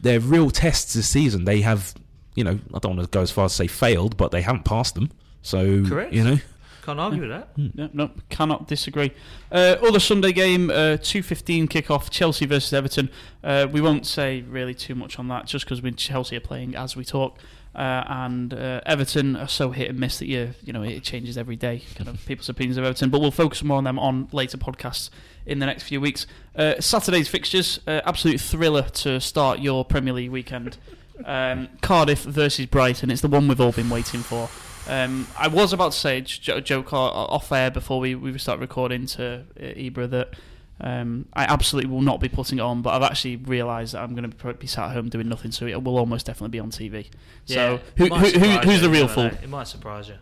they're 0.00 0.20
real 0.20 0.50
tests 0.50 0.94
this 0.94 1.08
season. 1.08 1.44
They 1.44 1.60
have, 1.60 1.94
you 2.34 2.44
know, 2.44 2.58
I 2.74 2.78
don't 2.78 2.96
want 2.96 3.02
to 3.02 3.10
go 3.10 3.20
as 3.20 3.30
far 3.30 3.44
as 3.44 3.52
say 3.52 3.66
failed, 3.66 4.16
but 4.16 4.30
they 4.30 4.40
haven't 4.40 4.64
passed 4.64 4.94
them. 4.94 5.10
So 5.42 5.84
Correct. 5.84 6.12
you 6.12 6.24
know, 6.24 6.38
Can't 6.86 7.00
argue 7.00 7.22
with 7.22 7.30
that. 7.30 7.48
Yeah, 7.56 7.88
no, 7.92 8.12
cannot 8.30 8.68
disagree. 8.68 9.10
Uh, 9.50 9.74
other 9.82 9.98
Sunday 9.98 10.30
game, 10.30 10.70
uh, 10.70 10.98
two 11.02 11.20
fifteen 11.20 11.66
kickoff, 11.66 12.10
Chelsea 12.10 12.46
versus 12.46 12.72
Everton. 12.72 13.10
Uh, 13.42 13.66
we 13.70 13.80
won't 13.80 14.06
say 14.06 14.42
really 14.42 14.72
too 14.72 14.94
much 14.94 15.18
on 15.18 15.26
that, 15.26 15.46
just 15.46 15.64
because 15.64 15.82
we 15.82 15.90
Chelsea 15.90 16.36
are 16.36 16.40
playing 16.40 16.76
as 16.76 16.94
we 16.94 17.04
talk, 17.04 17.38
uh, 17.74 18.04
and 18.06 18.54
uh, 18.54 18.82
Everton 18.86 19.34
are 19.34 19.48
so 19.48 19.72
hit 19.72 19.90
and 19.90 19.98
miss 19.98 20.20
that 20.20 20.26
you 20.26 20.54
you 20.62 20.72
know 20.72 20.84
it 20.84 21.02
changes 21.02 21.36
every 21.36 21.56
day. 21.56 21.82
Kind 21.96 22.08
of 22.08 22.24
people's 22.24 22.48
opinions 22.48 22.76
of 22.76 22.84
Everton, 22.84 23.10
but 23.10 23.20
we'll 23.20 23.32
focus 23.32 23.64
more 23.64 23.78
on 23.78 23.84
them 23.84 23.98
on 23.98 24.28
later 24.30 24.56
podcasts 24.56 25.10
in 25.44 25.58
the 25.58 25.66
next 25.66 25.82
few 25.82 26.00
weeks. 26.00 26.24
Uh, 26.54 26.80
Saturday's 26.80 27.26
fixtures, 27.26 27.80
uh, 27.88 28.00
absolute 28.04 28.40
thriller 28.40 28.82
to 28.82 29.20
start 29.20 29.58
your 29.58 29.84
Premier 29.84 30.12
League 30.12 30.30
weekend. 30.30 30.76
Um, 31.24 31.68
Cardiff 31.80 32.22
versus 32.22 32.66
Brighton. 32.66 33.10
It's 33.10 33.22
the 33.22 33.28
one 33.28 33.48
we've 33.48 33.60
all 33.60 33.72
been 33.72 33.90
waiting 33.90 34.20
for. 34.20 34.48
Um, 34.88 35.26
I 35.36 35.48
was 35.48 35.72
about 35.72 35.92
to 35.92 35.98
say, 35.98 36.20
j- 36.20 36.60
joke 36.60 36.92
off 36.92 37.50
air 37.52 37.70
before 37.70 38.00
we, 38.00 38.14
we 38.14 38.36
start 38.38 38.60
recording 38.60 39.06
to 39.06 39.44
uh, 39.58 39.62
Ibra 39.62 40.10
that 40.10 40.34
um, 40.80 41.26
I 41.32 41.44
absolutely 41.44 41.90
will 41.90 42.02
not 42.02 42.20
be 42.20 42.28
putting 42.28 42.58
it 42.58 42.62
on, 42.62 42.82
but 42.82 42.94
I've 42.94 43.10
actually 43.10 43.36
realised 43.36 43.94
that 43.94 44.02
I'm 44.02 44.14
going 44.14 44.30
to 44.30 44.54
be 44.54 44.66
sat 44.66 44.90
at 44.90 44.92
home 44.92 45.08
doing 45.08 45.28
nothing, 45.28 45.50
so 45.50 45.66
it 45.66 45.82
will 45.82 45.98
almost 45.98 46.26
definitely 46.26 46.50
be 46.50 46.60
on 46.60 46.70
TV. 46.70 47.08
so, 47.46 47.80
who, 47.96 48.06
who, 48.06 48.14
who, 48.14 48.48
who's 48.58 48.74
you, 48.74 48.80
the 48.80 48.90
real 48.90 49.04
I 49.04 49.06
don't 49.06 49.16
know. 49.16 49.30
fool? 49.30 49.38
It 49.42 49.48
might 49.48 49.68
surprise 49.68 50.08
you. 50.08 50.16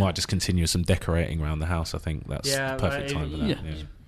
might 0.00 0.14
just 0.14 0.28
continue 0.28 0.66
some 0.66 0.82
decorating 0.82 1.40
around 1.42 1.58
the 1.60 1.66
house. 1.66 1.94
I 1.94 1.98
think 1.98 2.28
that's 2.28 2.48
Yeah, 2.50 2.76
the 2.76 2.80
perfect 2.88 3.12
well, 3.14 3.22
time 3.24 3.30
for 3.30 3.36
that. 3.38 3.48
yeah. 3.48 3.56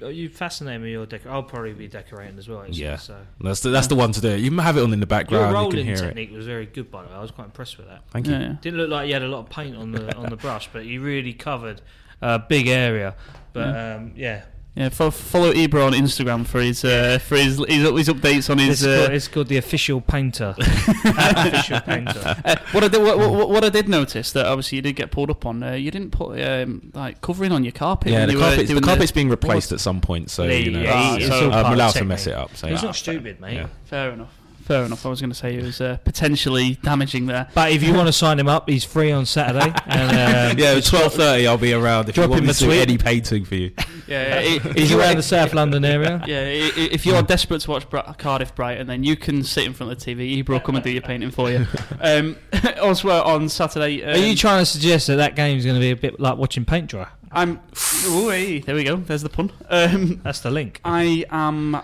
Yeah. 0.01 0.07
Are 0.09 0.11
you 0.11 0.29
fascinated 0.29 0.83
with 0.83 0.91
your 0.91 1.07
decor? 1.07 1.31
I'll 1.33 1.43
probably 1.43 1.73
be 1.73 1.89
decorating 1.89 2.39
as 2.39 2.49
well. 2.49 2.61
actually, 2.63 2.83
Yeah. 2.83 2.97
So. 2.97 3.17
That's 3.41 3.61
the, 3.61 3.71
that's 3.71 3.87
the 3.87 3.95
one 3.95 4.13
to 4.13 4.21
do. 4.21 4.37
You 4.37 4.51
can 4.51 4.59
have 4.59 4.77
it 4.77 4.83
on 4.83 4.93
in 4.93 5.01
the 5.01 5.05
Your 5.05 5.07
background. 5.07 5.51
You 5.51 5.55
can 5.55 5.63
rolling 5.63 5.85
hear 5.87 5.95
it. 5.95 5.99
technique 5.99 6.33
was 6.33 6.47
very 6.47 6.67
good, 6.67 6.91
by 6.91 7.03
the 7.03 7.09
way. 7.09 7.15
I 7.15 7.21
was 7.21 7.31
quite 7.31 7.45
impressed 7.47 7.79
with 7.79 7.87
that. 7.89 8.03
Thank 8.11 8.27
you. 8.27 8.33
Yeah, 8.33 8.41
yeah. 8.41 8.57
Didn't 8.61 8.79
look 8.81 8.91
like 8.91 9.07
you 9.09 9.15
had 9.15 9.23
a 9.23 9.29
lot 9.29 9.41
of 9.41 9.51
paint 9.51 9.77
on 9.77 9.93
the 9.93 10.15
on 10.17 10.29
the 10.31 10.37
brush, 10.37 10.69
but 10.73 10.85
you 10.85 11.01
really 11.01 11.33
covered 11.33 11.81
a 12.21 12.39
big 12.39 12.67
area. 12.69 13.15
But 13.53 13.69
um, 13.77 14.13
yeah, 14.17 14.45
Yeah, 14.77 14.89
fo- 14.89 15.13
follow 15.13 15.53
Ibra 15.53 15.87
on 15.87 15.93
Instagram 15.93 16.45
for 16.45 16.61
his 16.61 16.85
uh, 16.85 17.21
for 17.21 17.37
his, 17.37 17.59
his 17.69 17.89
his 17.91 18.09
updates 18.09 18.51
on 18.51 18.59
it's, 18.59 18.81
his. 18.81 18.83
called, 18.83 19.11
Uh, 19.11 19.13
it's 19.15 19.29
called 19.29 19.47
the 19.47 19.57
official 19.57 20.01
painter. 20.01 20.55
official 20.59 21.81
painter. 21.83 22.37
uh, 22.45 22.57
what 22.73 22.83
I 22.83 22.89
did 22.89 23.01
what, 23.01 23.17
what, 23.19 23.51
what 23.51 23.65
I 23.65 23.69
did 23.69 23.89
notice 23.89 24.33
that 24.33 24.47
obviously 24.47 24.77
you 24.77 24.83
did 24.83 24.97
get 24.97 25.13
pulled 25.13 25.31
up 25.31 25.47
on. 25.47 25.63
Uh, 25.63 25.73
you 25.75 25.93
didn't 25.93 26.11
put 26.11 26.41
um, 26.41 26.91
like 26.93 27.21
covering 27.21 27.53
on 27.53 27.63
your 27.63 27.71
carpet. 27.73 28.11
Yeah, 28.11 28.27
the 28.27 28.33
you 28.33 28.39
were 28.39 28.45
carpet's, 28.81 29.11
the 29.11 29.15
being 29.15 29.29
replaced 29.29 29.71
at 29.71 29.79
some 29.79 30.01
point, 30.01 30.29
so 30.31 30.43
Yeah, 30.43 30.53
you 30.55 30.71
know, 30.73 30.81
yeah, 30.83 31.17
it's 31.19 31.31
all 31.31 31.51
part 31.51 31.67
I'm 31.67 31.73
allowed 31.75 31.89
to 31.89 31.93
technique. 31.95 32.09
mess 32.09 32.27
it 32.27 32.35
up. 32.35 32.57
So 32.57 32.67
He's 32.67 32.83
yeah. 32.83 32.87
not 32.87 32.97
stupid, 32.97 33.41
mate. 33.41 33.55
Yeah. 33.55 33.67
Fair 33.85 34.11
enough. 34.11 34.35
Fair 34.65 34.85
enough. 34.85 35.05
I 35.05 35.11
was 35.11 35.21
going 35.21 35.31
to 35.31 35.37
say 35.37 35.53
he 35.53 35.63
was 35.63 35.81
uh, 35.81 35.99
potentially 36.05 36.79
damaging 36.83 37.27
there. 37.27 37.49
But 37.55 37.73
if 37.73 37.83
you 37.83 37.93
want 37.93 38.07
to 38.09 38.13
sign 38.13 38.39
him 38.41 38.49
up, 38.49 38.69
he's 38.69 38.83
free 38.85 39.13
on 39.13 39.27
Saturday. 39.27 39.73
And, 39.87 40.53
um, 40.53 40.59
yeah, 40.59 40.81
twelve 40.81 41.13
thirty. 41.15 41.47
I'll 41.47 41.59
be 41.59 41.73
around 41.75 42.09
if 42.09 42.15
Drop 42.15 42.25
you 42.27 42.31
want 42.31 42.41
him 42.41 42.47
me 42.47 42.51
a 42.51 42.55
to 42.55 42.61
do 42.61 42.67
tweet. 42.67 42.81
any 42.81 42.99
painting 42.99 43.45
for 43.45 43.55
you. 43.57 43.73
Yeah, 44.07 44.37
i- 44.39 44.61
if 44.69 44.73
he's 44.77 44.93
around 44.93 45.17
the 45.17 45.23
South 45.23 45.55
London 45.55 45.83
area. 45.83 46.23
Yeah, 46.27 46.41
i- 46.41 46.73
i- 46.79 46.89
if 46.93 47.07
you're 47.07 47.23
desperate 47.23 47.61
to 47.63 47.71
watch 47.71 47.89
Bra- 47.89 48.13
Cardiff 48.15 48.55
Brighton, 48.55 48.87
then 48.87 49.03
you 49.03 49.17
can 49.17 49.43
sit 49.43 49.65
in 49.65 49.73
front 49.73 49.93
of 49.93 49.99
the 49.99 50.15
TV. 50.15 50.43
Ibra 50.45 50.49
will 50.51 50.61
come 50.61 50.75
and 50.75 50.85
do 50.85 50.91
your 50.91 51.01
painting 51.03 51.31
for 51.31 51.51
you. 51.51 51.67
Um, 52.01 52.37
also 52.83 53.09
on 53.11 53.49
Saturday, 53.49 54.03
um, 54.05 54.11
Are 54.15 54.19
you 54.19 54.37
trying 54.37 54.61
to 54.61 54.67
suggest 54.67 55.07
that 55.07 55.17
that 55.17 55.37
game 55.37 55.57
is 55.57 55.65
going 55.65 55.77
to 55.77 55.81
be 55.81 55.91
a 55.91 55.97
bit 55.97 56.21
like 56.21 56.37
watching 56.37 56.65
paint 56.67 56.89
dry? 56.91 57.07
I'm. 57.33 57.61
Ooh, 58.09 58.29
hey, 58.29 58.59
there 58.61 58.75
we 58.75 58.85
go. 58.85 58.97
There's 58.97 59.23
the 59.23 59.29
pun. 59.31 59.51
Um, 59.71 60.21
That's 60.23 60.41
the 60.41 60.51
link. 60.51 60.81
I 60.85 61.25
am. 61.31 61.81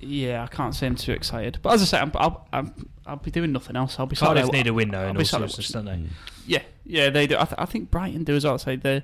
Yeah, 0.00 0.42
I 0.44 0.46
can't 0.46 0.74
say 0.74 0.86
I'm 0.86 0.96
too 0.96 1.12
excited, 1.12 1.58
but 1.62 1.72
as 1.72 1.82
I 1.82 1.84
say, 1.86 1.98
I'm, 1.98 2.12
I'll, 2.16 2.46
I'm, 2.52 2.88
I'll 3.06 3.16
be 3.16 3.30
doing 3.30 3.52
nothing 3.52 3.76
else. 3.76 3.98
I'll 3.98 4.06
be 4.06 4.16
sat 4.16 4.26
Cardiff 4.26 4.44
there- 4.50 4.52
need 4.52 4.66
a 4.66 4.74
win 4.74 4.90
though, 4.90 4.98
I'll 5.00 5.08
in 5.08 5.14
be 5.14 5.20
all 5.20 5.24
sat 5.24 5.38
there 5.40 5.48
seriousness, 5.48 5.68
don't 5.70 5.84
they? 5.86 6.02
Yeah, 6.46 6.62
yeah, 6.84 7.10
they 7.10 7.26
do. 7.26 7.36
I, 7.36 7.44
th- 7.44 7.54
I 7.58 7.64
think 7.64 7.90
Brighton 7.90 8.24
do 8.24 8.34
as 8.36 8.44
well. 8.44 8.58
So 8.58 8.76
they're 8.76 9.02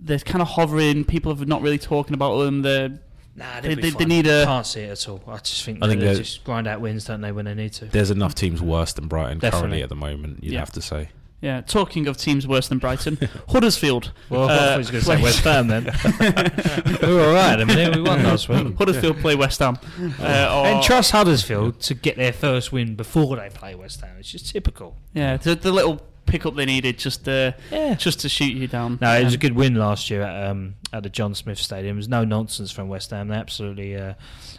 they're 0.00 0.18
kind 0.18 0.40
of 0.40 0.48
hovering. 0.48 1.04
People 1.04 1.34
have 1.34 1.46
not 1.46 1.60
really 1.62 1.78
talking 1.78 2.14
about 2.14 2.38
them. 2.38 2.62
They're 2.62 2.98
Nah, 3.36 3.60
They- 3.60 3.74
they, 3.76 3.82
they- 3.82 3.90
they 3.90 4.04
need 4.06 4.26
a- 4.26 4.44
Can't 4.44 4.66
see 4.66 4.80
it 4.80 4.90
at 4.90 5.08
all. 5.08 5.22
I 5.28 5.36
just 5.38 5.62
think, 5.62 5.78
I 5.82 5.86
think 5.88 6.00
they 6.00 6.14
just 6.16 6.42
grind 6.42 6.66
out 6.66 6.80
wins, 6.80 7.04
don't 7.04 7.20
they, 7.20 7.30
when 7.32 7.44
they 7.44 7.54
need 7.54 7.72
to? 7.74 7.84
There's 7.84 8.10
enough 8.10 8.34
teams 8.34 8.60
worse 8.60 8.92
than 8.92 9.06
Brighton 9.08 9.38
Definitely. 9.38 9.60
currently 9.60 9.82
at 9.84 9.88
the 9.88 9.94
moment. 9.94 10.42
You'd 10.42 10.54
Yeah. 10.54 10.58
have 10.60 10.72
to 10.72 10.82
say. 10.82 11.10
Yeah. 11.40 11.60
Talking 11.62 12.06
of 12.06 12.16
teams 12.16 12.46
worse 12.46 12.68
than 12.68 12.78
Brighton, 12.78 13.18
Huddersfield. 13.48 14.12
Well, 14.28 14.48
I 14.48 14.54
Uh, 14.54 14.72
he 14.72 14.78
was 14.78 14.90
going 14.90 15.00
to 15.00 15.06
say 15.06 15.14
play- 15.16 15.22
West 15.22 15.40
Ham 15.44 15.66
then. 15.68 15.84
we 17.02 17.14
were 17.14 17.24
all 17.28 17.32
right. 17.34 17.60
I 17.60 17.64
mean, 17.64 17.92
we 17.94 18.02
won 18.02 18.22
last 18.22 18.48
week. 18.48 18.74
Huddersfield 18.78 19.18
play 19.18 19.34
West 19.34 19.58
Ham. 19.60 19.78
Uh, 20.20 20.62
And 20.66 20.82
trust 20.82 21.12
Huddersfield 21.12 21.80
to 21.80 21.94
get 21.94 22.16
their 22.16 22.32
first 22.32 22.72
win 22.72 22.94
before 22.94 23.36
they 23.36 23.48
play 23.50 23.74
West 23.74 24.00
Ham. 24.02 24.16
It's 24.18 24.30
just 24.30 24.50
typical. 24.50 24.96
Yeah, 25.14 25.36
the, 25.36 25.54
the 25.54 25.72
little 25.72 26.00
pickup 26.26 26.54
they 26.54 26.64
needed 26.66 26.96
just 26.98 27.26
uh, 27.28 27.52
Yeah. 27.72 27.94
just 27.94 28.20
to 28.20 28.28
shoot 28.28 28.54
you 28.54 28.68
down. 28.68 28.98
No, 29.00 29.12
it 29.18 29.24
was 29.24 29.34
a 29.34 29.38
good 29.38 29.54
win 29.56 29.74
last 29.74 30.10
year 30.10 30.22
at 30.22 30.50
um, 30.50 30.74
at 30.92 31.02
the 31.02 31.08
John 31.08 31.34
Smith 31.34 31.58
Stadium. 31.58 31.96
It 31.96 31.98
was 31.98 32.08
no 32.08 32.24
nonsense 32.24 32.70
from 32.70 32.88
West 32.88 33.10
Ham. 33.10 33.28
They 33.28 33.34
absolutely 33.36 33.96
uh, 33.96 34.14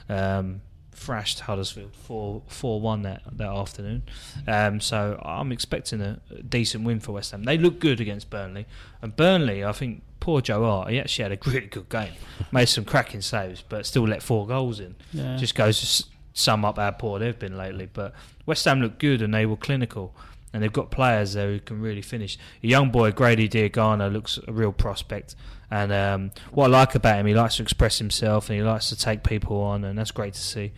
um, 0.09 0.61
thrashed 0.91 1.41
Huddersfield 1.41 1.95
four 1.95 2.41
four 2.47 2.79
one 2.81 3.01
that 3.03 3.23
that 3.31 3.49
afternoon. 3.49 4.03
Um, 4.47 4.79
so 4.79 5.19
I'm 5.23 5.51
expecting 5.51 6.01
a 6.01 6.19
decent 6.47 6.83
win 6.83 6.99
for 6.99 7.13
West 7.13 7.31
Ham. 7.31 7.43
They 7.43 7.57
look 7.57 7.79
good 7.79 7.99
against 7.99 8.29
Burnley, 8.29 8.65
and 9.01 9.15
Burnley, 9.15 9.63
I 9.63 9.71
think. 9.71 10.03
Poor 10.19 10.39
Joe 10.39 10.63
Hart, 10.63 10.91
he 10.91 10.99
actually 10.99 11.23
had 11.23 11.31
a 11.31 11.49
really 11.49 11.65
good 11.65 11.89
game. 11.89 12.13
Made 12.51 12.69
some 12.69 12.85
cracking 12.85 13.21
saves, 13.21 13.63
but 13.67 13.87
still 13.87 14.07
let 14.07 14.21
four 14.21 14.45
goals 14.45 14.79
in. 14.79 14.95
Yeah. 15.11 15.35
Just 15.35 15.55
goes 15.55 15.79
to 15.79 16.05
sum 16.33 16.63
up 16.63 16.77
how 16.77 16.91
poor 16.91 17.17
they've 17.17 17.39
been 17.39 17.57
lately. 17.57 17.89
But 17.91 18.13
West 18.45 18.65
Ham 18.65 18.81
looked 18.81 18.99
good 18.99 19.23
and 19.23 19.33
they 19.33 19.47
were 19.47 19.57
clinical. 19.57 20.15
And 20.53 20.61
they've 20.61 20.73
got 20.73 20.91
players 20.91 21.33
there 21.33 21.51
who 21.51 21.59
can 21.59 21.81
really 21.81 22.01
finish. 22.01 22.37
A 22.61 22.67
young 22.67 22.91
boy, 22.91 23.11
Grady 23.11 23.47
Diangana, 23.47 24.11
looks 24.11 24.37
a 24.47 24.51
real 24.51 24.73
prospect. 24.73 25.35
And 25.69 25.93
um, 25.93 26.31
what 26.51 26.65
I 26.65 26.67
like 26.67 26.95
about 26.95 27.17
him, 27.19 27.25
he 27.25 27.33
likes 27.33 27.55
to 27.55 27.63
express 27.63 27.97
himself 27.97 28.49
and 28.49 28.57
he 28.57 28.63
likes 28.63 28.89
to 28.89 28.97
take 28.97 29.23
people 29.23 29.61
on, 29.61 29.85
and 29.85 29.97
that's 29.97 30.11
great 30.11 30.33
to 30.33 30.41
see. 30.41 30.73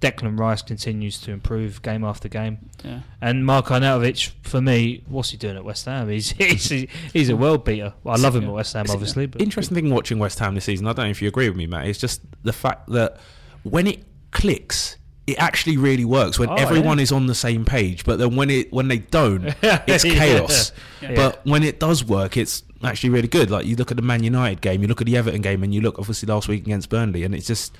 Declan 0.00 0.38
Rice 0.38 0.60
continues 0.60 1.18
to 1.20 1.30
improve 1.30 1.80
game 1.80 2.04
after 2.04 2.28
game. 2.28 2.58
yeah. 2.84 3.00
And 3.22 3.46
Mark 3.46 3.66
Arnautovic, 3.66 4.32
for 4.42 4.60
me, 4.60 5.02
what's 5.08 5.30
he 5.30 5.38
doing 5.38 5.56
at 5.56 5.64
West 5.64 5.86
Ham? 5.86 6.10
He's 6.10 6.30
he's, 6.32 6.68
he's 7.12 7.28
a 7.30 7.36
world 7.36 7.64
beater. 7.64 7.94
Well, 8.02 8.14
I 8.14 8.20
love 8.20 8.36
him 8.36 8.44
at 8.44 8.52
West 8.52 8.74
Ham, 8.74 8.84
obviously. 8.90 9.24
But 9.24 9.40
Interesting 9.40 9.74
thing 9.74 9.88
watching 9.88 10.18
West 10.18 10.38
Ham 10.40 10.54
this 10.54 10.64
season. 10.64 10.86
I 10.86 10.92
don't 10.92 11.06
know 11.06 11.10
if 11.10 11.22
you 11.22 11.28
agree 11.28 11.48
with 11.48 11.56
me, 11.56 11.66
Matt. 11.66 11.86
It's 11.86 11.98
just 11.98 12.20
the 12.42 12.52
fact 12.52 12.90
that 12.90 13.18
when 13.62 13.86
it 13.86 14.04
clicks, 14.30 14.98
it 15.26 15.38
actually 15.38 15.76
really 15.78 16.04
works 16.04 16.38
when 16.38 16.50
Oh, 16.50 16.54
everyone 16.54 16.98
yeah. 16.98 17.02
is 17.04 17.12
on 17.12 17.26
the 17.26 17.34
same 17.34 17.64
page. 17.64 18.04
But 18.04 18.18
then 18.18 18.36
when 18.36 18.50
it 18.50 18.72
when 18.72 18.88
they 18.88 18.98
don't, 18.98 19.54
it's 19.62 20.04
chaos. 20.04 20.72
Yeah. 21.00 21.14
But 21.14 21.40
when 21.46 21.62
it 21.62 21.80
does 21.80 22.04
work, 22.04 22.36
it's 22.36 22.62
actually 22.82 23.10
really 23.10 23.28
good. 23.28 23.50
Like 23.50 23.64
you 23.66 23.76
look 23.76 23.90
at 23.90 23.96
the 23.96 24.02
Man 24.02 24.22
United 24.22 24.60
game, 24.60 24.82
you 24.82 24.88
look 24.88 25.00
at 25.00 25.06
the 25.06 25.16
Everton 25.16 25.40
game, 25.40 25.62
and 25.62 25.74
you 25.74 25.80
look 25.80 25.98
obviously 25.98 26.26
last 26.26 26.48
week 26.48 26.62
against 26.62 26.90
Burnley, 26.90 27.24
and 27.24 27.34
it's 27.34 27.46
just 27.46 27.74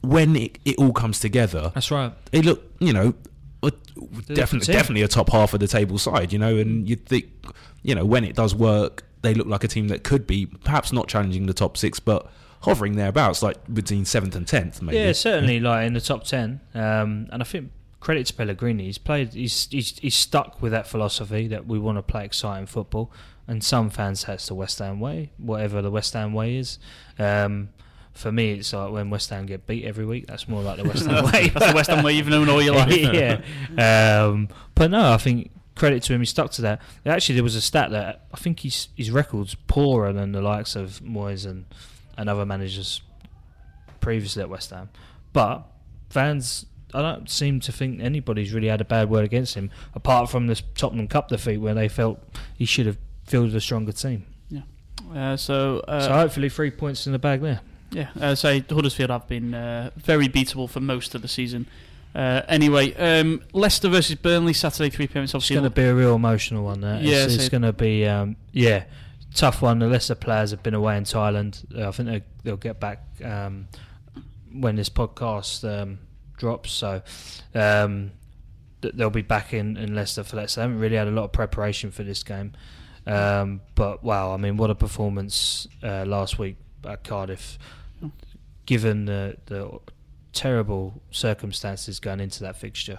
when 0.00 0.36
it, 0.36 0.58
it 0.64 0.76
all 0.78 0.92
comes 0.92 1.20
together, 1.20 1.72
That's 1.74 1.90
right. 1.90 2.12
they 2.30 2.40
look, 2.42 2.62
you 2.78 2.92
know, 2.92 3.14
definitely 4.34 4.72
definitely 4.72 5.02
a 5.02 5.08
top 5.08 5.30
half 5.30 5.54
of 5.54 5.60
the 5.60 5.66
table 5.66 5.98
side, 5.98 6.32
you 6.32 6.38
know, 6.38 6.56
and 6.56 6.88
you 6.88 6.96
think, 6.96 7.26
you 7.82 7.94
know, 7.94 8.04
when 8.04 8.24
it 8.24 8.36
does 8.36 8.54
work, 8.54 9.04
they 9.22 9.34
look 9.34 9.46
like 9.46 9.64
a 9.64 9.68
team 9.68 9.88
that 9.88 10.04
could 10.04 10.26
be 10.26 10.46
perhaps 10.46 10.92
not 10.92 11.08
challenging 11.08 11.46
the 11.46 11.54
top 11.54 11.76
six, 11.76 11.98
but 11.98 12.30
hovering 12.66 12.96
thereabouts, 12.96 13.42
like 13.42 13.56
between 13.72 14.04
seventh 14.04 14.36
and 14.36 14.46
tenth, 14.46 14.82
maybe. 14.82 14.98
Yeah, 14.98 15.12
certainly, 15.12 15.60
like 15.60 15.86
in 15.86 15.94
the 15.94 16.00
top 16.00 16.24
ten. 16.24 16.60
Um, 16.74 17.28
and 17.32 17.42
I 17.42 17.44
think 17.44 17.70
credit 18.00 18.26
to 18.26 18.34
Pellegrini. 18.34 18.84
He's 18.84 18.98
played. 18.98 19.32
He's, 19.32 19.68
he's 19.70 19.98
he's 19.98 20.14
stuck 20.14 20.60
with 20.60 20.72
that 20.72 20.86
philosophy 20.86 21.48
that 21.48 21.66
we 21.66 21.78
want 21.78 21.98
to 21.98 22.02
play 22.02 22.24
exciting 22.24 22.66
football. 22.66 23.10
And 23.48 23.62
some 23.62 23.90
fans 23.90 24.24
that's 24.24 24.48
the 24.48 24.54
West 24.54 24.80
Ham 24.80 24.98
way, 24.98 25.30
whatever 25.38 25.80
the 25.80 25.90
West 25.90 26.12
Ham 26.14 26.32
way 26.32 26.56
is. 26.56 26.78
Um, 27.18 27.68
for 28.12 28.32
me, 28.32 28.52
it's 28.52 28.72
like 28.72 28.90
when 28.90 29.10
West 29.10 29.30
Ham 29.30 29.46
get 29.46 29.66
beat 29.66 29.84
every 29.84 30.04
week. 30.04 30.26
That's 30.26 30.48
more 30.48 30.62
like 30.62 30.78
the 30.78 30.84
West 30.84 31.06
Ham 31.06 31.24
way. 31.32 31.48
That's 31.48 31.68
the 31.68 31.74
West 31.74 31.90
Ham 31.90 32.02
way 32.04 32.12
you've 32.12 32.28
known 32.28 32.48
all 32.48 32.62
your 32.62 32.74
life. 32.74 32.96
yeah. 32.96 33.40
Um, 34.26 34.48
but 34.74 34.90
no, 34.90 35.12
I 35.12 35.16
think 35.18 35.50
credit 35.76 36.02
to 36.04 36.14
him. 36.14 36.20
He 36.20 36.26
stuck 36.26 36.50
to 36.52 36.62
that. 36.62 36.82
Actually, 37.04 37.36
there 37.36 37.44
was 37.44 37.54
a 37.54 37.60
stat 37.60 37.90
that 37.92 38.26
I 38.32 38.36
think 38.36 38.60
his 38.60 38.88
his 38.96 39.10
record's 39.10 39.54
poorer 39.54 40.12
than 40.12 40.32
the 40.32 40.40
likes 40.40 40.74
of 40.74 41.00
Moyes 41.00 41.46
and, 41.46 41.66
and 42.16 42.28
other 42.28 42.44
managers 42.46 43.02
previously 44.00 44.42
at 44.42 44.48
West 44.48 44.70
Ham. 44.70 44.88
But 45.32 45.66
fans, 46.10 46.66
I 46.94 47.02
don't 47.02 47.28
seem 47.28 47.60
to 47.60 47.72
think 47.72 48.00
anybody's 48.00 48.52
really 48.52 48.68
had 48.68 48.80
a 48.80 48.84
bad 48.84 49.10
word 49.10 49.24
against 49.24 49.54
him, 49.54 49.70
apart 49.94 50.30
from 50.30 50.46
this 50.46 50.62
Tottenham 50.74 51.08
Cup 51.08 51.28
defeat 51.28 51.58
where 51.58 51.74
they 51.74 51.88
felt 51.88 52.18
he 52.56 52.64
should 52.64 52.86
have 52.86 52.98
fielded 53.24 53.54
a 53.54 53.60
stronger 53.60 53.92
team. 53.92 54.24
Uh, 55.14 55.36
so, 55.36 55.80
uh, 55.86 56.00
so 56.00 56.12
hopefully, 56.14 56.48
three 56.48 56.70
points 56.70 57.06
in 57.06 57.12
the 57.12 57.18
bag 57.18 57.40
there. 57.40 57.60
Yeah, 57.92 58.08
uh, 58.20 58.34
so 58.34 58.60
Huddersfield 58.68 59.10
have 59.10 59.28
been 59.28 59.54
uh, 59.54 59.90
very 59.96 60.26
beatable 60.28 60.68
for 60.68 60.80
most 60.80 61.14
of 61.14 61.22
the 61.22 61.28
season. 61.28 61.66
Uh, 62.14 62.42
anyway, 62.48 62.92
um, 62.94 63.42
Leicester 63.52 63.88
versus 63.88 64.16
Burnley 64.16 64.52
Saturday 64.54 64.90
3 64.90 65.06
pm. 65.06 65.22
It's 65.24 65.30
It's 65.30 65.34
obviously 65.34 65.56
going 65.56 65.64
to 65.64 65.70
be 65.70 65.84
a 65.84 65.94
real 65.94 66.14
emotional 66.16 66.64
one. 66.64 66.80
There, 66.80 67.00
Yeah, 67.00 67.24
it's, 67.24 67.34
so- 67.34 67.40
it's 67.40 67.48
going 67.50 67.62
to 67.62 67.72
be 67.74 68.06
um, 68.06 68.36
yeah, 68.52 68.84
tough 69.36 69.62
one. 69.62 69.78
The 69.78 69.86
Leicester 69.86 70.14
players 70.14 70.50
have 70.50 70.62
been 70.62 70.74
away 70.74 70.96
in 70.96 71.04
Thailand. 71.04 71.64
I 71.80 71.90
think 71.92 72.08
they, 72.08 72.22
they'll 72.42 72.56
get 72.56 72.80
back 72.80 73.04
um, 73.24 73.68
when 74.52 74.76
this 74.76 74.88
podcast 74.88 75.62
um, 75.82 75.98
drops. 76.36 76.72
So 76.72 77.02
um, 77.54 78.12
they'll 78.80 79.10
be 79.10 79.22
back 79.22 79.52
in, 79.54 79.76
in 79.76 79.94
Leicester 79.94 80.24
for 80.24 80.36
that. 80.36 80.50
So 80.50 80.60
they 80.60 80.62
haven't 80.64 80.80
really 80.80 80.96
had 80.96 81.08
a 81.08 81.12
lot 81.12 81.24
of 81.24 81.32
preparation 81.32 81.90
for 81.90 82.02
this 82.02 82.22
game. 82.22 82.52
Um, 83.06 83.60
but 83.76 84.02
wow, 84.02 84.32
I 84.32 84.36
mean, 84.36 84.56
what 84.56 84.70
a 84.70 84.74
performance 84.74 85.68
uh, 85.82 86.04
last 86.04 86.38
week 86.40 86.56
at 86.84 87.04
Cardiff, 87.04 87.56
given 88.66 89.04
the, 89.04 89.36
the 89.46 89.78
terrible 90.32 91.00
circumstances 91.12 92.00
going 92.00 92.18
into 92.20 92.40
that 92.42 92.56
fixture, 92.56 92.98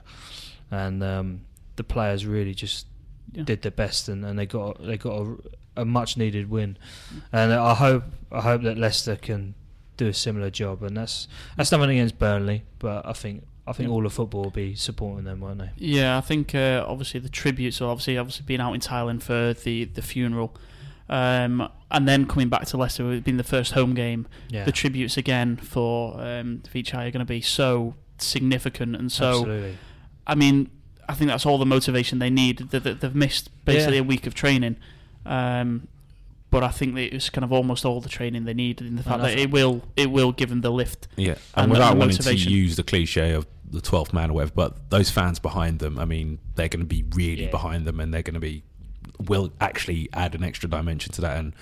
and 0.71 1.03
um, 1.03 1.41
the 1.75 1.83
players 1.83 2.25
really 2.25 2.53
just 2.53 2.87
Yeah. 3.33 3.43
did 3.43 3.61
their 3.63 3.71
best, 3.71 4.07
and, 4.07 4.23
and 4.25 4.39
they 4.39 4.45
got 4.45 4.81
they 4.81 4.97
got 4.97 5.21
a, 5.21 5.35
a 5.77 5.85
much 5.85 6.17
needed 6.17 6.49
win, 6.49 6.77
and 7.31 7.53
I 7.53 7.73
hope 7.75 8.03
I 8.31 8.41
hope 8.41 8.63
that 8.63 8.77
Leicester 8.77 9.15
can 9.15 9.53
do 9.95 10.07
a 10.07 10.13
similar 10.13 10.49
job, 10.49 10.83
and 10.83 10.97
that's 10.97 11.27
that's 11.55 11.71
nothing 11.71 11.91
against 11.91 12.19
Burnley, 12.19 12.63
but 12.79 13.05
I 13.05 13.13
think 13.13 13.45
I 13.65 13.73
think 13.73 13.87
Yeah. 13.89 13.93
all 13.95 14.05
of 14.05 14.13
football 14.13 14.43
will 14.43 14.49
be 14.51 14.75
supporting 14.75 15.25
them, 15.25 15.39
won't 15.41 15.59
they? 15.59 15.69
Yeah, 15.77 16.17
I 16.17 16.21
think 16.21 16.53
uh, 16.55 16.85
obviously 16.87 17.19
the 17.19 17.29
tributes 17.29 17.81
are 17.81 17.89
obviously 17.89 18.17
obviously 18.17 18.45
being 18.45 18.61
out 18.61 18.73
in 18.73 18.79
Thailand 18.81 19.21
for 19.23 19.53
the 19.53 19.85
the 19.85 20.01
funeral, 20.01 20.55
um, 21.09 21.67
and 21.91 22.07
then 22.07 22.25
coming 22.27 22.49
back 22.49 22.65
to 22.67 22.77
Leicester, 22.77 23.11
it 23.13 23.23
being 23.23 23.37
the 23.37 23.43
first 23.43 23.71
home 23.73 23.93
game. 23.93 24.27
Yeah, 24.49 24.65
The 24.65 24.71
tributes 24.71 25.17
again 25.17 25.55
for 25.57 26.13
um, 26.19 26.61
Vichai 26.73 27.07
are 27.07 27.11
going 27.11 27.19
to 27.19 27.25
be 27.25 27.41
so 27.41 27.95
significant, 28.17 28.95
and 28.95 29.11
so 29.11 29.29
absolutely. 29.29 29.77
I 30.25 30.35
mean, 30.35 30.69
I 31.09 31.13
think 31.13 31.29
that's 31.29 31.45
all 31.45 31.57
the 31.57 31.65
motivation 31.65 32.19
they 32.19 32.29
need. 32.29 32.57
They, 32.59 32.79
they, 32.79 32.93
they've 32.93 33.15
missed 33.15 33.49
basically 33.65 33.95
Yeah. 33.95 34.01
a 34.01 34.05
week 34.05 34.27
of 34.27 34.33
training, 34.33 34.75
um, 35.27 35.87
but 36.49 36.63
I 36.63 36.69
think 36.69 36.95
that 36.95 37.13
it's 37.13 37.29
kind 37.29 37.43
of 37.43 37.51
almost 37.51 37.85
all 37.85 37.99
the 37.99 38.09
training 38.09 38.45
they 38.45 38.53
need 38.53 38.79
in 38.81 38.95
the 38.95 39.03
fact 39.03 39.21
that 39.21 39.37
it 39.37 39.51
will 39.51 39.83
it 39.97 40.09
will 40.09 40.31
give 40.31 40.49
them 40.49 40.61
the 40.61 40.71
lift. 40.71 41.07
Yeah, 41.17 41.31
And 41.55 41.63
and, 41.65 41.71
without 41.71 41.93
the 41.93 41.99
wanting 41.99 42.17
to 42.17 42.35
use 42.35 42.77
the 42.77 42.83
cliche 42.83 43.31
of 43.33 43.45
the 43.69 43.81
12th 43.81 44.13
man 44.13 44.29
or 44.29 44.33
whatever, 44.33 44.53
but 44.55 44.89
those 44.89 45.09
fans 45.11 45.39
behind 45.39 45.79
them, 45.79 45.99
I 45.99 46.05
mean, 46.05 46.39
they're 46.55 46.69
going 46.69 46.79
to 46.79 46.85
be 46.85 47.03
really 47.13 47.43
Yeah. 47.45 47.51
behind 47.51 47.85
them 47.85 47.99
and 47.99 48.13
they're 48.13 48.23
going 48.23 48.35
to 48.35 48.39
be, 48.39 48.63
will 49.27 49.51
actually 49.59 50.07
add 50.13 50.35
an 50.35 50.43
extra 50.43 50.69
dimension 50.69 51.11
to 51.13 51.21
that. 51.21 51.35
And 51.37 51.53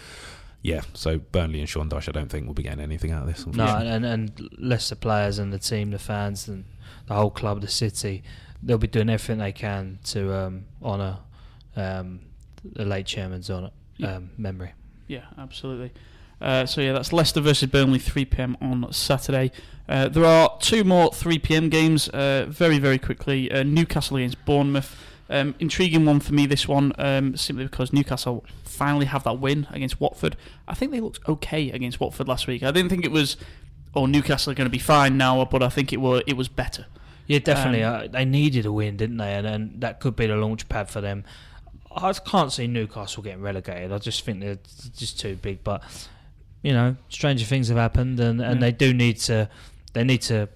yeah, 0.62 0.82
so 0.94 1.18
Burnley 1.18 1.60
and 1.62 1.68
Sean 1.68 1.90
Dyche, 1.90 2.08
I 2.08 2.12
don't 2.12 2.30
think 2.30 2.46
will 2.46 2.54
be 2.54 2.62
getting 2.64 2.80
anything 2.80 3.12
out 3.12 3.24
of 3.24 3.28
this. 3.28 3.48
No, 3.48 3.64
unfortunately. 3.64 3.90
and, 3.90 4.06
and 4.06 4.50
Leicester 4.60 4.96
players 4.96 5.40
and 5.40 5.52
the 5.52 5.58
team, 5.60 5.90
the 5.90 6.00
fans, 6.00 6.48
and 6.48 6.66
the 7.08 7.16
whole 7.16 7.32
club, 7.32 7.62
the 7.62 7.68
city, 7.68 8.22
they'll 8.62 8.78
be 8.78 8.88
doing 8.88 9.10
everything 9.10 9.40
they 9.40 9.52
can 9.52 9.98
to 10.06 10.32
um, 10.36 10.66
honour 10.84 11.18
um, 11.76 12.20
the 12.74 12.86
late 12.86 13.06
chairman's 13.06 13.50
honour, 13.50 13.72
Yeah. 13.98 14.16
um, 14.16 14.32
memory. 14.38 14.74
Yeah, 15.08 15.26
absolutely. 15.38 15.92
Uh, 16.42 16.66
so 16.66 16.82
yeah, 16.82 16.92
that's 16.94 17.14
Leicester 17.14 17.40
versus 17.42 17.70
Burnley, 17.70 18.00
3 18.00 18.26
p.m. 18.26 18.58
on 18.60 18.92
Saturday. 18.92 19.52
Uh, 19.88 20.08
there 20.10 20.26
are 20.26 20.58
two 20.60 20.84
more 20.84 21.12
3 21.14 21.40
p.m. 21.40 21.70
games. 21.70 22.10
Uh, 22.10 22.46
very 22.50 22.78
very 22.80 22.98
quickly, 23.00 23.52
uh, 23.52 23.64
Newcastle 23.64 24.18
against 24.18 24.44
Bournemouth. 24.46 24.96
Um, 25.30 25.56
intriguing 25.60 26.06
one 26.06 26.20
for 26.20 26.34
me. 26.34 26.46
This 26.46 26.68
one 26.68 26.92
um, 27.00 27.36
simply 27.38 27.64
because 27.66 27.92
Newcastle 27.94 28.44
finally 28.64 29.06
have 29.06 29.24
that 29.24 29.40
win 29.40 29.66
against 29.72 30.00
Watford. 30.02 30.36
I 30.68 30.76
think 30.76 30.92
they 30.92 31.00
looked 31.00 31.28
okay 31.28 31.72
against 31.72 32.00
Watford 32.00 32.28
last 32.28 32.46
week. 32.48 32.64
I 32.64 32.72
didn't 32.72 32.90
think 32.90 33.06
it 33.06 33.12
was. 33.12 33.38
Oh, 33.96 34.06
Newcastle 34.06 34.52
are 34.52 34.56
going 34.56 34.66
to 34.68 34.72
be 34.72 34.78
fine 34.78 35.18
now, 35.18 35.46
but 35.46 35.64
I 35.64 35.70
think 35.70 35.94
it 35.94 36.02
was 36.02 36.22
it 36.28 36.36
was 36.36 36.48
better. 36.50 36.86
Yeah, 37.28 37.40
definitely. 37.40 37.82
Um, 37.84 37.96
uh, 37.96 38.08
they 38.08 38.26
needed 38.26 38.66
a 38.68 38.72
win, 38.72 38.98
didn't 38.98 39.18
they? 39.18 39.34
And, 39.34 39.48
and 39.48 39.82
that 39.82 40.00
could 40.00 40.16
be 40.16 40.28
the 40.28 40.36
launch 40.36 40.68
pad 40.70 40.90
for 40.90 41.02
them. 41.02 41.24
I 41.96 42.12
can't 42.14 42.52
see 42.52 42.68
Newcastle 42.68 43.24
getting 43.24 43.42
relegated. 43.42 43.92
I 43.92 43.98
just 44.00 44.24
think 44.26 44.42
they're 44.42 44.60
just 44.98 45.20
too 45.20 45.36
big. 45.36 45.64
But 45.64 45.82
you 46.62 46.74
know, 46.74 46.96
stranger 47.10 47.46
things 47.46 47.68
have 47.70 47.78
happened, 47.78 48.20
and, 48.20 48.42
and 48.42 48.56
Yeah. 48.56 48.60
they 48.60 48.72
do 48.72 48.94
need 48.94 49.18
to. 49.22 49.50
They 49.94 50.04
need 50.04 50.22
to 50.24 50.50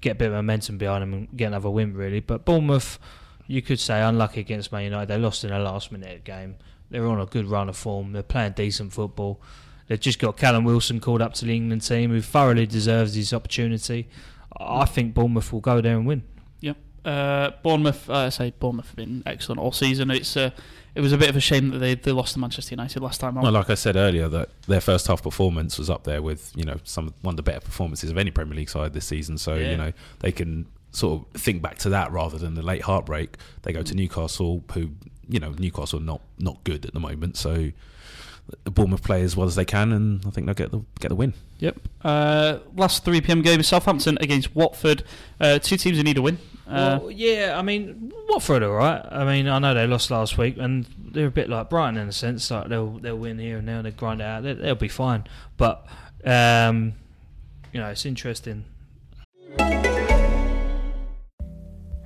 get 0.00 0.12
a 0.12 0.14
bit 0.14 0.26
of 0.28 0.32
momentum 0.34 0.78
behind 0.78 1.02
them 1.02 1.12
and 1.12 1.36
get 1.36 1.46
another 1.48 1.68
win, 1.70 1.92
really. 1.94 2.20
But 2.20 2.44
Bournemouth, 2.44 2.98
you 3.46 3.60
could 3.62 3.78
say 3.80 4.00
unlucky 4.00 4.40
against 4.40 4.72
Man 4.72 4.84
United. 4.84 5.08
They 5.08 5.18
lost 5.18 5.44
in 5.44 5.52
a 5.52 5.58
last 5.58 5.92
minute 5.92 6.24
game. 6.24 6.56
They're 6.90 7.06
on 7.06 7.20
a 7.20 7.26
good 7.26 7.46
run 7.46 7.68
of 7.68 7.76
form. 7.76 8.12
They're 8.12 8.22
playing 8.22 8.52
decent 8.52 8.92
football. 8.92 9.40
They've 9.88 10.00
just 10.00 10.18
got 10.18 10.36
Callum 10.36 10.64
Wilson 10.64 10.98
called 11.00 11.20
up 11.20 11.34
to 11.34 11.44
the 11.44 11.54
England 11.54 11.82
team, 11.82 12.10
who 12.10 12.20
thoroughly 12.22 12.66
deserves 12.66 13.14
his 13.14 13.32
opportunity. 13.32 14.08
I 14.58 14.84
think 14.86 15.12
Bournemouth 15.14 15.52
will 15.52 15.60
go 15.60 15.80
there 15.80 15.96
and 15.96 16.06
win. 16.06 16.22
Uh, 17.06 17.52
Bournemouth, 17.62 18.10
uh, 18.10 18.14
I 18.14 18.28
say 18.30 18.52
Bournemouth 18.58 18.86
have 18.88 18.96
been 18.96 19.22
excellent 19.24 19.60
all 19.60 19.72
season. 19.72 20.10
It's 20.10 20.36
uh, 20.36 20.50
it 20.94 21.00
was 21.00 21.12
a 21.12 21.18
bit 21.18 21.28
of 21.28 21.36
a 21.36 21.40
shame 21.40 21.70
that 21.70 21.78
they, 21.78 21.94
they 21.94 22.10
lost 22.12 22.32
to 22.34 22.40
Manchester 22.40 22.72
United 22.74 23.00
last 23.02 23.20
time. 23.20 23.34
Well, 23.36 23.52
like 23.52 23.70
I 23.70 23.74
said 23.74 23.96
earlier, 23.96 24.28
that 24.28 24.48
their 24.66 24.80
first 24.80 25.06
half 25.06 25.22
performance 25.22 25.78
was 25.78 25.88
up 25.88 26.04
there 26.04 26.20
with 26.20 26.52
you 26.56 26.64
know 26.64 26.78
some 26.84 27.14
one 27.22 27.34
of 27.34 27.36
the 27.36 27.42
better 27.42 27.60
performances 27.60 28.10
of 28.10 28.18
any 28.18 28.30
Premier 28.30 28.56
League 28.56 28.70
side 28.70 28.92
this 28.92 29.06
season. 29.06 29.38
So 29.38 29.54
Yeah. 29.54 29.70
you 29.70 29.76
know 29.76 29.92
they 30.20 30.32
can 30.32 30.66
sort 30.90 31.20
of 31.34 31.40
think 31.40 31.62
back 31.62 31.78
to 31.78 31.90
that 31.90 32.10
rather 32.10 32.38
than 32.38 32.54
the 32.54 32.62
late 32.62 32.82
heartbreak. 32.82 33.36
They 33.62 33.72
go 33.72 33.82
to 33.82 33.94
Newcastle, 33.94 34.64
who 34.72 34.90
you 35.28 35.38
know 35.38 35.54
Newcastle 35.58 36.00
are 36.00 36.02
not 36.02 36.22
not 36.38 36.64
good 36.64 36.84
at 36.86 36.92
the 36.92 37.00
moment. 37.00 37.36
So 37.36 37.70
the 38.64 38.70
Bournemouth 38.70 39.02
play 39.04 39.22
as 39.22 39.36
well 39.36 39.46
as 39.46 39.54
they 39.54 39.64
can, 39.64 39.92
and 39.92 40.24
I 40.26 40.30
think 40.30 40.46
they'll 40.46 40.54
get 40.54 40.70
the 40.72 40.80
get 41.00 41.08
the 41.08 41.14
win. 41.14 41.34
Yep. 41.58 41.78
Uh, 42.02 42.58
last 42.76 43.04
3 43.04 43.20
p.m. 43.20 43.42
game 43.42 43.60
is 43.60 43.66
Southampton 43.68 44.18
against 44.20 44.54
Watford. 44.54 45.02
Uh, 45.40 45.58
two 45.58 45.76
teams 45.76 45.96
who 45.96 46.02
need 46.02 46.18
a 46.18 46.22
win. 46.22 46.38
Uh, 46.68 46.98
well, 47.00 47.10
yeah, 47.10 47.54
I 47.56 47.62
mean, 47.62 48.12
Watford 48.28 48.62
are 48.62 48.70
all 48.70 48.76
right. 48.76 49.06
I 49.10 49.24
mean, 49.24 49.46
I 49.46 49.58
know 49.60 49.72
they 49.72 49.86
lost 49.86 50.10
last 50.10 50.36
week, 50.36 50.56
and 50.58 50.86
they're 50.98 51.28
a 51.28 51.30
bit 51.30 51.48
like 51.48 51.70
Brighton 51.70 51.96
in 51.96 52.08
a 52.08 52.12
sense. 52.12 52.50
Like 52.50 52.68
they'll 52.68 52.98
they'll 52.98 53.16
win 53.16 53.38
here 53.38 53.58
and 53.58 53.68
there, 53.68 53.76
and 53.76 53.86
they 53.86 53.92
grind 53.92 54.20
it 54.20 54.24
out. 54.24 54.42
They, 54.42 54.54
they'll 54.54 54.74
be 54.74 54.88
fine. 54.88 55.24
But 55.56 55.86
um, 56.24 56.94
you 57.72 57.80
know, 57.80 57.88
it's 57.88 58.04
interesting. 58.04 58.64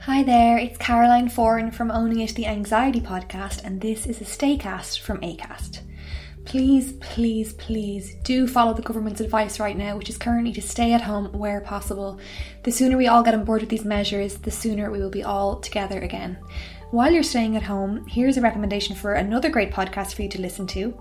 Hi 0.04 0.22
there, 0.22 0.58
it's 0.58 0.78
Caroline 0.78 1.28
Foran 1.28 1.72
from 1.72 1.90
Owning 1.90 2.20
It 2.20 2.34
the 2.34 2.46
Anxiety 2.46 3.00
Podcast, 3.00 3.64
and 3.64 3.80
this 3.80 4.06
is 4.06 4.20
a 4.20 4.24
Staycast 4.24 4.98
from 4.98 5.20
ACAST. 5.20 5.80
Please, 6.45 6.95
please, 6.95 7.53
please 7.53 8.16
do 8.24 8.49
follow 8.49 8.74
the 8.74 8.82
government's 8.82 9.20
advice 9.20 9.61
right 9.61 9.76
now, 9.76 9.97
which 9.97 10.11
is 10.11 10.18
currently 10.18 10.53
to 10.53 10.62
stay 10.62 10.93
at 10.93 11.03
home 11.03 11.26
where 11.32 11.61
possible. 11.61 12.18
The 12.64 12.72
sooner 12.72 12.97
we 12.97 13.07
all 13.07 13.22
get 13.22 13.34
on 13.34 13.45
board 13.45 13.61
with 13.61 13.70
these 13.70 13.84
measures, 13.84 14.36
the 14.38 14.51
sooner 14.51 14.91
we 14.91 14.99
will 14.99 15.11
be 15.11 15.22
all 15.22 15.61
together 15.61 16.01
again. 16.01 16.38
While 16.91 17.12
you're 17.12 17.22
staying 17.22 17.57
at 17.57 17.62
home, 17.62 18.05
here's 18.09 18.36
a 18.36 18.41
recommendation 18.41 18.97
for 18.97 19.12
another 19.12 19.49
great 19.49 19.70
podcast 19.70 20.14
for 20.14 20.22
you 20.22 20.28
to 20.30 20.41
listen 20.41 20.66
to. 20.68 21.01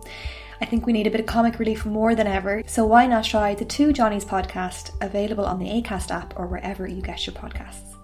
I 0.61 0.65
think 0.65 0.85
we 0.85 0.93
need 0.93 1.07
a 1.07 1.11
bit 1.11 1.21
of 1.21 1.25
comic 1.25 1.57
relief 1.57 1.85
more 1.85 2.15
than 2.15 2.27
ever, 2.27 2.61
so 2.67 2.85
why 2.85 3.07
not 3.07 3.23
try 3.23 3.55
the 3.55 3.65
Two 3.65 3.93
Johnnies 3.93 4.25
podcast, 4.25 4.91
available 5.01 5.45
on 5.45 5.57
the 5.57 5.69
ACAST 5.69 6.11
app 6.11 6.37
or 6.37 6.47
wherever 6.47 6.85
you 6.85 7.01
get 7.01 7.25
your 7.25 7.33
podcasts. 7.33 7.95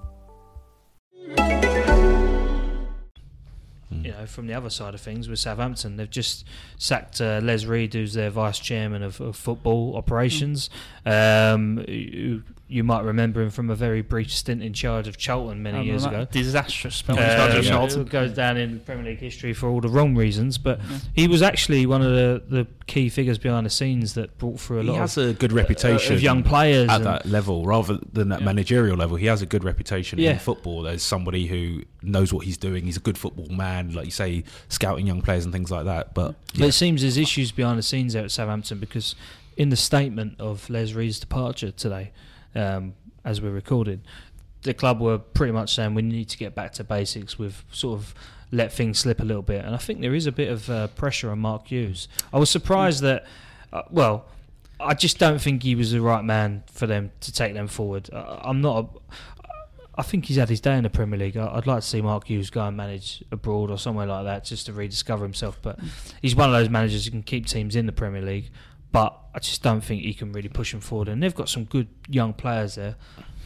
You 3.92 4.12
know, 4.12 4.26
from 4.26 4.48
the 4.48 4.54
other 4.54 4.70
side 4.70 4.94
of 4.94 5.02
things 5.02 5.30
with 5.30 5.40
Southampton, 5.40 5.98
they've 5.98 6.10
just 6.10 6.46
sacked 6.78 7.22
uh, 7.22 7.40
Les 7.44 7.66
Reed, 7.66 7.94
who's 7.94 8.14
their 8.14 8.30
vice 8.30 8.60
chairman 8.60 9.04
of, 9.04 9.22
of 9.22 9.36
football 9.36 9.96
operations. 9.96 10.70
Um, 11.06 11.84
who, 11.88 12.42
you 12.68 12.84
might 12.84 13.04
remember 13.04 13.44
him 13.44 13.52
from 13.52 13.70
a 13.70 13.76
very 13.76 14.02
brief 14.02 14.32
stint 14.32 14.64
in 14.64 14.74
charge 14.74 15.08
of 15.08 15.18
Charlton 15.18 15.62
many 15.62 15.86
years 15.86 16.04
ago. 16.04 16.28
Disastrous 16.32 16.96
spell 16.96 17.16
in 17.16 17.22
Uh, 17.22 17.36
charge 17.38 17.56
of 17.60 17.64
yeah, 17.64 17.70
Charlton. 17.70 18.02
it 18.02 18.10
goes 18.10 18.34
down 18.34 18.58
in 18.58 18.80
Premier 18.80 19.06
League 19.06 19.20
history 19.20 19.54
for 19.54 19.70
all 19.70 19.82
the 19.82 19.88
wrong 19.88 20.16
reasons, 20.16 20.58
but 20.58 20.80
Yeah. 20.80 20.98
he 21.14 21.28
was 21.28 21.44
actually 21.44 21.86
one 21.86 22.02
of 22.02 22.10
the, 22.12 22.42
the 22.50 22.68
key 22.88 23.08
figures 23.10 23.38
behind 23.38 23.68
the 23.68 23.70
scenes 23.70 24.16
that 24.16 24.36
brought 24.40 24.60
through 24.60 24.78
a 24.78 24.82
lot. 24.82 24.84
He 24.86 24.90
lot 24.94 25.00
has 25.02 25.18
of, 25.18 25.30
a 25.30 25.34
good 25.34 25.52
reputation 25.52 26.16
of 26.16 26.24
young 26.24 26.42
players. 26.42 26.90
at 26.90 27.04
that 27.04 27.28
level, 27.28 27.66
rather 27.68 28.00
than 28.12 28.30
that 28.30 28.40
Yeah. 28.40 28.46
managerial 28.46 28.98
level. 28.98 29.16
He 29.18 29.28
has 29.28 29.44
a 29.44 29.46
good 29.46 29.64
reputation 29.64 30.18
Yeah. 30.18 30.32
in 30.32 30.40
football 30.40 30.88
as 30.88 31.04
somebody 31.04 31.46
who 31.46 31.84
knows 32.02 32.34
what 32.34 32.46
he's 32.46 32.58
doing. 32.58 32.86
He's 32.86 32.98
a 32.98 33.00
good 33.00 33.18
football 33.20 33.48
man, 33.50 33.94
like 33.94 34.06
you 34.06 34.12
say, 34.12 34.44
scouting 34.70 35.06
young 35.06 35.22
players 35.22 35.44
and 35.46 35.54
things 35.54 35.70
like 35.70 35.86
that. 35.86 36.16
But 36.16 36.34
But 36.58 36.70
it 36.70 36.72
seems 36.74 37.02
there's 37.04 37.18
issues 37.18 37.52
behind 37.52 37.78
the 37.78 37.84
scenes 37.84 38.14
there 38.14 38.24
at 38.24 38.32
Southampton 38.32 38.80
because 38.80 39.14
in 39.56 39.70
the 39.70 39.76
statement 39.78 40.34
of 40.40 40.68
Les 40.70 40.94
Reed's 40.94 41.20
departure 41.20 41.70
today, 41.70 42.12
um, 42.56 42.94
as 43.24 43.42
we're 43.42 43.52
recording, 43.52 44.02
the 44.64 44.74
club 44.74 45.00
were 45.00 45.18
pretty 45.20 45.52
much 45.54 45.74
saying 45.76 45.94
we 45.96 46.02
need 46.02 46.30
to 46.30 46.38
get 46.38 46.56
back 46.56 46.74
to 46.74 46.84
basics. 46.84 47.38
We've 47.38 47.64
sort 47.72 48.00
of 48.00 48.16
let 48.52 48.72
things 48.72 49.00
slip 49.00 49.20
a 49.20 49.24
little 49.24 49.42
bit, 49.44 49.64
and 49.66 49.74
I 49.76 49.78
think 49.78 50.02
there 50.02 50.16
is 50.16 50.26
a 50.28 50.32
bit 50.32 50.50
of 50.52 50.70
uh, 50.70 50.88
pressure 50.88 51.30
on 51.32 51.40
Mark 51.40 51.68
Hughes. 51.68 52.08
I 52.34 52.40
was 52.40 52.50
surprised 52.50 53.02
that, 53.04 53.26
uh, 53.74 53.84
well, 53.90 54.26
I 54.80 54.94
just 54.94 55.18
don't 55.20 55.40
think 55.40 55.64
he 55.64 55.76
was 55.76 55.92
the 55.92 56.02
right 56.02 56.24
man 56.24 56.64
for 56.72 56.86
them 56.88 57.12
to 57.22 57.32
take 57.32 57.54
them 57.54 57.68
forward. 57.68 58.10
Uh, 58.12 58.40
I'm 58.42 58.62
not. 58.62 58.78
A, 58.84 59.16
I 59.98 60.02
think 60.02 60.26
he's 60.26 60.36
had 60.36 60.50
his 60.50 60.60
day 60.60 60.76
in 60.76 60.84
the 60.84 60.90
Premier 60.90 61.18
League. 61.18 61.38
I- 61.38 61.56
I'd 61.56 61.66
like 61.68 61.80
to 61.82 61.88
see 61.88 62.02
Mark 62.02 62.28
Hughes 62.28 62.50
go 62.50 62.62
and 62.62 62.76
manage 62.76 63.24
abroad 63.32 63.72
or 63.72 63.78
somewhere 63.78 64.06
like 64.06 64.26
that 64.26 64.44
just 64.44 64.66
to 64.66 64.74
rediscover 64.74 65.24
himself. 65.24 65.58
But 65.62 65.80
he's 66.22 66.36
one 66.36 66.50
of 66.50 66.54
those 66.54 66.70
managers 66.70 67.06
who 67.06 67.12
can 67.12 67.24
keep 67.24 67.46
teams 67.46 67.76
in 67.78 67.86
the 67.86 67.94
Premier 67.94 68.22
League. 68.22 68.50
But 68.96 69.20
I 69.34 69.40
just 69.40 69.62
don't 69.62 69.82
think 69.82 70.02
he 70.04 70.14
can 70.14 70.32
really 70.32 70.50
push 70.50 70.72
them 70.72 70.82
forward. 70.82 71.10
And 71.10 71.22
they've 71.22 71.36
got 71.36 71.50
some 71.50 71.66
good 71.66 71.88
young 72.10 72.34
players 72.34 72.76
there. 72.76 72.96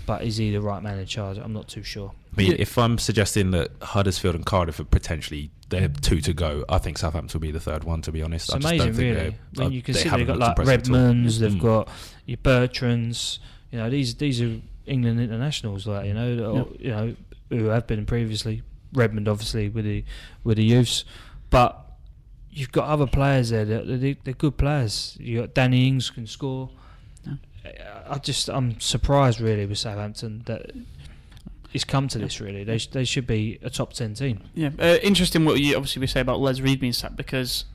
But 0.05 0.23
is 0.23 0.37
he 0.37 0.51
the 0.51 0.61
right 0.61 0.81
man 0.81 0.97
in 0.99 1.05
charge? 1.05 1.37
I'm 1.37 1.53
not 1.53 1.67
too 1.67 1.83
sure. 1.83 2.13
I 2.33 2.41
mean, 2.41 2.55
if 2.57 2.77
I'm 2.77 2.97
suggesting 2.97 3.51
that 3.51 3.71
Huddersfield 3.81 4.35
and 4.35 4.45
Cardiff 4.45 4.79
are 4.79 4.83
potentially 4.85 5.51
they're 5.69 5.87
two 5.87 6.19
to 6.21 6.33
go, 6.33 6.65
I 6.69 6.77
think 6.79 6.97
Southampton 6.97 7.39
will 7.39 7.45
be 7.45 7.51
the 7.51 7.59
third 7.59 7.83
one. 7.83 8.01
To 8.03 8.11
be 8.11 8.21
honest, 8.23 8.49
It's 8.49 8.55
I 8.55 8.59
just 8.59 8.65
amazing, 8.73 8.87
don't 8.87 8.95
think 8.95 9.17
really. 9.17 9.35
When 9.55 9.67
uh, 9.67 9.69
you 9.69 9.81
they 9.81 9.85
consider 9.85 10.09
haven't 10.09 10.27
they've 10.27 10.39
got 10.39 10.57
like. 10.59 10.67
Redmonds, 10.67 11.39
they've 11.39 11.51
Mm. 11.51 11.61
got 11.61 11.89
your 12.25 12.37
Bertrands. 12.37 13.39
You 13.71 13.79
know, 13.79 13.89
these 13.89 14.15
these 14.15 14.41
are 14.41 14.59
England 14.85 15.19
internationals, 15.19 15.85
like 15.87 16.05
you 16.05 16.13
know, 16.13 16.43
or, 16.51 16.67
you 16.79 16.89
know, 16.91 17.15
who 17.49 17.65
have 17.65 17.85
been 17.87 18.05
previously. 18.05 18.61
Redmond, 18.93 19.27
obviously, 19.27 19.69
with 19.69 19.85
the 19.85 20.03
with 20.43 20.57
the 20.57 20.63
youths, 20.63 21.05
but 21.51 21.88
you've 22.51 22.71
got 22.71 22.87
other 22.87 23.07
players 23.07 23.49
there. 23.49 23.65
That 23.65 23.87
they're, 24.01 24.15
they're 24.23 24.33
good 24.33 24.57
players. 24.57 25.17
You 25.19 25.41
got 25.41 25.53
Danny 25.53 25.87
Ings 25.87 26.09
can 26.09 26.27
score. 26.27 26.69
I 28.09 28.17
just 28.17 28.49
I'm 28.49 28.79
surprised 28.79 29.39
really 29.39 29.65
with 29.65 29.77
Southampton 29.77 30.43
that 30.45 30.71
it's 31.73 31.83
come 31.83 32.07
to 32.07 32.17
this. 32.17 32.39
Really, 32.41 32.63
they 32.63 32.77
sh- 32.77 32.87
they 32.87 33.05
should 33.05 33.27
be 33.27 33.59
a 33.61 33.69
top 33.69 33.93
ten 33.93 34.13
team. 34.13 34.41
Yeah, 34.55 34.71
uh, 34.79 34.97
interesting 35.03 35.45
what 35.45 35.59
you 35.59 35.75
obviously 35.75 35.99
we 35.99 36.07
say 36.07 36.21
about 36.21 36.39
Les 36.39 36.59
Reed 36.61 36.79
being 36.79 36.93
sacked 36.93 37.15
because 37.15 37.65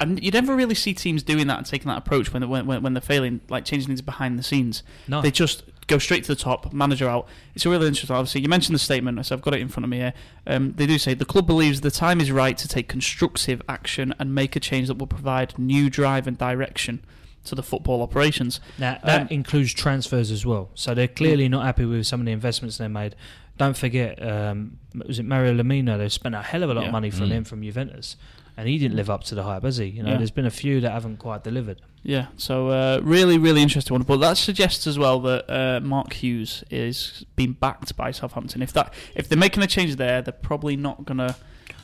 and 0.00 0.22
you 0.22 0.30
never 0.30 0.56
really 0.56 0.74
see 0.74 0.94
teams 0.94 1.22
doing 1.22 1.46
that 1.48 1.58
and 1.58 1.66
taking 1.66 1.88
that 1.88 1.98
approach 1.98 2.32
when 2.32 2.40
they, 2.42 2.46
when, 2.48 2.66
when 2.82 2.94
they're 2.94 3.00
failing, 3.00 3.40
like 3.48 3.64
changing 3.64 3.88
things 3.88 4.00
behind 4.02 4.38
the 4.38 4.42
scenes. 4.42 4.82
No, 5.06 5.20
They 5.22 5.30
just 5.30 5.62
go 5.86 5.98
straight 5.98 6.22
to 6.24 6.28
the 6.34 6.40
top, 6.40 6.72
manager 6.72 7.08
out. 7.08 7.26
It's 7.54 7.66
a 7.66 7.70
really 7.70 7.86
interesting. 7.88 8.14
Obviously, 8.16 8.40
you 8.40 8.48
mentioned 8.48 8.74
the 8.74 8.78
statement, 8.80 9.24
so 9.26 9.34
I've 9.34 9.42
got 9.42 9.54
it 9.54 9.60
in 9.60 9.68
front 9.68 9.84
of 9.84 9.90
me 9.90 9.98
here. 9.98 10.14
Um, 10.46 10.72
they 10.76 10.86
do 10.86 10.98
say 10.98 11.14
the 11.14 11.24
club 11.24 11.46
believes 11.46 11.80
the 11.82 11.90
time 11.90 12.20
is 12.20 12.30
right 12.30 12.56
to 12.58 12.66
take 12.68 12.88
constructive 12.88 13.60
action 13.68 14.14
and 14.18 14.34
make 14.34 14.56
a 14.56 14.60
change 14.60 14.88
that 14.88 14.98
will 14.98 15.06
provide 15.06 15.58
new 15.58 15.90
drive 15.90 16.26
and 16.26 16.38
direction 16.38 17.04
to 17.44 17.54
the 17.54 17.62
football 17.62 18.02
operations. 18.02 18.60
Now 18.78 18.98
that 19.04 19.22
Um, 19.22 19.28
includes 19.30 19.72
transfers 19.74 20.30
as 20.30 20.44
well. 20.46 20.70
So 20.74 20.94
they're 20.94 21.08
clearly 21.08 21.48
not 21.48 21.64
happy 21.64 21.84
with 21.86 22.06
some 22.06 22.20
of 22.20 22.26
the 22.26 22.32
investments 22.32 22.76
they 22.78 22.86
made. 22.88 23.16
Don't 23.58 23.76
forget, 23.76 24.22
um, 24.26 24.78
was 25.06 25.18
it 25.18 25.24
Mario 25.24 25.54
Lemina? 25.54 25.98
They 25.98 26.08
spent 26.08 26.34
a 26.34 26.42
hell 26.42 26.62
of 26.62 26.70
a 26.70 26.74
lot 26.74 26.82
Yeah. 26.82 26.86
of 26.88 26.92
money 26.92 27.10
from 27.10 27.28
Mm. 27.28 27.32
him 27.32 27.44
from 27.44 27.62
Juventus, 27.62 28.16
and 28.60 28.68
he 28.68 28.78
didn't 28.78 28.96
live 28.96 29.10
up 29.10 29.24
to 29.24 29.34
the 29.34 29.42
hype, 29.42 29.62
has 29.64 29.78
he? 29.78 29.86
You 29.86 30.02
know, 30.02 30.10
Yeah. 30.12 30.16
there's 30.18 30.30
been 30.30 30.46
a 30.46 30.50
few 30.50 30.80
that 30.80 30.90
haven't 30.92 31.16
quite 31.16 31.42
delivered. 31.44 31.80
Yeah, 32.02 32.26
so 32.36 32.68
uh, 32.68 33.00
really, 33.02 33.36
really 33.36 33.60
interesting 33.62 33.94
one. 33.94 34.02
But 34.02 34.18
that 34.18 34.36
suggests 34.38 34.86
as 34.86 34.98
well 34.98 35.20
that 35.20 35.50
uh, 35.50 35.80
Mark 35.80 36.12
Hughes 36.14 36.64
is 36.70 37.24
being 37.36 37.52
backed 37.52 37.96
by 37.96 38.10
Southampton. 38.10 38.62
If 38.62 38.72
that, 38.72 38.94
if 39.14 39.28
they're 39.28 39.36
making 39.38 39.62
a 39.62 39.66
change 39.66 39.96
there, 39.96 40.22
they're 40.22 40.32
probably 40.32 40.76
not 40.76 41.04
gonna 41.04 41.36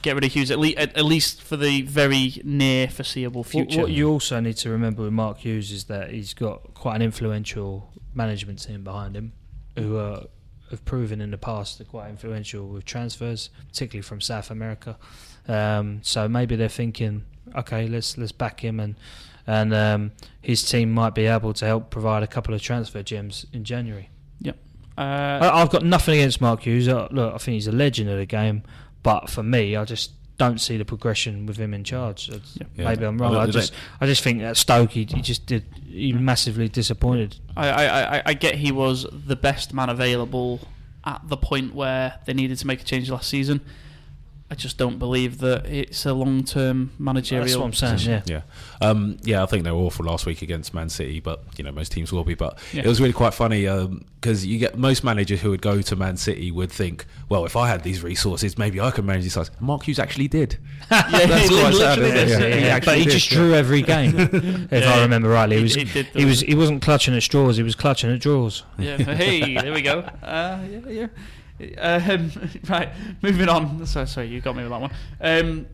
get 0.02 0.14
rid 0.14 0.24
of 0.24 0.32
Hughes 0.32 0.50
at, 0.50 0.58
le- 0.58 0.70
at, 0.76 1.04
least 1.04 1.42
for 1.42 1.56
the 1.56 1.82
very 1.82 2.40
near 2.44 2.88
foreseeable 2.88 3.40
What, 3.42 3.50
future. 3.50 3.80
what 3.82 3.90
you 3.90 4.08
also 4.08 4.40
need 4.40 4.56
to 4.58 4.70
remember 4.70 5.02
with 5.02 5.12
Mark 5.12 5.38
Hughes 5.38 5.70
is 5.72 5.84
that 5.84 6.10
he's 6.10 6.32
got 6.32 6.74
quite 6.74 6.96
an 6.96 7.02
influential 7.02 7.92
management 8.14 8.62
team 8.62 8.84
behind 8.84 9.16
him, 9.16 9.32
who 9.76 9.98
are, 9.98 10.22
have 10.70 10.84
proven 10.84 11.20
in 11.20 11.30
the 11.30 11.38
past 11.38 11.78
they're 11.78 11.86
quite 11.86 12.08
influential 12.08 12.66
with 12.68 12.84
transfers, 12.84 13.50
particularly 13.68 14.02
from 14.02 14.20
South 14.20 14.50
America. 14.50 14.96
Um, 15.48 16.00
so 16.02 16.28
maybe 16.28 16.56
they're 16.56 16.68
thinking, 16.68 17.24
okay, 17.54 17.86
let's 17.86 18.16
let's 18.18 18.32
back 18.32 18.60
him, 18.64 18.80
and 18.80 18.96
and 19.46 19.72
um, 19.74 20.12
his 20.42 20.62
team 20.68 20.92
might 20.92 21.14
be 21.14 21.26
able 21.26 21.52
to 21.54 21.64
help 21.66 21.90
provide 21.90 22.22
a 22.22 22.26
couple 22.26 22.52
of 22.54 22.60
transfer 22.62 23.02
gems 23.02 23.46
in 23.52 23.64
January. 23.64 24.10
uh, 24.44 24.50
I, 24.98 25.60
I've 25.62 25.70
got 25.70 25.84
nothing 25.84 26.14
against 26.18 26.40
Mark 26.40 26.62
Hughes. 26.62 26.88
Uh, 26.88 27.06
look, 27.10 27.34
I 27.34 27.38
think 27.38 27.54
he's 27.54 27.66
a 27.66 27.72
legend 27.72 28.08
of 28.08 28.16
the 28.18 28.24
game, 28.26 28.62
but 29.02 29.28
for 29.28 29.42
me, 29.42 29.76
I 29.76 29.84
just 29.84 30.12
don't 30.38 30.58
see 30.60 30.76
the 30.78 30.84
progression 30.86 31.46
with 31.46 31.56
him 31.58 31.72
in 31.74 31.84
charge. 31.84 32.28
It's- 32.28 32.56
Yeah. 32.60 32.66
Yeah. 32.76 32.84
Maybe 32.88 33.04
I'm 33.04 33.18
wrong. 33.18 33.32
Well, 33.32 33.40
I 33.40 33.46
they- 33.46 33.52
just, 33.52 33.72
I 34.00 34.06
just 34.06 34.22
think 34.22 34.40
that 34.40 34.56
Stoke, 34.56 34.90
he, 34.92 35.04
he 35.04 35.20
just 35.22 35.46
did, 35.46 35.64
he 35.86 36.12
massively 36.12 36.68
disappointed. 36.68 37.36
I, 37.56 37.68
I, 37.68 38.16
I, 38.18 38.22
I 38.26 38.34
get 38.34 38.54
he 38.56 38.72
was 38.72 39.06
the 39.12 39.36
best 39.36 39.72
man 39.74 39.88
available 39.90 40.60
at 41.04 41.20
the 41.28 41.36
point 41.36 41.74
where 41.74 42.18
they 42.26 42.34
needed 42.34 42.58
to 42.58 42.66
make 42.66 42.80
a 42.80 42.84
change 42.84 43.08
last 43.10 43.28
season. 43.28 43.60
I 44.48 44.54
just 44.54 44.78
don't 44.78 45.00
believe 45.00 45.38
that 45.38 45.66
it's 45.66 46.06
a 46.06 46.12
long-term 46.14 46.92
managerial. 47.00 47.44
That's 47.46 47.56
what 47.56 47.64
I'm 47.64 47.72
saying. 47.72 47.92
position. 47.94 48.22
Yeah, 48.26 48.42
Yeah, 48.80 48.88
um, 48.88 49.16
yeah. 49.24 49.42
I 49.42 49.46
think 49.46 49.64
they 49.64 49.72
were 49.72 49.78
awful 49.78 50.04
last 50.06 50.24
week 50.24 50.40
against 50.40 50.72
Man 50.72 50.88
City, 50.88 51.18
but 51.18 51.42
you 51.58 51.64
know 51.64 51.72
most 51.72 51.90
teams 51.90 52.12
will 52.12 52.22
be. 52.22 52.34
But 52.34 52.56
Yeah. 52.72 52.82
it 52.82 52.86
was 52.86 53.00
really 53.00 53.12
quite 53.12 53.34
funny 53.34 53.62
because 54.20 54.46
you 54.46 54.58
get 54.58 54.78
most 54.78 55.02
managers 55.02 55.40
who 55.40 55.50
would 55.50 55.62
go 55.62 55.82
to 55.82 55.96
Man 55.96 56.16
City 56.16 56.52
would 56.52 56.70
think, 56.70 57.06
well, 57.28 57.44
if 57.44 57.56
I 57.56 57.66
had 57.66 57.82
these 57.82 58.04
resources, 58.04 58.56
maybe 58.56 58.80
I 58.80 58.92
could 58.92 59.04
manage 59.04 59.24
these 59.24 59.32
sides. 59.32 59.50
Mark 59.58 59.82
Hughes 59.82 59.98
actually 59.98 60.28
did. 60.28 60.58
Yeah, 60.92 61.02
That's 61.10 61.48
he 61.48 61.60
quite 61.60 61.74
sad, 61.74 61.98
literally 61.98 62.10
isn't 62.10 62.14
did. 62.14 62.28
Yeah. 62.28 62.46
Yeah, 62.48 62.54
He 62.54 62.66
yeah, 62.66 62.74
actually 62.76 62.86
but 62.92 62.98
he 62.98 63.04
did, 63.04 63.10
just 63.12 63.32
yeah. 63.32 63.38
drew 63.38 63.54
every 63.54 63.82
game, 63.82 64.14
if 64.70 64.70
Yeah, 64.84 64.94
I 64.94 65.00
remember 65.02 65.28
rightly. 65.28 65.56
He 65.56 65.60
he- 65.60 65.62
was, 65.64 65.74
he, 65.74 66.02
he 66.20 66.24
was, 66.24 66.40
he 66.42 66.54
wasn't 66.54 66.82
clutching 66.82 67.16
at 67.16 67.22
straws. 67.24 67.56
He 67.56 67.64
was 67.64 67.74
clutching 67.74 68.12
at 68.12 68.20
draws. 68.20 68.62
Yeah. 68.78 68.96
Hey, 68.98 69.56
there 69.56 69.72
we 69.72 69.82
go. 69.82 70.00
Uh, 70.22 70.60
yeah, 70.70 70.80
yeah. 70.88 71.06
Um, 71.78 72.30
right, 72.68 72.90
moving 73.22 73.48
on. 73.48 73.86
Sorry, 73.86 74.06
sorry, 74.06 74.26
you 74.28 74.40
got 74.40 74.56
me 74.56 74.62
with 74.62 74.72
that 74.72 74.80
one. 74.80 74.90
Um, 75.20 75.66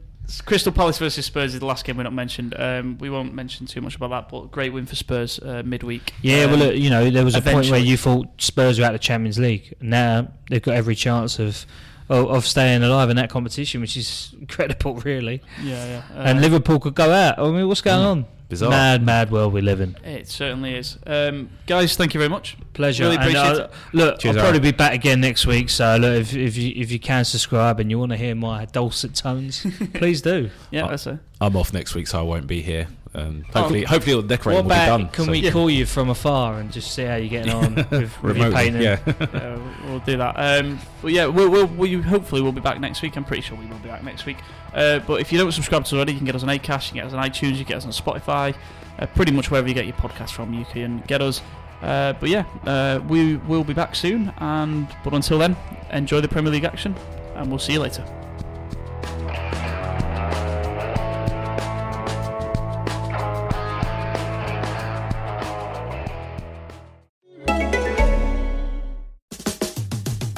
Crystal 0.44 0.72
Palace 0.72 0.98
versus 0.98 1.26
Spurs 1.26 1.52
is 1.52 1.60
the 1.60 1.66
last 1.66 1.84
game 1.84 1.96
we're 1.96 2.04
not 2.04 2.12
mentioned. 2.12 2.54
Um, 2.56 2.96
we 2.98 3.10
won't 3.10 3.34
mention 3.34 3.66
too 3.66 3.80
much 3.80 3.96
about 3.96 4.10
that, 4.10 4.28
but 4.28 4.50
great 4.50 4.72
win 4.72 4.86
for 4.86 4.94
Spurs 4.94 5.38
uh, 5.40 5.62
midweek. 5.64 6.14
Yeah, 6.22 6.44
Um, 6.44 6.50
well, 6.50 6.58
look, 6.60 6.76
you 6.76 6.90
know, 6.90 7.10
there 7.10 7.24
was 7.24 7.34
a 7.34 7.42
point 7.42 7.68
where 7.70 7.80
you 7.80 7.96
thought 7.96 8.28
Spurs 8.40 8.78
were 8.78 8.84
out 8.84 8.94
of 8.94 9.00
the 9.00 9.04
Champions 9.04 9.38
League. 9.38 9.74
Now 9.80 10.28
they've 10.48 10.62
got 10.62 10.74
every 10.74 10.94
chance 10.94 11.38
of 11.38 11.66
of, 12.08 12.28
of 12.30 12.46
staying 12.46 12.82
alive 12.82 13.10
in 13.10 13.16
that 13.16 13.30
competition, 13.30 13.80
which 13.80 13.96
is 13.96 14.34
incredible, 14.40 14.94
really. 15.04 15.42
yeah, 15.62 15.84
yeah. 15.86 16.02
Uh, 16.18 16.22
and 16.22 16.40
Liverpool 16.40 16.78
could 16.80 16.94
go 16.94 17.10
out. 17.12 17.38
I 17.38 17.50
mean, 17.50 17.66
what's 17.68 17.80
going 17.80 18.04
on? 18.04 18.26
Bizarre. 18.48 18.68
Mad, 18.70 19.02
mad 19.02 19.30
world 19.30 19.54
we 19.54 19.62
live 19.62 19.80
in. 19.80 19.96
It 20.04 20.28
certainly 20.28 20.74
is. 20.74 20.98
Um, 21.06 21.48
guys, 21.66 21.96
thank 21.96 22.12
you 22.12 22.18
very 22.20 22.28
much. 22.28 22.58
Pleasure. 22.74 23.04
Really 23.04 23.16
And, 23.16 23.24
appreciate 23.24 23.60
uh, 23.62 23.64
it. 23.64 23.70
Look, 23.94 24.18
Cheers, 24.18 24.36
I'll 24.36 24.42
probably 24.42 24.58
Aaron. 24.58 24.72
be 24.72 24.76
back 24.76 24.92
again 24.92 25.20
next 25.22 25.46
week. 25.46 25.70
So 25.70 25.96
look, 25.96 26.20
if, 26.20 26.34
if 26.36 26.58
you 26.58 26.70
if 26.76 26.92
you 26.92 26.98
can 26.98 27.24
subscribe 27.24 27.80
and 27.80 27.90
you 27.90 27.98
want 27.98 28.10
to 28.12 28.18
hear 28.18 28.34
my 28.34 28.66
dulcet 28.66 29.14
tones, 29.14 29.64
please 29.94 30.20
do. 30.20 30.50
Yeah, 30.70 30.84
Oh. 30.84 30.88
that's 30.88 31.06
it. 31.06 31.18
I'm 31.40 31.56
off 31.56 31.72
next 31.72 31.94
week, 31.94 32.06
so 32.08 32.18
I 32.18 32.22
won't 32.22 32.46
be 32.46 32.60
here. 32.60 32.88
Um, 33.14 33.44
Oh. 33.54 33.58
hopefully, 33.60 33.84
hopefully, 33.84 34.16
the 34.22 34.28
decorating 34.28 34.64
will 34.64 34.70
be 34.70 34.74
done. 34.74 35.08
can 35.08 35.24
so- 35.26 35.30
we 35.32 35.40
Yeah. 35.40 35.50
call 35.50 35.68
you 35.68 35.84
from 35.84 36.08
afar 36.08 36.58
and 36.60 36.72
just 36.72 36.92
see 36.94 37.04
how 37.04 37.16
you're 37.16 37.28
getting 37.28 37.52
on 37.52 37.74
with, 37.90 38.22
with 38.22 38.36
your 38.38 38.50
painting? 38.52 38.80
Yeah. 38.82 38.98
uh, 39.20 39.58
we'll 39.86 39.98
do 40.00 40.16
that. 40.16 40.34
Um, 40.36 40.78
well, 41.02 41.12
yeah, 41.12 41.26
we'll, 41.26 41.50
we'll, 41.50 41.66
we 41.66 41.94
hopefully 42.00 42.40
we'll 42.40 42.52
be 42.52 42.62
back 42.62 42.80
next 42.80 43.02
week. 43.02 43.16
I'm 43.16 43.24
pretty 43.24 43.42
sure 43.42 43.58
we 43.58 43.66
will 43.66 43.78
be 43.78 43.88
back 43.88 44.02
next 44.02 44.24
week. 44.24 44.38
Uh, 44.74 45.00
but 45.00 45.20
if 45.20 45.30
you 45.30 45.38
don't 45.38 45.52
subscribe 45.52 45.82
to 45.84 45.88
us 45.88 45.92
already, 45.92 46.12
you 46.12 46.18
can 46.18 46.24
get 46.26 46.34
us 46.34 46.42
on 46.42 46.48
Acast, 46.48 46.86
you 46.86 46.88
can 46.88 46.96
get 46.96 47.06
us 47.06 47.12
on 47.12 47.22
iTunes, 47.22 47.50
you 47.58 47.64
can 47.64 47.74
get 47.74 47.76
us 47.78 47.84
on 47.84 47.90
Spotify, 47.92 48.54
uh, 48.98 49.06
pretty 49.06 49.30
much 49.32 49.50
wherever 49.50 49.68
you 49.68 49.74
get 49.74 49.84
your 49.84 49.96
podcast 49.96 50.30
from, 50.30 50.54
you 50.54 50.64
can 50.64 51.02
get 51.06 51.20
us. 51.20 51.42
Uh, 51.82 52.14
but 52.14 52.30
yeah, 52.30 52.44
uh, 52.64 53.00
we 53.08 53.36
will 53.36 53.64
be 53.64 53.74
back 53.74 53.94
soon. 53.94 54.32
And 54.38 54.86
but 55.04 55.12
until 55.12 55.38
then, 55.38 55.54
enjoy 55.90 56.22
the 56.22 56.28
Premier 56.28 56.50
League 56.52 56.64
action, 56.64 56.94
and 57.34 57.50
we'll 57.50 57.58
see 57.58 57.74
you 57.74 57.80
later. 57.80 58.04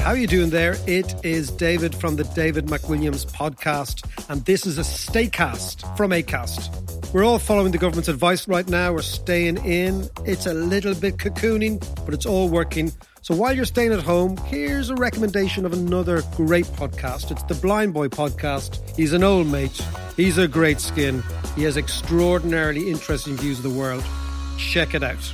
How 0.04 0.10
are 0.10 0.18
you 0.18 0.26
doing 0.26 0.50
there? 0.50 0.76
It 0.86 1.24
is 1.24 1.50
David 1.50 1.94
from 1.94 2.16
the 2.16 2.24
David 2.24 2.66
McWilliams 2.66 3.24
podcast, 3.24 4.06
and 4.28 4.44
this 4.44 4.66
is 4.66 4.76
a 4.76 4.82
Staycast 4.82 5.96
from 5.96 6.10
Acast. 6.10 7.14
We're 7.14 7.24
all 7.24 7.38
following 7.38 7.72
the 7.72 7.78
government's 7.78 8.08
advice 8.08 8.46
right 8.46 8.68
now. 8.68 8.92
We're 8.92 9.00
staying 9.00 9.64
in. 9.64 10.10
It's 10.26 10.44
a 10.44 10.52
little 10.52 10.94
bit 10.94 11.16
cocooning, 11.16 11.80
but 12.04 12.12
it's 12.12 12.26
all 12.26 12.50
working. 12.50 12.92
So 13.22 13.34
while 13.34 13.56
you're 13.56 13.64
staying 13.64 13.94
at 13.94 14.02
home, 14.02 14.36
here's 14.36 14.90
a 14.90 14.94
recommendation 14.94 15.64
of 15.64 15.72
another 15.72 16.22
great 16.36 16.66
podcast. 16.66 17.30
It's 17.30 17.42
the 17.44 17.54
Blind 17.54 17.94
Boy 17.94 18.08
podcast. 18.08 18.86
He's 18.94 19.14
an 19.14 19.24
old 19.24 19.46
mate. 19.46 19.80
He's 20.18 20.36
a 20.36 20.46
great 20.46 20.80
skin. 20.80 21.22
He 21.56 21.62
has 21.62 21.78
extraordinarily 21.78 22.90
interesting 22.90 23.38
views 23.38 23.56
of 23.56 23.62
the 23.62 23.70
world. 23.80 24.04
Check 24.58 24.92
it 24.92 25.02
out. 25.02 25.32